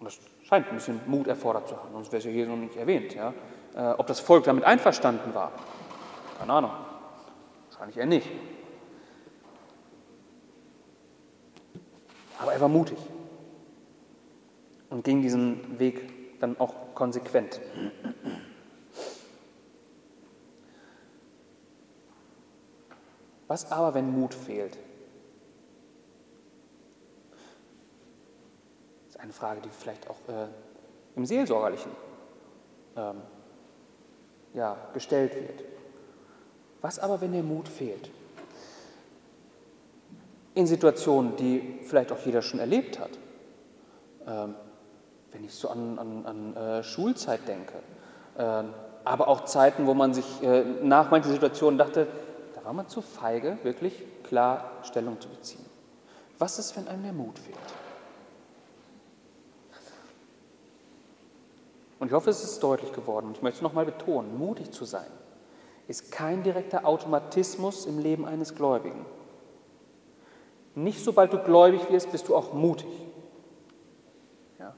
Und 0.00 0.06
das 0.06 0.18
scheint 0.42 0.68
ein 0.68 0.74
bisschen 0.74 1.00
Mut 1.06 1.28
erfordert 1.28 1.68
zu 1.68 1.76
haben, 1.76 1.92
sonst 1.92 2.08
wäre 2.10 2.18
es 2.18 2.24
ja 2.24 2.30
hier 2.30 2.48
noch 2.48 2.56
nicht 2.56 2.76
erwähnt. 2.76 3.14
Ja? 3.14 3.32
Äh, 3.76 3.94
ob 3.98 4.08
das 4.08 4.18
Volk 4.18 4.44
damit 4.44 4.64
einverstanden 4.64 5.32
war, 5.32 5.52
keine 6.38 6.52
Ahnung. 6.52 6.72
Wahrscheinlich 7.70 7.96
eher 7.98 8.06
nicht. 8.06 8.28
Aber 12.40 12.52
er 12.52 12.60
war 12.60 12.68
mutig 12.68 12.98
und 14.90 15.04
ging 15.04 15.22
diesen 15.22 15.78
Weg 15.78 16.40
dann 16.40 16.58
auch 16.58 16.74
konsequent. 16.94 17.60
Was 23.48 23.72
aber, 23.72 23.94
wenn 23.94 24.12
Mut 24.12 24.34
fehlt? 24.34 24.76
Das 29.06 29.16
ist 29.16 29.20
eine 29.20 29.32
Frage, 29.32 29.62
die 29.62 29.70
vielleicht 29.70 30.08
auch 30.08 30.16
äh, 30.28 30.46
im 31.16 31.24
Seelsorgerlichen 31.24 31.90
ähm, 32.96 33.16
ja, 34.52 34.76
gestellt 34.92 35.34
wird. 35.34 35.64
Was 36.82 36.98
aber, 36.98 37.20
wenn 37.22 37.32
der 37.32 37.42
Mut 37.42 37.68
fehlt? 37.68 38.10
In 40.54 40.66
Situationen, 40.66 41.36
die 41.36 41.80
vielleicht 41.84 42.12
auch 42.12 42.18
jeder 42.24 42.42
schon 42.42 42.60
erlebt 42.60 42.98
hat. 42.98 43.10
Ähm, 44.26 44.54
wenn 45.32 45.44
ich 45.44 45.54
so 45.54 45.68
an, 45.68 45.98
an, 45.98 46.26
an 46.26 46.56
äh, 46.56 46.82
Schulzeit 46.82 47.40
denke, 47.48 47.74
äh, 48.36 48.64
aber 49.04 49.28
auch 49.28 49.44
Zeiten, 49.46 49.86
wo 49.86 49.94
man 49.94 50.12
sich 50.12 50.42
äh, 50.42 50.64
nach 50.82 51.10
manchen 51.10 51.32
Situationen 51.32 51.78
dachte, 51.78 52.06
da 52.06 52.27
war 52.68 52.74
man 52.74 52.86
zu 52.86 53.00
feige, 53.00 53.56
wirklich 53.62 53.94
klar 54.24 54.70
Stellung 54.82 55.18
zu 55.18 55.30
beziehen. 55.30 55.64
Was 56.36 56.58
ist, 56.58 56.76
wenn 56.76 56.86
einem 56.86 57.02
der 57.02 57.14
Mut 57.14 57.38
fehlt? 57.38 57.56
Und 61.98 62.08
ich 62.08 62.12
hoffe, 62.12 62.28
es 62.28 62.44
ist 62.44 62.62
deutlich 62.62 62.92
geworden. 62.92 63.30
Ich 63.32 63.40
möchte 63.40 63.56
es 63.56 63.62
nochmal 63.62 63.86
betonen, 63.86 64.36
mutig 64.36 64.70
zu 64.70 64.84
sein 64.84 65.06
ist 65.86 66.12
kein 66.12 66.42
direkter 66.42 66.84
Automatismus 66.84 67.86
im 67.86 67.98
Leben 67.98 68.26
eines 68.26 68.54
Gläubigen. 68.54 69.06
Nicht 70.74 71.02
sobald 71.02 71.32
du 71.32 71.38
gläubig 71.38 71.90
wirst, 71.90 72.12
bist 72.12 72.28
du 72.28 72.36
auch 72.36 72.52
mutig. 72.52 72.90
Ja. 74.58 74.74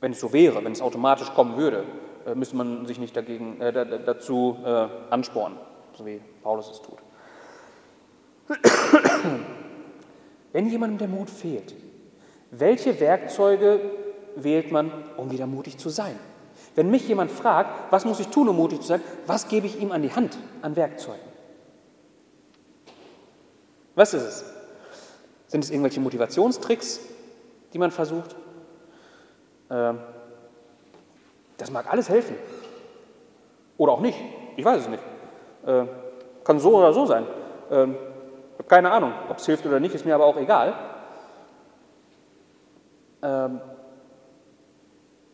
Wenn 0.00 0.10
es 0.10 0.18
so 0.18 0.32
wäre, 0.32 0.64
wenn 0.64 0.72
es 0.72 0.82
automatisch 0.82 1.32
kommen 1.32 1.56
würde, 1.56 1.84
äh, 2.26 2.34
müsste 2.34 2.56
man 2.56 2.86
sich 2.86 2.98
nicht 2.98 3.16
dagegen, 3.16 3.60
äh, 3.60 3.72
dazu 4.04 4.58
äh, 4.64 4.88
anspornen, 5.10 5.58
so 5.96 6.06
wie 6.06 6.20
Paulus 6.42 6.70
es 6.70 6.82
tut. 6.82 6.98
Wenn 10.52 10.68
jemandem 10.68 10.98
der 10.98 11.08
Mut 11.08 11.30
fehlt, 11.30 11.74
welche 12.50 13.00
Werkzeuge 13.00 13.80
wählt 14.36 14.70
man, 14.70 14.90
um 15.16 15.30
wieder 15.30 15.46
mutig 15.46 15.78
zu 15.78 15.88
sein? 15.88 16.18
Wenn 16.76 16.90
mich 16.90 17.08
jemand 17.08 17.30
fragt, 17.30 17.92
was 17.92 18.04
muss 18.04 18.20
ich 18.20 18.28
tun, 18.28 18.48
um 18.48 18.56
mutig 18.56 18.80
zu 18.80 18.88
sein, 18.88 19.02
was 19.26 19.48
gebe 19.48 19.66
ich 19.66 19.80
ihm 19.80 19.92
an 19.92 20.02
die 20.02 20.12
Hand 20.12 20.38
an 20.62 20.76
Werkzeugen? 20.76 21.34
Was 23.94 24.14
ist 24.14 24.22
es? 24.22 24.44
Sind 25.46 25.64
es 25.64 25.70
irgendwelche 25.70 26.00
Motivationstricks, 26.00 27.00
die 27.72 27.78
man 27.78 27.90
versucht? 27.90 28.34
Ähm, 29.70 29.98
das 31.56 31.70
mag 31.70 31.90
alles 31.92 32.08
helfen. 32.08 32.36
Oder 33.76 33.92
auch 33.92 34.00
nicht. 34.00 34.18
Ich 34.56 34.64
weiß 34.64 34.82
es 34.82 34.88
nicht. 34.88 35.02
Äh, 35.66 35.84
kann 36.44 36.58
so 36.58 36.76
oder 36.76 36.92
so 36.92 37.06
sein. 37.06 37.26
Ähm, 37.70 37.96
ich 38.52 38.58
habe 38.58 38.68
keine 38.68 38.90
Ahnung, 38.90 39.12
ob 39.28 39.38
es 39.38 39.46
hilft 39.46 39.66
oder 39.66 39.80
nicht, 39.80 39.94
ist 39.94 40.04
mir 40.04 40.14
aber 40.14 40.26
auch 40.26 40.36
egal. 40.36 40.74
Ähm, 43.22 43.60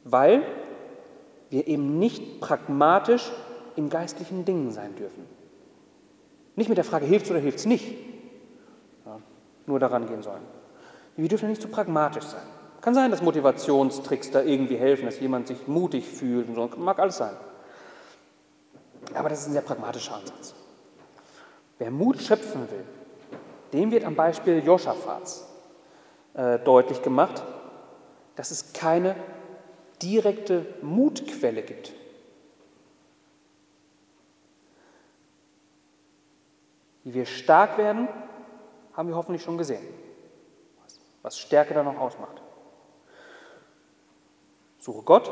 weil 0.05 0.43
wir 1.51 1.67
eben 1.67 1.99
nicht 1.99 2.41
pragmatisch 2.41 3.31
in 3.77 3.91
geistlichen 3.91 4.45
Dingen 4.45 4.71
sein 4.71 4.95
dürfen. 4.97 5.27
Nicht 6.57 6.69
mit 6.69 6.79
der 6.79 6.85
Frage, 6.85 7.07
hilft 7.07 7.27
es 7.27 7.31
oder 7.31 7.41
hilft 7.41 7.59
es 7.59 7.67
nicht, 7.67 7.97
ja, 9.05 9.19
nur 9.67 9.79
daran 9.79 10.07
gehen 10.07 10.23
sollen. 10.23 10.43
Wir 11.17 11.29
dürfen 11.29 11.49
nicht 11.49 11.61
zu 11.61 11.69
pragmatisch 11.69 12.25
sein. 12.25 12.60
Kann 12.81 12.95
sein, 12.95 13.11
dass 13.11 13.21
Motivationstricks 13.21 14.31
da 14.31 14.43
irgendwie 14.43 14.77
helfen, 14.77 15.05
dass 15.05 15.21
jemand 15.21 15.49
sich 15.49 15.69
mutig 15.69 16.07
fühlt 16.07 16.49
und 16.49 16.55
so, 16.55 16.71
mag 16.79 16.99
alles 16.99 17.19
sein. 17.19 17.37
Aber 19.15 19.29
das 19.29 19.41
ist 19.41 19.49
ein 19.49 19.53
sehr 19.53 19.63
pragmatischer 19.63 20.15
Ansatz. 20.15 20.55
Wer 21.79 21.91
Mut 21.91 22.21
schöpfen 22.21 22.71
will, 22.71 22.85
dem 23.73 23.91
wird 23.91 24.05
am 24.05 24.15
Beispiel 24.15 24.65
Joschafats 24.65 25.47
äh, 26.35 26.59
deutlich 26.59 27.03
gemacht, 27.03 27.43
dass 28.37 28.51
es 28.51 28.73
keine 28.73 29.17
direkte 30.03 30.67
Mutquelle 30.83 31.63
gibt. 31.63 31.93
Wie 37.05 37.15
wir 37.15 37.27
stark 37.27 37.79
werden, 37.79 38.09
haben 38.95 39.09
wir 39.09 39.17
hoffentlich 39.17 39.43
schon 39.43 39.59
gesehen, 39.59 39.87
was 41.23 41.39
Stärke 41.39 41.75
dann 41.75 41.87
noch 41.87 41.99
ausmacht. 41.99 42.43
Suche 44.81 45.03
Gott, 45.03 45.31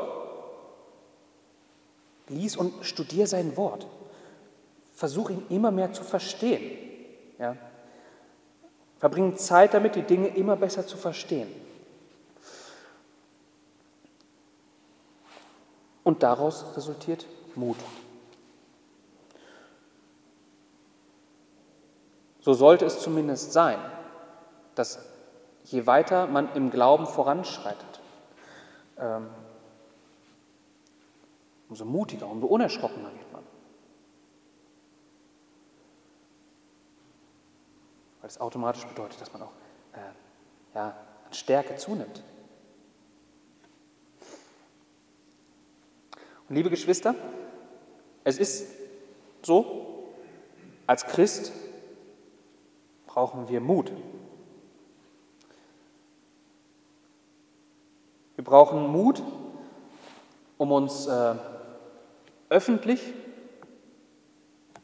lies 2.27 2.55
und 2.55 2.85
studiere 2.85 3.27
sein 3.27 3.57
Wort. 3.57 3.87
Versuche 4.93 5.33
ihn 5.33 5.45
immer 5.49 5.71
mehr 5.71 5.91
zu 5.91 6.03
verstehen. 6.03 6.77
Ja? 7.37 7.55
Verbringe 8.99 9.35
Zeit 9.35 9.73
damit, 9.73 9.95
die 9.95 10.03
Dinge 10.03 10.27
immer 10.27 10.55
besser 10.55 10.85
zu 10.85 10.97
verstehen. 10.97 11.49
Und 16.03 16.23
daraus 16.23 16.65
resultiert 16.75 17.25
Mut. 17.55 17.77
So 22.41 22.53
sollte 22.53 22.85
es 22.85 22.99
zumindest 22.99 23.53
sein, 23.53 23.79
dass 24.75 24.99
je 25.65 25.85
weiter 25.85 26.27
man 26.27 26.53
im 26.55 26.71
Glauben 26.71 27.05
voranschreitet, 27.05 27.99
ähm, 28.97 29.27
umso 31.69 31.85
mutiger, 31.85 32.27
umso 32.27 32.47
unerschrockener 32.47 33.13
wird 33.13 33.31
man. 33.31 33.43
Weil 38.21 38.29
es 38.29 38.39
automatisch 38.39 38.85
bedeutet, 38.85 39.21
dass 39.21 39.31
man 39.31 39.43
auch 39.43 39.53
äh, 39.93 40.75
ja, 40.75 40.97
an 41.25 41.33
Stärke 41.33 41.75
zunimmt. 41.75 42.23
Und 46.49 46.55
liebe 46.55 46.71
Geschwister, 46.71 47.13
es 48.23 48.39
ist 48.39 48.67
so, 49.43 50.09
als 50.87 51.05
Christ 51.05 51.51
brauchen 53.05 53.47
wir 53.47 53.61
Mut. 53.61 53.91
Wir 58.35 58.43
brauchen 58.43 58.87
Mut, 58.87 59.21
um 60.57 60.71
uns 60.71 61.05
äh, 61.05 61.35
öffentlich 62.49 63.13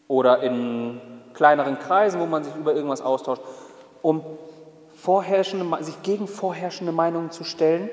oder 0.08 0.42
in 0.44 1.02
kleineren 1.34 1.80
Kreisen, 1.80 2.20
wo 2.20 2.26
man 2.26 2.44
sich 2.44 2.56
über 2.56 2.76
irgendwas 2.76 3.02
austauscht, 3.02 3.42
um 4.02 4.24
vorherrschende, 4.96 5.84
sich 5.84 6.02
gegen 6.04 6.28
vorherrschende 6.28 6.92
Meinungen 6.92 7.32
zu 7.32 7.44
stellen, 7.44 7.90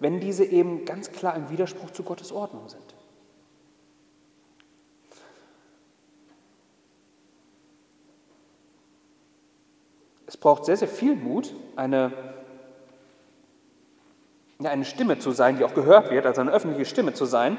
wenn 0.00 0.20
diese 0.20 0.44
eben 0.44 0.84
ganz 0.84 1.12
klar 1.12 1.36
im 1.36 1.50
Widerspruch 1.50 1.90
zu 1.90 2.02
Gottes 2.02 2.32
Ordnung 2.32 2.68
sind. 2.68 2.82
Es 10.26 10.36
braucht 10.36 10.64
sehr, 10.64 10.76
sehr 10.76 10.88
viel 10.88 11.14
Mut, 11.14 11.54
eine, 11.76 12.10
ja, 14.60 14.70
eine 14.70 14.84
Stimme 14.84 15.18
zu 15.18 15.30
sein, 15.30 15.58
die 15.58 15.64
auch 15.64 15.74
gehört 15.74 16.10
wird, 16.10 16.26
also 16.26 16.40
eine 16.40 16.50
öffentliche 16.50 16.86
Stimme 16.86 17.12
zu 17.12 17.26
sein, 17.26 17.58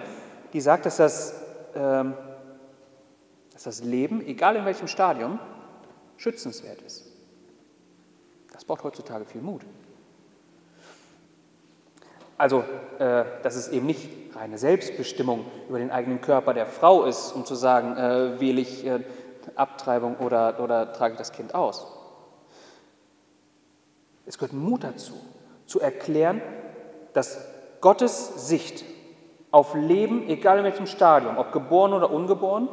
die 0.54 0.60
sagt, 0.60 0.86
dass 0.86 0.98
das, 0.98 1.43
dass 1.74 3.64
das 3.64 3.84
Leben, 3.84 4.26
egal 4.26 4.56
in 4.56 4.66
welchem 4.66 4.88
Stadium, 4.88 5.40
schützenswert 6.18 6.82
ist. 6.82 7.06
Das 8.52 8.66
braucht 8.66 8.84
heutzutage 8.84 9.26
viel 9.26 9.42
Mut. 9.42 9.64
Also, 12.38 12.64
äh, 13.00 13.26
dass 13.44 13.56
es 13.56 13.68
eben 13.70 13.86
nicht 13.86 14.10
reine 14.36 14.58
Selbstbestimmung 14.58 15.46
über 15.70 15.80
den 15.80 15.92
eigenen 15.92 16.22
Körper 16.22 16.54
der 16.54 16.66
Frau 16.66 17.06
ist, 17.06 17.32
um 17.32 17.46
zu 17.46 17.56
sagen, 17.56 17.96
äh, 17.96 18.40
wähle 18.40 18.62
ich 18.62 18.86
äh, 18.86 19.00
Abtreibung 19.56 20.18
oder, 20.18 20.60
oder 20.60 20.94
trage 20.94 21.14
ich 21.14 21.18
das 21.18 21.32
Kind 21.32 21.54
aus. 21.54 21.86
Es 24.26 24.38
gehört 24.38 24.54
Mut 24.54 24.84
dazu, 24.84 25.14
zu 25.66 25.80
erklären, 25.80 26.42
dass 27.14 27.38
Gottes 27.82 28.48
Sicht 28.48 28.84
auf 29.54 29.76
Leben, 29.76 30.28
egal 30.30 30.58
in 30.58 30.64
welchem 30.64 30.88
Stadium, 30.88 31.38
ob 31.38 31.52
geboren 31.52 31.94
oder 31.94 32.10
ungeboren, 32.10 32.68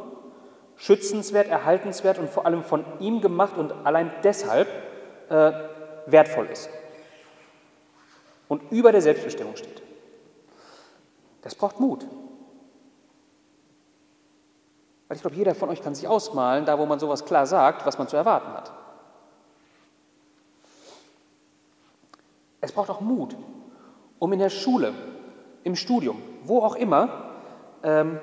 schützenswert, 0.77 1.47
erhaltenswert 1.47 2.17
und 2.17 2.27
vor 2.27 2.47
allem 2.47 2.63
von 2.63 2.83
ihm 2.99 3.21
gemacht 3.21 3.55
und 3.55 3.71
allein 3.83 4.11
deshalb 4.23 4.67
äh, 5.29 5.51
wertvoll 6.07 6.47
ist 6.47 6.71
und 8.47 8.71
über 8.71 8.91
der 8.91 9.03
Selbstbestimmung 9.03 9.55
steht. 9.57 9.83
Das 11.43 11.53
braucht 11.53 11.79
Mut. 11.79 12.07
Weil 15.07 15.17
ich 15.17 15.21
glaube, 15.21 15.35
jeder 15.35 15.53
von 15.53 15.69
euch 15.69 15.83
kann 15.83 15.93
sich 15.93 16.07
ausmalen, 16.07 16.65
da 16.65 16.79
wo 16.79 16.87
man 16.87 16.99
sowas 16.99 17.25
klar 17.25 17.45
sagt, 17.45 17.85
was 17.85 17.99
man 17.99 18.07
zu 18.07 18.17
erwarten 18.17 18.51
hat. 18.53 18.71
Es 22.59 22.71
braucht 22.71 22.89
auch 22.89 23.01
Mut, 23.01 23.35
um 24.17 24.33
in 24.33 24.39
der 24.39 24.49
Schule, 24.49 24.93
im 25.63 25.75
Studium, 25.75 26.21
wo 26.43 26.61
auch 26.61 26.75
immer, 26.75 27.31
ähm, 27.83 28.19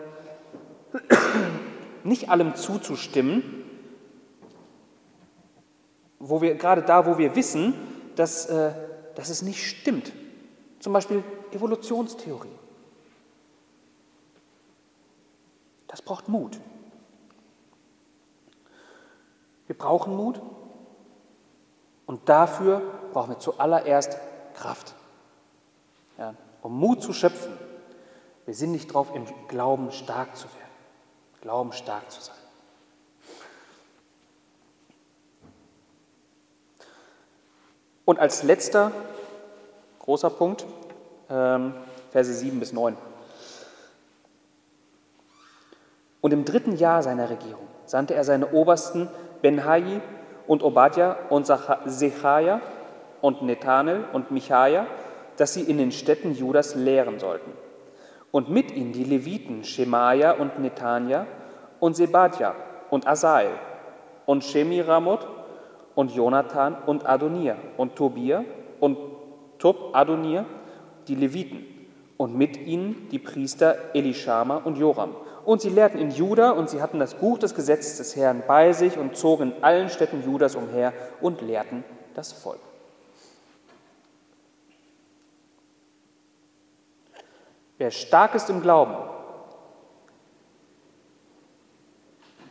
nicht 2.05 2.31
allem 2.31 2.55
zuzustimmen, 2.55 3.65
wo 6.19 6.41
wir, 6.43 6.55
gerade 6.55 6.83
da, 6.83 7.07
wo 7.07 7.19
wir 7.19 7.37
wissen, 7.37 7.75
dass, 8.17 8.47
äh, 8.47 8.73
dass 9.15 9.29
es 9.29 9.43
nicht 9.43 9.67
stimmt. 9.67 10.13
Zum 10.81 10.93
Beispiel 10.93 11.23
Evolutionstheorie. 11.53 12.49
Das 15.87 16.03
braucht 16.03 16.29
Mut. 16.29 16.61
Wir 19.67 19.77
brauchen 19.77 20.17
Mut 20.17 20.41
und 22.07 22.29
dafür 22.29 22.81
brauchen 23.13 23.31
wir 23.31 23.39
zuallererst 23.39 24.17
Kraft. 24.55 24.95
Ja, 26.17 26.35
um 26.63 26.79
Mut 26.79 27.03
zu 27.03 27.13
schöpfen, 27.13 27.53
wir 28.47 28.55
sind 28.55 28.73
nicht 28.73 28.93
drauf, 28.93 29.09
im 29.15 29.27
Glauben 29.49 29.93
stark 29.93 30.37
zu 30.37 30.45
werden. 30.45 30.69
Glauben 31.43 31.73
stark 31.73 32.11
zu 32.11 32.21
sein. 32.21 32.35
Und 38.05 38.19
als 38.19 38.43
letzter 38.43 38.91
großer 39.99 40.31
Punkt, 40.31 40.65
ähm, 41.29 41.75
Verse 42.11 42.33
7 42.33 42.59
bis 42.59 42.73
9. 42.73 42.97
Und 46.23 46.33
im 46.33 46.47
dritten 46.47 46.77
Jahr 46.77 47.03
seiner 47.03 47.29
Regierung 47.29 47.67
sandte 47.85 48.15
er 48.15 48.25
seine 48.25 48.53
Obersten 48.53 49.11
Benhai 49.43 50.01
und 50.47 50.63
Obadja 50.63 51.17
und 51.29 51.47
Sechaja 51.85 52.63
und 53.21 53.43
Nethanel 53.43 54.05
und 54.15 54.31
Michaja, 54.31 54.87
dass 55.39 55.55
sie 55.55 55.63
in 55.63 55.79
den 55.79 55.93
Städten 55.93 56.35
Judas 56.35 56.75
lehren 56.75 57.19
sollten. 57.19 57.53
Und 58.31 58.51
mit 58.51 58.71
ihnen 58.71 58.93
die 58.93 59.05
Leviten 59.05 59.65
Shemaja 59.65 60.33
und 60.33 60.59
Netanja 60.61 61.27
und 61.81 61.97
Sebadja 61.97 62.55
und 62.91 63.07
Asael 63.07 63.53
und 64.27 64.45
Shemiramot 64.45 65.27
und 65.95 66.15
Jonathan 66.15 66.77
und 66.85 67.09
Adonir 67.09 67.57
und 67.79 67.97
Tobia 67.97 68.45
und 68.81 68.99
Tob 69.59 69.91
Adonir, 69.95 70.45
die 71.09 71.15
Leviten, 71.15 71.65
und 72.19 72.37
mit 72.37 72.57
ihnen 72.59 73.09
die 73.11 73.19
Priester 73.19 73.77
Elishama 73.95 74.59
und 74.59 74.77
Joram 74.77 75.15
und 75.49 75.63
sie 75.63 75.71
lehrten 75.71 75.99
in 75.99 76.11
Juda 76.11 76.51
und 76.51 76.69
sie 76.69 76.83
hatten 76.83 76.99
das 76.99 77.15
Buch 77.15 77.39
des 77.39 77.55
Gesetzes 77.55 77.97
des 77.97 78.17
Herrn 78.17 78.43
bei 78.47 78.75
sich 78.75 78.99
und 78.99 79.17
zogen 79.17 79.55
in 79.55 79.65
allen 79.65 79.89
Städten 79.89 80.23
Judas 80.23 80.55
umher 80.55 80.93
und 81.23 81.41
lehrten 81.41 81.85
das 82.13 82.33
Volk. 82.33 82.61
Wer 87.79 87.91
stark 87.91 88.35
ist 88.35 88.51
im 88.51 88.61
Glauben, 88.61 88.95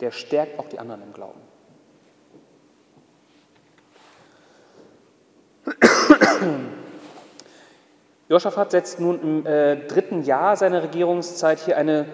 der 0.00 0.10
stärkt 0.10 0.58
auch 0.58 0.68
die 0.68 0.78
anderen 0.78 1.02
im 1.02 1.12
Glauben. 1.12 1.40
Josaphat 8.28 8.70
setzt 8.70 9.00
nun 9.00 9.20
im 9.20 9.46
äh, 9.46 9.86
dritten 9.86 10.22
Jahr 10.22 10.56
seiner 10.56 10.82
Regierungszeit 10.82 11.58
hier 11.60 11.76
eine 11.76 12.06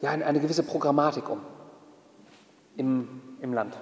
ja, 0.00 0.10
eine 0.10 0.40
gewisse 0.40 0.62
Programmatik 0.62 1.28
um 1.28 1.40
im, 2.76 3.22
im 3.40 3.54
Land. 3.54 3.76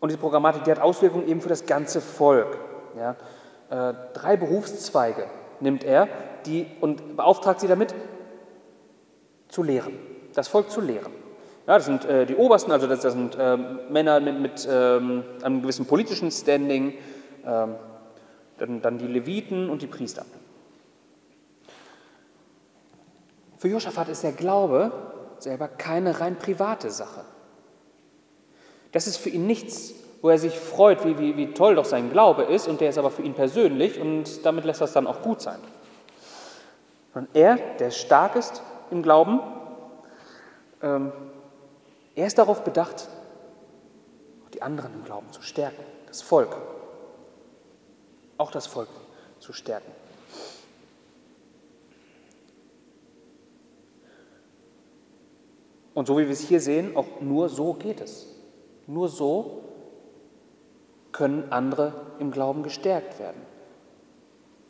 Und 0.00 0.08
diese 0.08 0.18
Programmatik, 0.18 0.64
die 0.64 0.70
hat 0.70 0.80
Auswirkungen 0.80 1.28
eben 1.28 1.40
für 1.42 1.50
das 1.50 1.66
ganze 1.66 2.00
Volk. 2.00 2.58
Ja. 2.96 3.16
Äh, 3.68 3.94
drei 4.14 4.36
Berufszweige 4.36 5.26
nimmt 5.60 5.84
er 5.84 6.08
die, 6.46 6.66
und 6.80 7.16
beauftragt 7.16 7.60
sie 7.60 7.68
damit, 7.68 7.94
zu 9.48 9.62
lehren, 9.62 9.98
das 10.34 10.48
Volk 10.48 10.70
zu 10.70 10.80
lehren. 10.80 11.12
Ja, 11.66 11.76
das 11.76 11.86
sind 11.86 12.04
äh, 12.04 12.26
die 12.26 12.36
Obersten, 12.36 12.72
also 12.72 12.86
das, 12.86 13.00
das 13.00 13.12
sind 13.12 13.36
äh, 13.36 13.56
Männer 13.56 14.20
mit, 14.20 14.40
mit 14.40 14.68
ähm, 14.70 15.24
einem 15.42 15.62
gewissen 15.62 15.86
politischen 15.86 16.30
Standing, 16.30 16.94
ähm, 17.44 17.74
dann, 18.58 18.82
dann 18.82 18.98
die 18.98 19.06
Leviten 19.06 19.70
und 19.70 19.82
die 19.82 19.86
Priester. 19.86 20.24
Für 23.58 23.68
Josaphat 23.68 24.08
ist 24.08 24.22
der 24.22 24.32
Glaube 24.32 24.90
selber 25.38 25.68
keine 25.68 26.20
rein 26.20 26.36
private 26.36 26.90
Sache. 26.90 27.24
Das 28.92 29.06
ist 29.06 29.16
für 29.16 29.28
ihn 29.30 29.46
nichts, 29.46 29.94
wo 30.22 30.28
er 30.28 30.38
sich 30.38 30.58
freut, 30.58 31.04
wie, 31.04 31.18
wie, 31.18 31.36
wie 31.36 31.52
toll 31.52 31.74
doch 31.74 31.84
sein 31.84 32.10
Glaube 32.10 32.42
ist, 32.42 32.68
und 32.68 32.80
der 32.80 32.90
ist 32.90 32.98
aber 32.98 33.10
für 33.10 33.22
ihn 33.22 33.34
persönlich 33.34 34.00
und 34.00 34.44
damit 34.44 34.64
lässt 34.64 34.80
das 34.80 34.92
dann 34.92 35.06
auch 35.06 35.22
gut 35.22 35.40
sein. 35.40 35.58
Und 37.14 37.28
er, 37.34 37.56
der 37.78 37.90
stark 37.90 38.36
ist 38.36 38.62
im 38.90 39.02
Glauben, 39.02 39.40
ähm, 40.82 41.12
er 42.14 42.26
ist 42.26 42.38
darauf 42.38 42.62
bedacht, 42.62 43.08
auch 44.44 44.50
die 44.50 44.62
anderen 44.62 44.92
im 44.94 45.04
Glauben 45.04 45.30
zu 45.32 45.42
stärken, 45.42 45.82
das 46.06 46.22
Volk, 46.22 46.56
auch 48.36 48.50
das 48.50 48.66
Volk 48.66 48.88
zu 49.38 49.52
stärken. 49.52 49.90
Und 55.94 56.06
so 56.06 56.16
wie 56.18 56.24
wir 56.24 56.32
es 56.32 56.40
hier 56.40 56.60
sehen, 56.60 56.96
auch 56.96 57.20
nur 57.20 57.48
so 57.48 57.74
geht 57.74 58.00
es. 58.00 58.26
Nur 58.86 59.08
so 59.08 59.69
können 61.12 61.50
andere 61.50 61.92
im 62.18 62.30
Glauben 62.30 62.62
gestärkt 62.62 63.18
werden. 63.18 63.40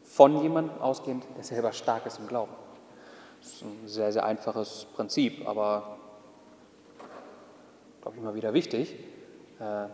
Von 0.04 0.42
jemandem 0.42 0.80
ausgehend, 0.80 1.24
der 1.36 1.44
selber 1.44 1.72
stark 1.72 2.06
ist 2.06 2.18
im 2.18 2.26
Glauben. 2.26 2.52
Das 3.40 3.52
ist 3.52 3.62
ein 3.62 3.88
sehr, 3.88 4.12
sehr 4.12 4.24
einfaches 4.24 4.86
Prinzip, 4.94 5.46
aber 5.46 5.96
glaube 8.02 8.16
ich 8.16 8.22
immer 8.22 8.34
wieder 8.34 8.52
wichtig. 8.52 8.94
Äh, 9.60 9.86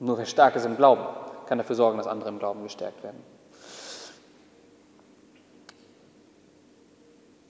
nur 0.00 0.18
wer 0.18 0.26
stark 0.26 0.54
ist 0.56 0.64
im 0.64 0.76
Glauben, 0.76 1.02
kann 1.46 1.58
dafür 1.58 1.76
sorgen, 1.76 1.98
dass 1.98 2.06
andere 2.06 2.28
im 2.28 2.38
Glauben 2.38 2.62
gestärkt 2.62 3.02
werden. 3.02 3.22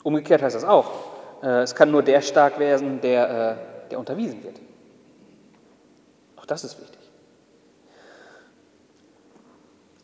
Umgekehrt 0.02 0.40
heißt 0.40 0.56
das 0.56 0.64
auch, 0.64 0.90
äh, 1.42 1.62
es 1.62 1.74
kann 1.74 1.90
nur 1.90 2.02
der 2.02 2.22
stark 2.22 2.58
werden, 2.58 3.00
der, 3.00 3.58
äh, 3.84 3.88
der 3.90 3.98
unterwiesen 3.98 4.42
wird. 4.42 4.60
Auch 6.36 6.46
das 6.46 6.64
ist 6.64 6.80
wichtig. 6.80 6.97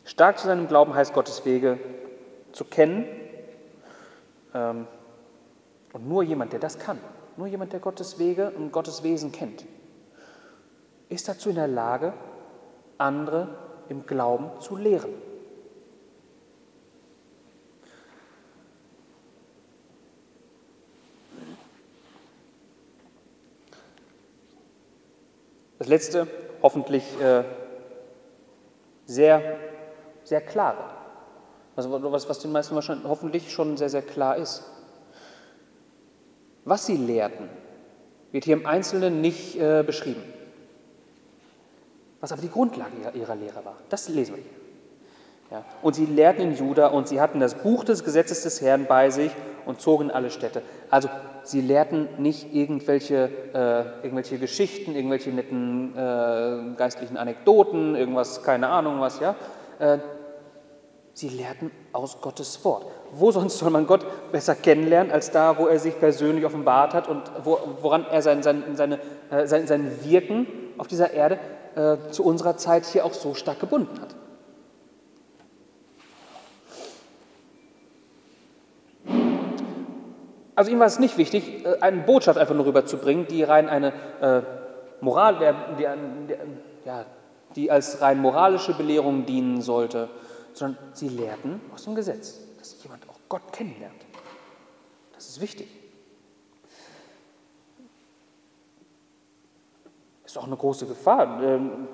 Stark 0.05 0.37
zu 0.37 0.45
seinem 0.45 0.67
Glauben 0.67 0.93
heißt 0.93 1.13
Gottes 1.13 1.45
Wege 1.45 1.79
zu 2.51 2.63
kennen. 2.63 3.05
Ähm, 4.53 4.87
und 5.93 6.07
nur 6.07 6.23
jemand, 6.23 6.53
der 6.53 6.59
das 6.59 6.77
kann, 6.77 6.99
nur 7.37 7.47
jemand, 7.47 7.73
der 7.73 7.79
Gottes 7.79 8.19
Wege 8.19 8.51
und 8.51 8.71
Gottes 8.71 9.01
Wesen 9.01 9.31
kennt, 9.31 9.65
ist 11.09 11.27
dazu 11.27 11.49
in 11.49 11.55
der 11.55 11.67
Lage, 11.67 12.13
andere 12.97 13.47
im 13.89 14.05
Glauben 14.05 14.61
zu 14.61 14.75
lehren. 14.77 15.13
Das 25.79 25.87
letzte, 25.87 26.27
hoffentlich 26.61 27.03
äh, 27.21 27.43
sehr, 29.05 29.59
sehr 30.25 30.41
klare, 30.41 30.83
also 31.75 32.11
was, 32.11 32.27
was 32.27 32.39
den 32.39 32.51
meisten 32.51 32.75
wahrscheinlich 32.75 33.07
hoffentlich 33.07 33.51
schon 33.51 33.77
sehr, 33.77 33.89
sehr 33.89 34.01
klar 34.01 34.35
ist. 34.37 34.63
Was 36.65 36.85
sie 36.85 36.97
lehrten, 36.97 37.49
wird 38.31 38.43
hier 38.43 38.57
im 38.57 38.65
Einzelnen 38.65 39.21
nicht 39.21 39.59
äh, 39.59 39.83
beschrieben. 39.85 40.23
Was 42.21 42.31
aber 42.31 42.41
die 42.41 42.49
Grundlage 42.49 42.91
ihrer 43.13 43.35
Lehre 43.35 43.63
war, 43.63 43.75
das 43.89 44.09
lesen 44.09 44.35
wir 44.35 44.43
hier. 44.43 44.51
Ja. 45.51 45.63
Und 45.83 45.93
sie 45.93 46.05
lehrten 46.05 46.41
in 46.41 46.55
Juda 46.55 46.87
und 46.87 47.07
sie 47.07 47.21
hatten 47.21 47.39
das 47.39 47.55
Buch 47.55 47.83
des 47.83 48.03
Gesetzes 48.03 48.41
des 48.41 48.61
Herrn 48.61 48.87
bei 48.87 49.11
sich 49.11 49.31
und 49.65 49.79
zogen 49.79 50.05
in 50.05 50.11
alle 50.11 50.31
Städte. 50.31 50.63
Also 50.89 51.07
sie 51.43 51.61
lehrten 51.61 52.07
nicht 52.17 52.53
irgendwelche, 52.53 53.29
äh, 53.53 54.03
irgendwelche 54.03 54.39
Geschichten, 54.39 54.95
irgendwelche 54.95 55.29
netten 55.29 55.95
äh, 55.95 56.75
geistlichen 56.77 57.17
Anekdoten, 57.17 57.95
irgendwas, 57.95 58.43
keine 58.43 58.69
Ahnung 58.69 58.99
was, 59.01 59.19
ja. 59.19 59.35
Äh, 59.77 59.99
sie 61.15 61.29
lehrten 61.29 61.71
aus 61.93 62.19
Gottes 62.19 62.63
Wort. 62.65 62.85
Wo 63.11 63.31
sonst 63.31 63.57
soll 63.57 63.69
man 63.69 63.87
Gott 63.87 64.05
besser 64.33 64.53
kennenlernen, 64.53 65.11
als 65.11 65.31
da, 65.31 65.57
wo 65.57 65.65
er 65.67 65.79
sich 65.79 65.97
persönlich 65.97 66.45
offenbart 66.45 66.93
hat 66.93 67.07
und 67.07 67.23
wo, 67.43 67.57
woran 67.81 68.05
er 68.11 68.21
sein, 68.21 68.43
sein, 68.43 68.63
seine, 68.75 68.99
äh, 69.31 69.47
sein, 69.47 69.65
sein 69.65 70.03
Wirken 70.03 70.45
auf 70.77 70.87
dieser 70.87 71.11
Erde 71.11 71.39
äh, 71.75 72.11
zu 72.11 72.23
unserer 72.25 72.57
Zeit 72.57 72.85
hier 72.85 73.05
auch 73.05 73.13
so 73.13 73.33
stark 73.33 73.61
gebunden 73.61 73.99
hat. 74.01 74.13
Also 80.53 80.71
ihm 80.71 80.79
war 80.79 80.87
es 80.87 80.99
nicht 80.99 81.17
wichtig, 81.17 81.65
äh, 81.65 81.79
eine 81.79 82.01
Botschaft 82.01 82.37
einfach 82.37 82.55
nur 82.55 82.65
rüberzubringen, 82.65 83.25
die 83.27 83.43
rein 83.43 83.69
eine 83.69 83.93
äh, 84.21 84.41
Moral, 84.99 85.37
der, 85.37 85.53
der, 85.79 85.95
der, 86.27 86.37
ja, 86.83 87.05
die 87.55 87.71
als 87.71 88.01
rein 88.01 88.19
moralische 88.19 88.73
Belehrung 88.73 89.25
dienen 89.25 89.61
sollte, 89.61 90.09
sondern 90.55 90.77
sie 90.93 91.09
lehrten 91.09 91.61
aus 91.73 91.83
dem 91.83 91.95
Gesetz, 91.95 92.39
dass 92.57 92.81
jemand 92.81 93.07
auch 93.09 93.19
Gott 93.29 93.53
kennenlernt. 93.53 94.05
Das 95.13 95.27
ist 95.27 95.39
wichtig. 95.41 95.67
Ist 100.25 100.37
auch 100.37 100.47
eine 100.47 100.57
große 100.57 100.87
Gefahr. 100.87 101.43
Ähm, 101.43 101.87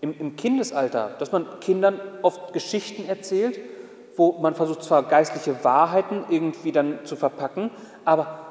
im, 0.00 0.18
Im 0.18 0.36
Kindesalter, 0.36 1.16
dass 1.18 1.32
man 1.32 1.60
Kindern 1.60 2.00
oft 2.22 2.52
Geschichten 2.52 3.06
erzählt, 3.06 3.58
wo 4.16 4.32
man 4.32 4.54
versucht 4.54 4.82
zwar 4.82 5.02
geistliche 5.02 5.62
Wahrheiten 5.64 6.24
irgendwie 6.28 6.72
dann 6.72 7.04
zu 7.04 7.16
verpacken, 7.16 7.70
aber 8.04 8.46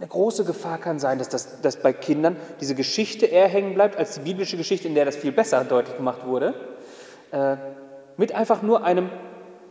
Eine 0.00 0.08
große 0.08 0.46
Gefahr 0.46 0.78
kann 0.78 0.98
sein, 0.98 1.18
dass, 1.18 1.28
das, 1.28 1.60
dass 1.60 1.76
bei 1.76 1.92
Kindern 1.92 2.36
diese 2.58 2.74
Geschichte 2.74 3.26
eher 3.26 3.48
hängen 3.48 3.74
bleibt 3.74 3.96
als 3.96 4.14
die 4.14 4.20
biblische 4.20 4.56
Geschichte, 4.56 4.88
in 4.88 4.94
der 4.94 5.04
das 5.04 5.16
viel 5.16 5.30
besser 5.30 5.62
deutlich 5.62 5.94
gemacht 5.94 6.24
wurde, 6.24 6.54
äh, 7.32 7.56
mit 8.20 8.32
einfach 8.34 8.60
nur 8.60 8.84
einem 8.84 9.08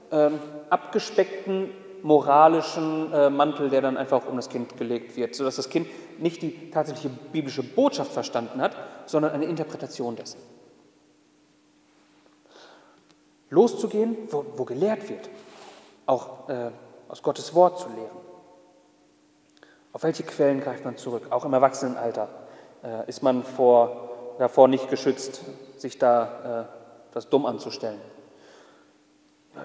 äh, 0.10 0.32
abgespeckten 0.72 1.70
moralischen 2.02 3.14
äh, 3.14 3.30
Mantel, 3.30 3.70
der 3.70 3.82
dann 3.82 3.96
einfach 3.96 4.26
um 4.26 4.38
das 4.38 4.50
Kind 4.50 4.76
gelegt 4.76 5.16
wird, 5.16 5.36
sodass 5.36 5.58
das 5.58 5.70
Kind 5.70 5.88
nicht 6.18 6.42
die 6.42 6.72
tatsächliche 6.72 7.16
biblische 7.32 7.62
Botschaft 7.62 8.12
verstanden 8.12 8.60
hat, 8.60 8.76
sondern 9.06 9.34
eine 9.34 9.46
Interpretation 9.46 10.16
dessen. 10.16 10.40
Loszugehen, 13.52 14.18
wo, 14.32 14.44
wo 14.56 14.66
gelehrt 14.66 15.08
wird, 15.10 15.30
auch 16.08 16.50
äh, 16.50 16.72
aus 17.08 17.22
Gottes 17.22 17.54
Wort 17.54 17.78
zu 17.80 17.90
lehren. 17.90 18.18
Auf 19.94 20.02
welche 20.02 20.24
Quellen 20.24 20.60
greift 20.60 20.86
man 20.86 20.98
zurück? 20.98 21.28
Auch 21.30 21.46
im 21.46 21.54
Erwachsenenalter 21.54 22.28
äh, 22.84 23.08
ist 23.08 23.22
man 23.22 23.44
vor, 23.44 24.10
davor 24.40 24.68
nicht 24.68 24.90
geschützt, 24.90 25.42
sich 25.78 26.00
da 26.00 26.64
äh, 26.64 27.14
das 27.14 27.30
dumm 27.30 27.46
anzustellen. 27.46 28.00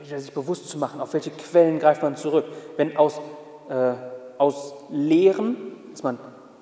Wieder 0.01 0.19
sich 0.19 0.33
bewusst 0.33 0.69
zu 0.69 0.79
machen, 0.79 1.01
auf 1.01 1.13
welche 1.13 1.31
Quellen 1.31 1.79
greift 1.79 2.03
man 2.03 2.17
zurück. 2.17 2.47
Wenn 2.77 2.97
aus, 2.97 3.21
äh, 3.69 3.95
aus 4.39 4.75
Lehren, 4.91 5.57
dass 5.93 6.03
man 6.03 6.19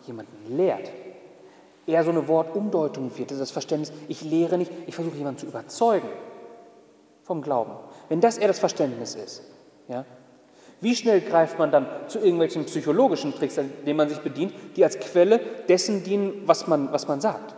jemanden 0.06 0.56
lehrt, 0.56 0.90
eher 1.86 2.04
so 2.04 2.10
eine 2.10 2.28
Wortumdeutung 2.28 3.16
wird, 3.16 3.30
das 3.30 3.50
Verständnis, 3.50 3.92
ich 4.08 4.22
lehre 4.22 4.58
nicht, 4.58 4.70
ich 4.86 4.94
versuche 4.94 5.16
jemanden 5.16 5.40
zu 5.40 5.46
überzeugen 5.46 6.08
vom 7.22 7.42
Glauben. 7.42 7.72
Wenn 8.08 8.20
das 8.20 8.38
eher 8.38 8.48
das 8.48 8.58
Verständnis 8.58 9.14
ist, 9.14 9.42
ja, 9.88 10.04
wie 10.80 10.96
schnell 10.96 11.20
greift 11.20 11.60
man 11.60 11.70
dann 11.70 11.86
zu 12.08 12.18
irgendwelchen 12.18 12.64
psychologischen 12.64 13.32
Tricks, 13.34 13.56
an 13.56 13.72
denen 13.86 13.96
man 13.96 14.08
sich 14.08 14.18
bedient, 14.18 14.52
die 14.74 14.82
als 14.82 14.98
Quelle 14.98 15.38
dessen 15.68 16.02
dienen, 16.02 16.42
was 16.46 16.66
man, 16.66 16.92
was 16.92 17.06
man 17.06 17.20
sagt? 17.20 17.54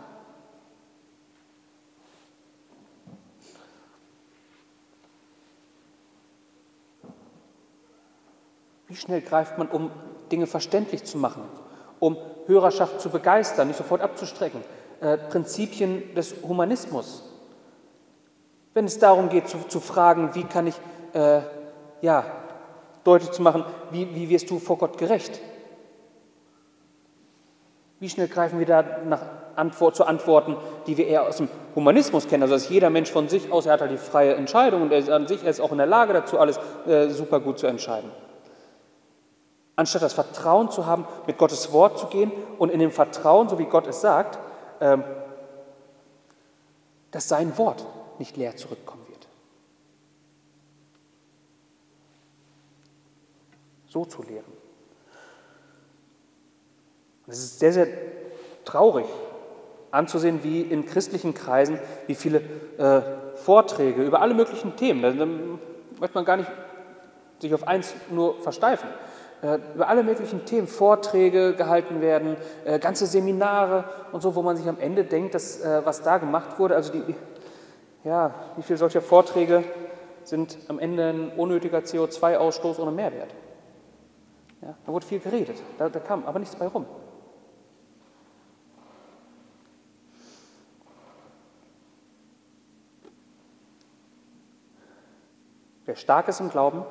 Wie 8.95 8.99
schnell 9.01 9.19
greift 9.19 9.57
man, 9.57 9.67
um 9.67 9.91
Dinge 10.31 10.47
verständlich 10.47 11.03
zu 11.03 11.17
machen, 11.17 11.41
um 11.99 12.15
Hörerschaft 12.45 13.01
zu 13.01 13.09
begeistern, 13.09 13.67
nicht 13.67 13.75
sofort 13.75 13.99
abzustrecken? 13.99 14.61
Äh, 15.01 15.17
Prinzipien 15.17 16.15
des 16.15 16.33
Humanismus. 16.47 17.21
Wenn 18.73 18.85
es 18.85 18.97
darum 18.97 19.27
geht, 19.27 19.49
zu, 19.49 19.57
zu 19.67 19.81
fragen, 19.81 20.33
wie 20.33 20.45
kann 20.45 20.67
ich 20.67 20.75
äh, 21.11 21.41
ja, 21.99 22.23
deutlich 23.03 23.31
zu 23.31 23.41
machen, 23.41 23.65
wie, 23.91 24.15
wie 24.15 24.29
wirst 24.29 24.49
du 24.49 24.59
vor 24.59 24.77
Gott 24.77 24.97
gerecht? 24.97 25.41
Wie 27.99 28.07
schnell 28.07 28.29
greifen 28.29 28.59
wir 28.59 28.65
da 28.65 28.85
nach 29.03 29.23
Antwort, 29.57 29.97
zu 29.97 30.05
Antworten, 30.05 30.55
die 30.87 30.95
wir 30.95 31.07
eher 31.07 31.27
aus 31.27 31.35
dem 31.35 31.49
Humanismus 31.75 32.29
kennen, 32.29 32.43
also 32.43 32.55
dass 32.55 32.69
jeder 32.69 32.89
Mensch 32.89 33.11
von 33.11 33.27
sich 33.27 33.51
aus, 33.51 33.65
er 33.65 33.73
hat 33.73 33.81
halt 33.81 33.91
die 33.91 33.97
freie 33.97 34.35
Entscheidung 34.35 34.83
und 34.83 34.93
er 34.93 34.99
ist 34.99 35.09
an 35.09 35.27
sich 35.27 35.43
er 35.43 35.49
ist 35.49 35.59
auch 35.59 35.73
in 35.73 35.79
der 35.79 35.87
Lage 35.87 36.13
dazu, 36.13 36.39
alles 36.39 36.57
äh, 36.87 37.09
super 37.09 37.41
gut 37.41 37.59
zu 37.59 37.67
entscheiden. 37.67 38.09
Anstatt 39.75 40.01
das 40.01 40.13
Vertrauen 40.13 40.71
zu 40.71 40.85
haben, 40.85 41.05
mit 41.27 41.37
Gottes 41.37 41.71
Wort 41.71 41.99
zu 41.99 42.07
gehen 42.07 42.31
und 42.57 42.69
in 42.69 42.79
dem 42.79 42.91
Vertrauen, 42.91 43.49
so 43.49 43.59
wie 43.59 43.65
Gott 43.65 43.87
es 43.87 44.01
sagt, 44.01 44.39
ähm, 44.79 45.03
dass 47.11 47.27
sein 47.27 47.57
Wort 47.57 47.85
nicht 48.19 48.37
leer 48.37 48.55
zurückkommt. 48.55 49.05
so 53.95 54.03
zu 54.03 54.23
lehren. 54.23 54.51
Es 57.27 57.39
ist 57.39 57.59
sehr, 57.59 57.71
sehr 57.71 57.87
traurig 58.65 59.05
anzusehen, 59.89 60.43
wie 60.43 60.63
in 60.63 60.85
christlichen 60.85 61.33
Kreisen, 61.33 61.79
wie 62.05 62.15
viele 62.15 62.41
äh, 62.77 63.37
Vorträge 63.37 64.03
über 64.03 64.21
alle 64.21 64.33
möglichen 64.33 64.75
Themen, 64.75 65.01
da, 65.01 65.11
da 65.11 65.25
möchte 65.25 66.15
man 66.15 66.25
gar 66.25 66.35
nicht 66.35 66.51
sich 67.39 67.53
auf 67.53 67.65
eins 67.65 67.93
nur 68.11 68.41
versteifen, 68.41 68.89
über 69.75 69.87
alle 69.87 70.03
möglichen 70.03 70.45
Themen 70.45 70.67
Vorträge 70.67 71.53
gehalten 71.55 72.01
werden, 72.01 72.37
äh, 72.63 72.79
ganze 72.79 73.05
Seminare 73.05 73.85
und 74.11 74.21
so, 74.21 74.35
wo 74.35 74.41
man 74.41 74.57
sich 74.57 74.67
am 74.67 74.79
Ende 74.79 75.03
denkt, 75.03 75.35
dass 75.35 75.61
äh, 75.61 75.81
was 75.83 76.01
da 76.01 76.17
gemacht 76.17 76.57
wurde, 76.57 76.75
also 76.75 76.91
die, 76.91 77.03
ja, 78.03 78.33
wie 78.55 78.63
viele 78.63 78.77
solcher 78.77 79.01
Vorträge 79.01 79.63
sind 80.23 80.57
am 80.67 80.79
Ende 80.79 81.09
ein 81.09 81.31
unnötiger 81.37 81.79
CO2-Ausstoß 81.79 82.79
ohne 82.79 82.91
Mehrwert. 82.91 83.33
Ja, 84.61 84.75
da 84.85 84.91
wurde 84.91 85.05
viel 85.05 85.19
geredet, 85.19 85.61
da, 85.77 85.89
da 85.89 85.99
kam 85.99 86.25
aber 86.25 86.39
nichts 86.39 86.55
bei 86.55 86.67
rum. 86.67 86.85
Wer 95.85 95.95
stark 95.95 96.27
ist 96.27 96.39
im 96.39 96.49
Glauben, 96.49 96.83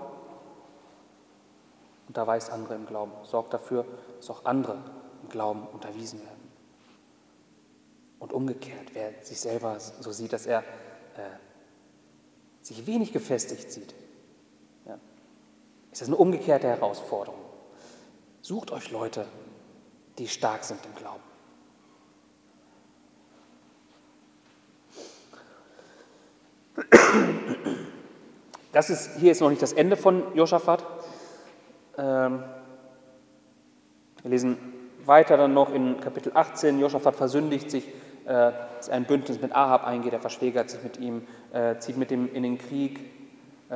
unterweist 2.15 2.53
andere 2.53 2.77
im 2.77 2.87
Glauben, 2.87 3.11
sorgt 3.25 3.53
dafür, 3.53 3.85
dass 4.19 4.31
auch 4.31 4.45
andere 4.45 4.77
im 5.25 5.29
Glauben 5.31 5.67
unterwiesen 5.73 6.21
werden. 6.21 6.49
Und 8.21 8.33
umgekehrt, 8.33 8.91
wer 8.93 9.11
sich 9.21 9.41
selber 9.41 9.81
so 9.81 10.13
sieht, 10.13 10.33
dass 10.33 10.47
er 10.47 10.61
äh, 10.61 10.63
sich 12.63 12.87
wenig 12.87 13.13
gefestigt 13.13 13.73
sieht, 13.73 13.97
ja, 14.87 14.97
ist 15.91 16.03
das 16.03 16.09
eine 16.09 16.17
umgekehrte 16.17 16.69
Herausforderung. 16.69 17.41
Sucht 18.43 18.71
euch 18.71 18.93
Leute, 18.93 19.27
die 20.19 20.29
stark 20.29 20.63
sind 20.63 20.79
im 20.87 20.95
Glauben. 20.95 21.23
Das 28.71 28.89
ist, 28.89 29.17
hier 29.19 29.33
ist 29.33 29.41
noch 29.41 29.51
nicht 29.51 29.63
das 29.63 29.73
Ende 29.73 29.97
von 29.97 30.35
Josaphat. 30.37 30.85
Ähm, 31.97 32.43
wir 34.23 34.31
lesen 34.31 34.57
weiter 35.05 35.37
dann 35.37 35.55
noch 35.55 35.73
in 35.73 36.01
Kapitel 36.01 36.33
18. 36.35 36.79
Josaphat 36.79 37.15
versündigt 37.15 37.71
sich, 37.71 37.87
äh, 38.25 38.53
dass 38.77 38.89
er 38.89 38.97
ein 38.97 39.05
Bündnis 39.05 39.41
mit 39.41 39.55
Ahab 39.55 39.87
eingeht, 39.87 40.13
er 40.13 40.21
verschwägert 40.21 40.71
sich 40.71 40.83
mit 40.83 40.99
ihm, 40.99 41.27
äh, 41.53 41.77
zieht 41.79 41.97
mit 41.97 42.11
ihm 42.11 42.29
in 42.33 42.43
den 42.43 42.59
Krieg. 42.59 43.01
Äh, 43.71 43.75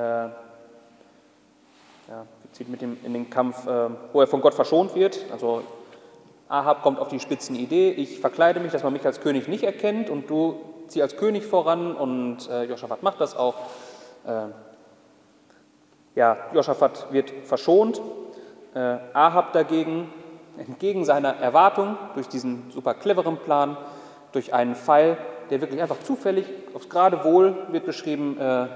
ja, 2.09 2.25
zieht 2.53 2.69
mit 2.69 2.81
ihm 2.81 2.97
in 3.05 3.13
den 3.13 3.29
Kampf, 3.29 3.67
äh, 3.67 3.91
wo 4.13 4.21
er 4.21 4.27
von 4.27 4.41
Gott 4.41 4.55
verschont 4.55 4.95
wird. 4.95 5.27
Also 5.31 5.63
Ahab 6.49 6.83
kommt 6.83 6.99
auf 6.99 7.09
die 7.09 7.21
spitzen 7.21 7.55
Idee, 7.55 7.91
ich 7.91 8.21
verkleide 8.21 8.59
mich, 8.61 8.73
dass 8.73 8.83
man 8.83 8.95
mich 8.95 9.05
als 9.05 9.21
König 9.21 9.49
nicht 9.49 9.65
erkennt 9.65 10.09
und 10.09 10.31
du 10.31 10.59
zieh 10.89 11.03
als 11.03 11.19
König 11.19 11.45
voran 11.45 11.95
und 11.95 12.49
äh, 12.49 12.65
Joschafat 12.65 13.03
macht 13.03 13.21
das 13.21 13.37
auch. 13.37 13.55
Ja, 16.19 16.37
Joschafat 16.53 17.13
wird 17.13 17.31
verschont. 17.45 18.01
Äh, 18.75 18.97
Ahab 19.13 19.53
dagegen, 19.53 20.13
entgegen 20.57 21.05
seiner 21.05 21.37
Erwartung, 21.37 21.97
durch 22.15 22.27
diesen 22.27 22.73
super 22.73 22.95
cleveren 22.95 23.37
Plan, 23.37 23.77
durch 24.33 24.53
einen 24.53 24.75
Pfeil, 24.75 25.17
der 25.49 25.61
wirklich 25.61 25.81
einfach 25.81 26.01
zufällig, 26.01 26.47
aufs 26.75 26.89
gerade 26.89 27.23
Wohl 27.23 27.57
wird 27.71 27.87
beschrieben, 27.87 28.37
äh, 28.37 28.67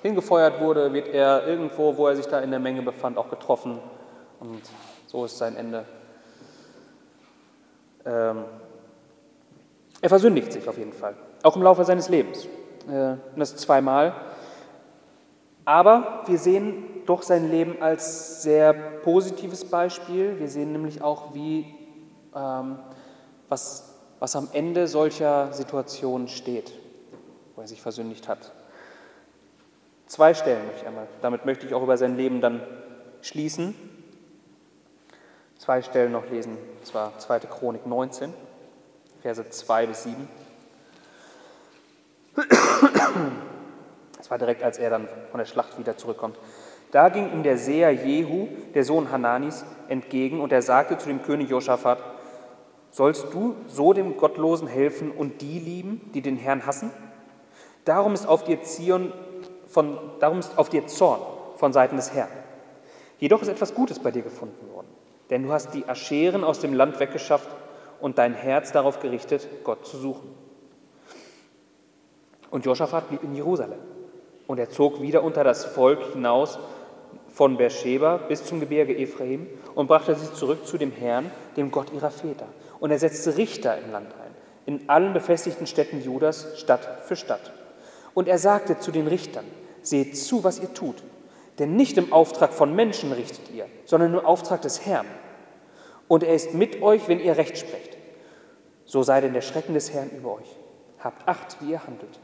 hingefeuert 0.00 0.58
wurde, 0.58 0.94
wird 0.94 1.08
er 1.08 1.46
irgendwo, 1.46 1.98
wo 1.98 2.06
er 2.06 2.16
sich 2.16 2.28
da 2.28 2.40
in 2.40 2.50
der 2.50 2.60
Menge 2.60 2.80
befand, 2.80 3.18
auch 3.18 3.28
getroffen. 3.28 3.78
Und 4.40 4.62
so 5.06 5.26
ist 5.26 5.36
sein 5.36 5.54
Ende. 5.54 5.84
Ähm, 8.06 8.44
er 10.00 10.08
versündigt 10.08 10.50
sich 10.50 10.66
auf 10.66 10.78
jeden 10.78 10.94
Fall, 10.94 11.14
auch 11.42 11.56
im 11.56 11.62
Laufe 11.62 11.84
seines 11.84 12.08
Lebens. 12.08 12.46
Äh, 12.90 13.16
und 13.34 13.36
das 13.36 13.54
zweimal. 13.54 14.14
Aber 15.66 16.22
wir 16.26 16.38
sehen 16.38 16.84
doch 17.06 17.22
sein 17.22 17.50
Leben 17.50 17.82
als 17.82 18.42
sehr 18.42 18.72
positives 18.72 19.64
Beispiel. 19.64 20.38
Wir 20.38 20.48
sehen 20.48 20.72
nämlich 20.72 21.02
auch, 21.02 21.34
wie, 21.34 21.74
ähm, 22.34 22.78
was, 23.48 23.94
was 24.20 24.36
am 24.36 24.48
Ende 24.52 24.86
solcher 24.86 25.52
Situationen 25.52 26.28
steht, 26.28 26.72
wo 27.54 27.62
er 27.62 27.68
sich 27.68 27.82
versündigt 27.82 28.28
hat. 28.28 28.52
Zwei 30.06 30.34
Stellen 30.34 30.64
möchte 30.66 30.82
ich 30.82 30.86
einmal. 30.86 31.08
Damit 31.20 31.44
möchte 31.44 31.66
ich 31.66 31.74
auch 31.74 31.82
über 31.82 31.98
sein 31.98 32.16
Leben 32.16 32.40
dann 32.40 32.62
schließen. 33.20 33.74
Zwei 35.58 35.82
Stellen 35.82 36.12
noch 36.12 36.30
lesen, 36.30 36.56
und 36.78 36.86
zwar 36.86 37.18
2. 37.18 37.40
Chronik 37.40 37.86
19, 37.86 38.32
Verse 39.20 39.50
2 39.50 39.86
bis 39.86 40.04
7. 40.04 40.28
Das 44.26 44.30
war 44.32 44.38
direkt, 44.38 44.64
als 44.64 44.78
er 44.78 44.90
dann 44.90 45.06
von 45.30 45.38
der 45.38 45.44
Schlacht 45.44 45.78
wieder 45.78 45.96
zurückkommt. 45.96 46.36
Da 46.90 47.10
ging 47.10 47.32
ihm 47.32 47.44
der 47.44 47.58
Seher 47.58 47.92
Jehu, 47.92 48.48
der 48.74 48.82
Sohn 48.82 49.12
Hananis, 49.12 49.64
entgegen 49.86 50.40
und 50.40 50.50
er 50.50 50.62
sagte 50.62 50.98
zu 50.98 51.06
dem 51.06 51.22
König 51.22 51.48
Josaphat, 51.48 51.98
sollst 52.90 53.32
du 53.32 53.54
so 53.68 53.92
dem 53.92 54.16
Gottlosen 54.16 54.66
helfen 54.66 55.12
und 55.12 55.42
die 55.42 55.60
lieben, 55.60 56.10
die 56.12 56.22
den 56.22 56.36
Herrn 56.36 56.66
hassen? 56.66 56.90
Darum 57.84 58.14
ist 58.14 58.26
auf 58.26 58.42
dir 58.42 58.64
Zion 58.64 59.12
von, 59.68 59.96
darum 60.18 60.40
ist 60.40 60.58
auf 60.58 60.70
dir 60.70 60.88
Zorn 60.88 61.20
von 61.54 61.72
Seiten 61.72 61.94
des 61.94 62.12
Herrn. 62.12 62.30
Jedoch 63.20 63.42
ist 63.42 63.48
etwas 63.48 63.74
Gutes 63.74 64.00
bei 64.00 64.10
dir 64.10 64.22
gefunden 64.22 64.68
worden. 64.74 64.88
denn 65.30 65.44
du 65.44 65.52
hast 65.52 65.72
die 65.72 65.88
Ascheren 65.88 66.42
aus 66.42 66.58
dem 66.58 66.74
Land 66.74 66.98
weggeschafft 66.98 67.48
und 68.00 68.18
dein 68.18 68.34
Herz 68.34 68.72
darauf 68.72 68.98
gerichtet, 68.98 69.46
Gott 69.62 69.86
zu 69.86 69.96
suchen. 69.96 70.28
Und 72.50 72.64
Josaphat 72.64 73.08
blieb 73.08 73.22
in 73.22 73.32
Jerusalem. 73.32 73.78
Und 74.46 74.58
er 74.58 74.70
zog 74.70 75.00
wieder 75.02 75.22
unter 75.22 75.44
das 75.44 75.64
Volk 75.64 76.12
hinaus 76.12 76.58
von 77.28 77.56
Beersheba 77.56 78.16
bis 78.16 78.44
zum 78.44 78.60
Gebirge 78.60 78.96
Ephraim 78.96 79.46
und 79.74 79.88
brachte 79.88 80.14
sie 80.14 80.32
zurück 80.32 80.66
zu 80.66 80.78
dem 80.78 80.92
Herrn, 80.92 81.30
dem 81.56 81.70
Gott 81.70 81.92
ihrer 81.92 82.10
Väter. 82.10 82.46
Und 82.80 82.90
er 82.90 82.98
setzte 82.98 83.36
Richter 83.36 83.76
im 83.78 83.92
Land 83.92 84.08
ein, 84.14 84.34
in 84.64 84.88
allen 84.88 85.12
befestigten 85.12 85.66
Städten 85.66 86.00
Judas, 86.00 86.58
Stadt 86.58 87.04
für 87.04 87.16
Stadt. 87.16 87.52
Und 88.14 88.28
er 88.28 88.38
sagte 88.38 88.78
zu 88.78 88.92
den 88.92 89.06
Richtern, 89.06 89.44
seht 89.82 90.16
zu, 90.16 90.44
was 90.44 90.60
ihr 90.60 90.72
tut, 90.72 90.96
denn 91.58 91.76
nicht 91.76 91.98
im 91.98 92.12
Auftrag 92.12 92.52
von 92.52 92.74
Menschen 92.74 93.12
richtet 93.12 93.50
ihr, 93.54 93.66
sondern 93.84 94.14
im 94.14 94.24
Auftrag 94.24 94.62
des 94.62 94.86
Herrn. 94.86 95.06
Und 96.08 96.22
er 96.22 96.34
ist 96.34 96.54
mit 96.54 96.82
euch, 96.82 97.08
wenn 97.08 97.20
ihr 97.20 97.36
Recht 97.36 97.58
sprecht. 97.58 97.96
So 98.84 99.02
sei 99.02 99.20
denn 99.20 99.32
der 99.32 99.40
Schrecken 99.40 99.74
des 99.74 99.92
Herrn 99.92 100.10
über 100.16 100.34
euch. 100.34 100.56
Habt 101.00 101.26
Acht, 101.28 101.56
wie 101.60 101.72
ihr 101.72 101.86
handelt. 101.86 102.18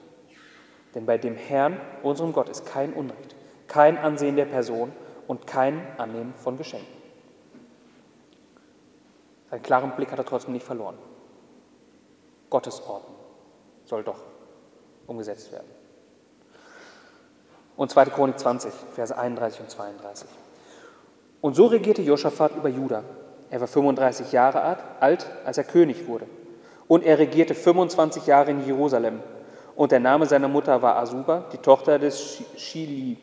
Denn 0.94 1.06
bei 1.06 1.18
dem 1.18 1.34
Herrn, 1.34 1.80
unserem 2.02 2.32
Gott, 2.32 2.48
ist 2.48 2.66
kein 2.66 2.92
Unrecht, 2.92 3.34
kein 3.66 3.96
Ansehen 3.98 4.36
der 4.36 4.44
Person 4.44 4.92
und 5.26 5.46
kein 5.46 5.80
Annehmen 5.98 6.34
von 6.34 6.58
Geschenken. 6.58 7.02
Seinen 9.50 9.62
klaren 9.62 9.92
Blick 9.92 10.10
hat 10.10 10.18
er 10.18 10.24
trotzdem 10.24 10.52
nicht 10.52 10.64
verloren. 10.64 10.96
Gottes 12.50 12.80
Ordnung 12.86 13.16
soll 13.84 14.02
doch 14.02 14.22
umgesetzt 15.06 15.52
werden. 15.52 15.68
Und 17.76 17.90
2. 17.90 18.06
Chronik 18.06 18.38
20, 18.38 18.72
Verse 18.94 19.16
31 19.16 19.60
und 19.60 19.70
32. 19.70 20.28
Und 21.40 21.56
so 21.56 21.66
regierte 21.66 22.02
Josaphat 22.02 22.54
über 22.56 22.68
Juda. 22.68 23.02
Er 23.50 23.60
war 23.60 23.68
35 23.68 24.32
Jahre 24.32 24.78
alt, 25.00 25.26
als 25.44 25.58
er 25.58 25.64
König 25.64 26.06
wurde. 26.06 26.26
Und 26.88 27.04
er 27.04 27.18
regierte 27.18 27.54
25 27.54 28.26
Jahre 28.26 28.50
in 28.50 28.64
Jerusalem 28.64 29.20
und 29.82 29.90
der 29.90 29.98
Name 29.98 30.26
seiner 30.26 30.46
Mutter 30.46 30.80
war 30.80 30.94
Asuba, 30.94 31.46
die 31.52 31.58
Tochter 31.58 31.98
des 31.98 32.40
Shili. 32.56 33.16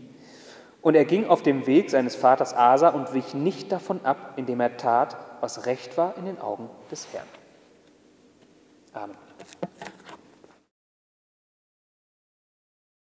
Und 0.82 0.95
er 0.95 1.05
ging 1.05 1.26
auf 1.26 1.41
dem 1.41 1.66
Weg 1.68 1.89
seines 1.89 2.18
Vaters 2.18 2.53
Asa 2.53 2.89
und 2.89 3.14
wich 3.14 3.34
nicht 3.34 3.72
davon 3.72 4.01
ab, 4.03 4.34
indem 4.36 4.60
er 4.60 4.76
tat, 4.76 5.16
was 5.39 5.68
recht 5.68 5.97
war 5.97 6.18
in 6.18 6.26
den 6.26 6.41
Augen 6.41 6.70
des 6.91 7.07
Herrn. 7.14 7.28
Amen. 8.91 9.16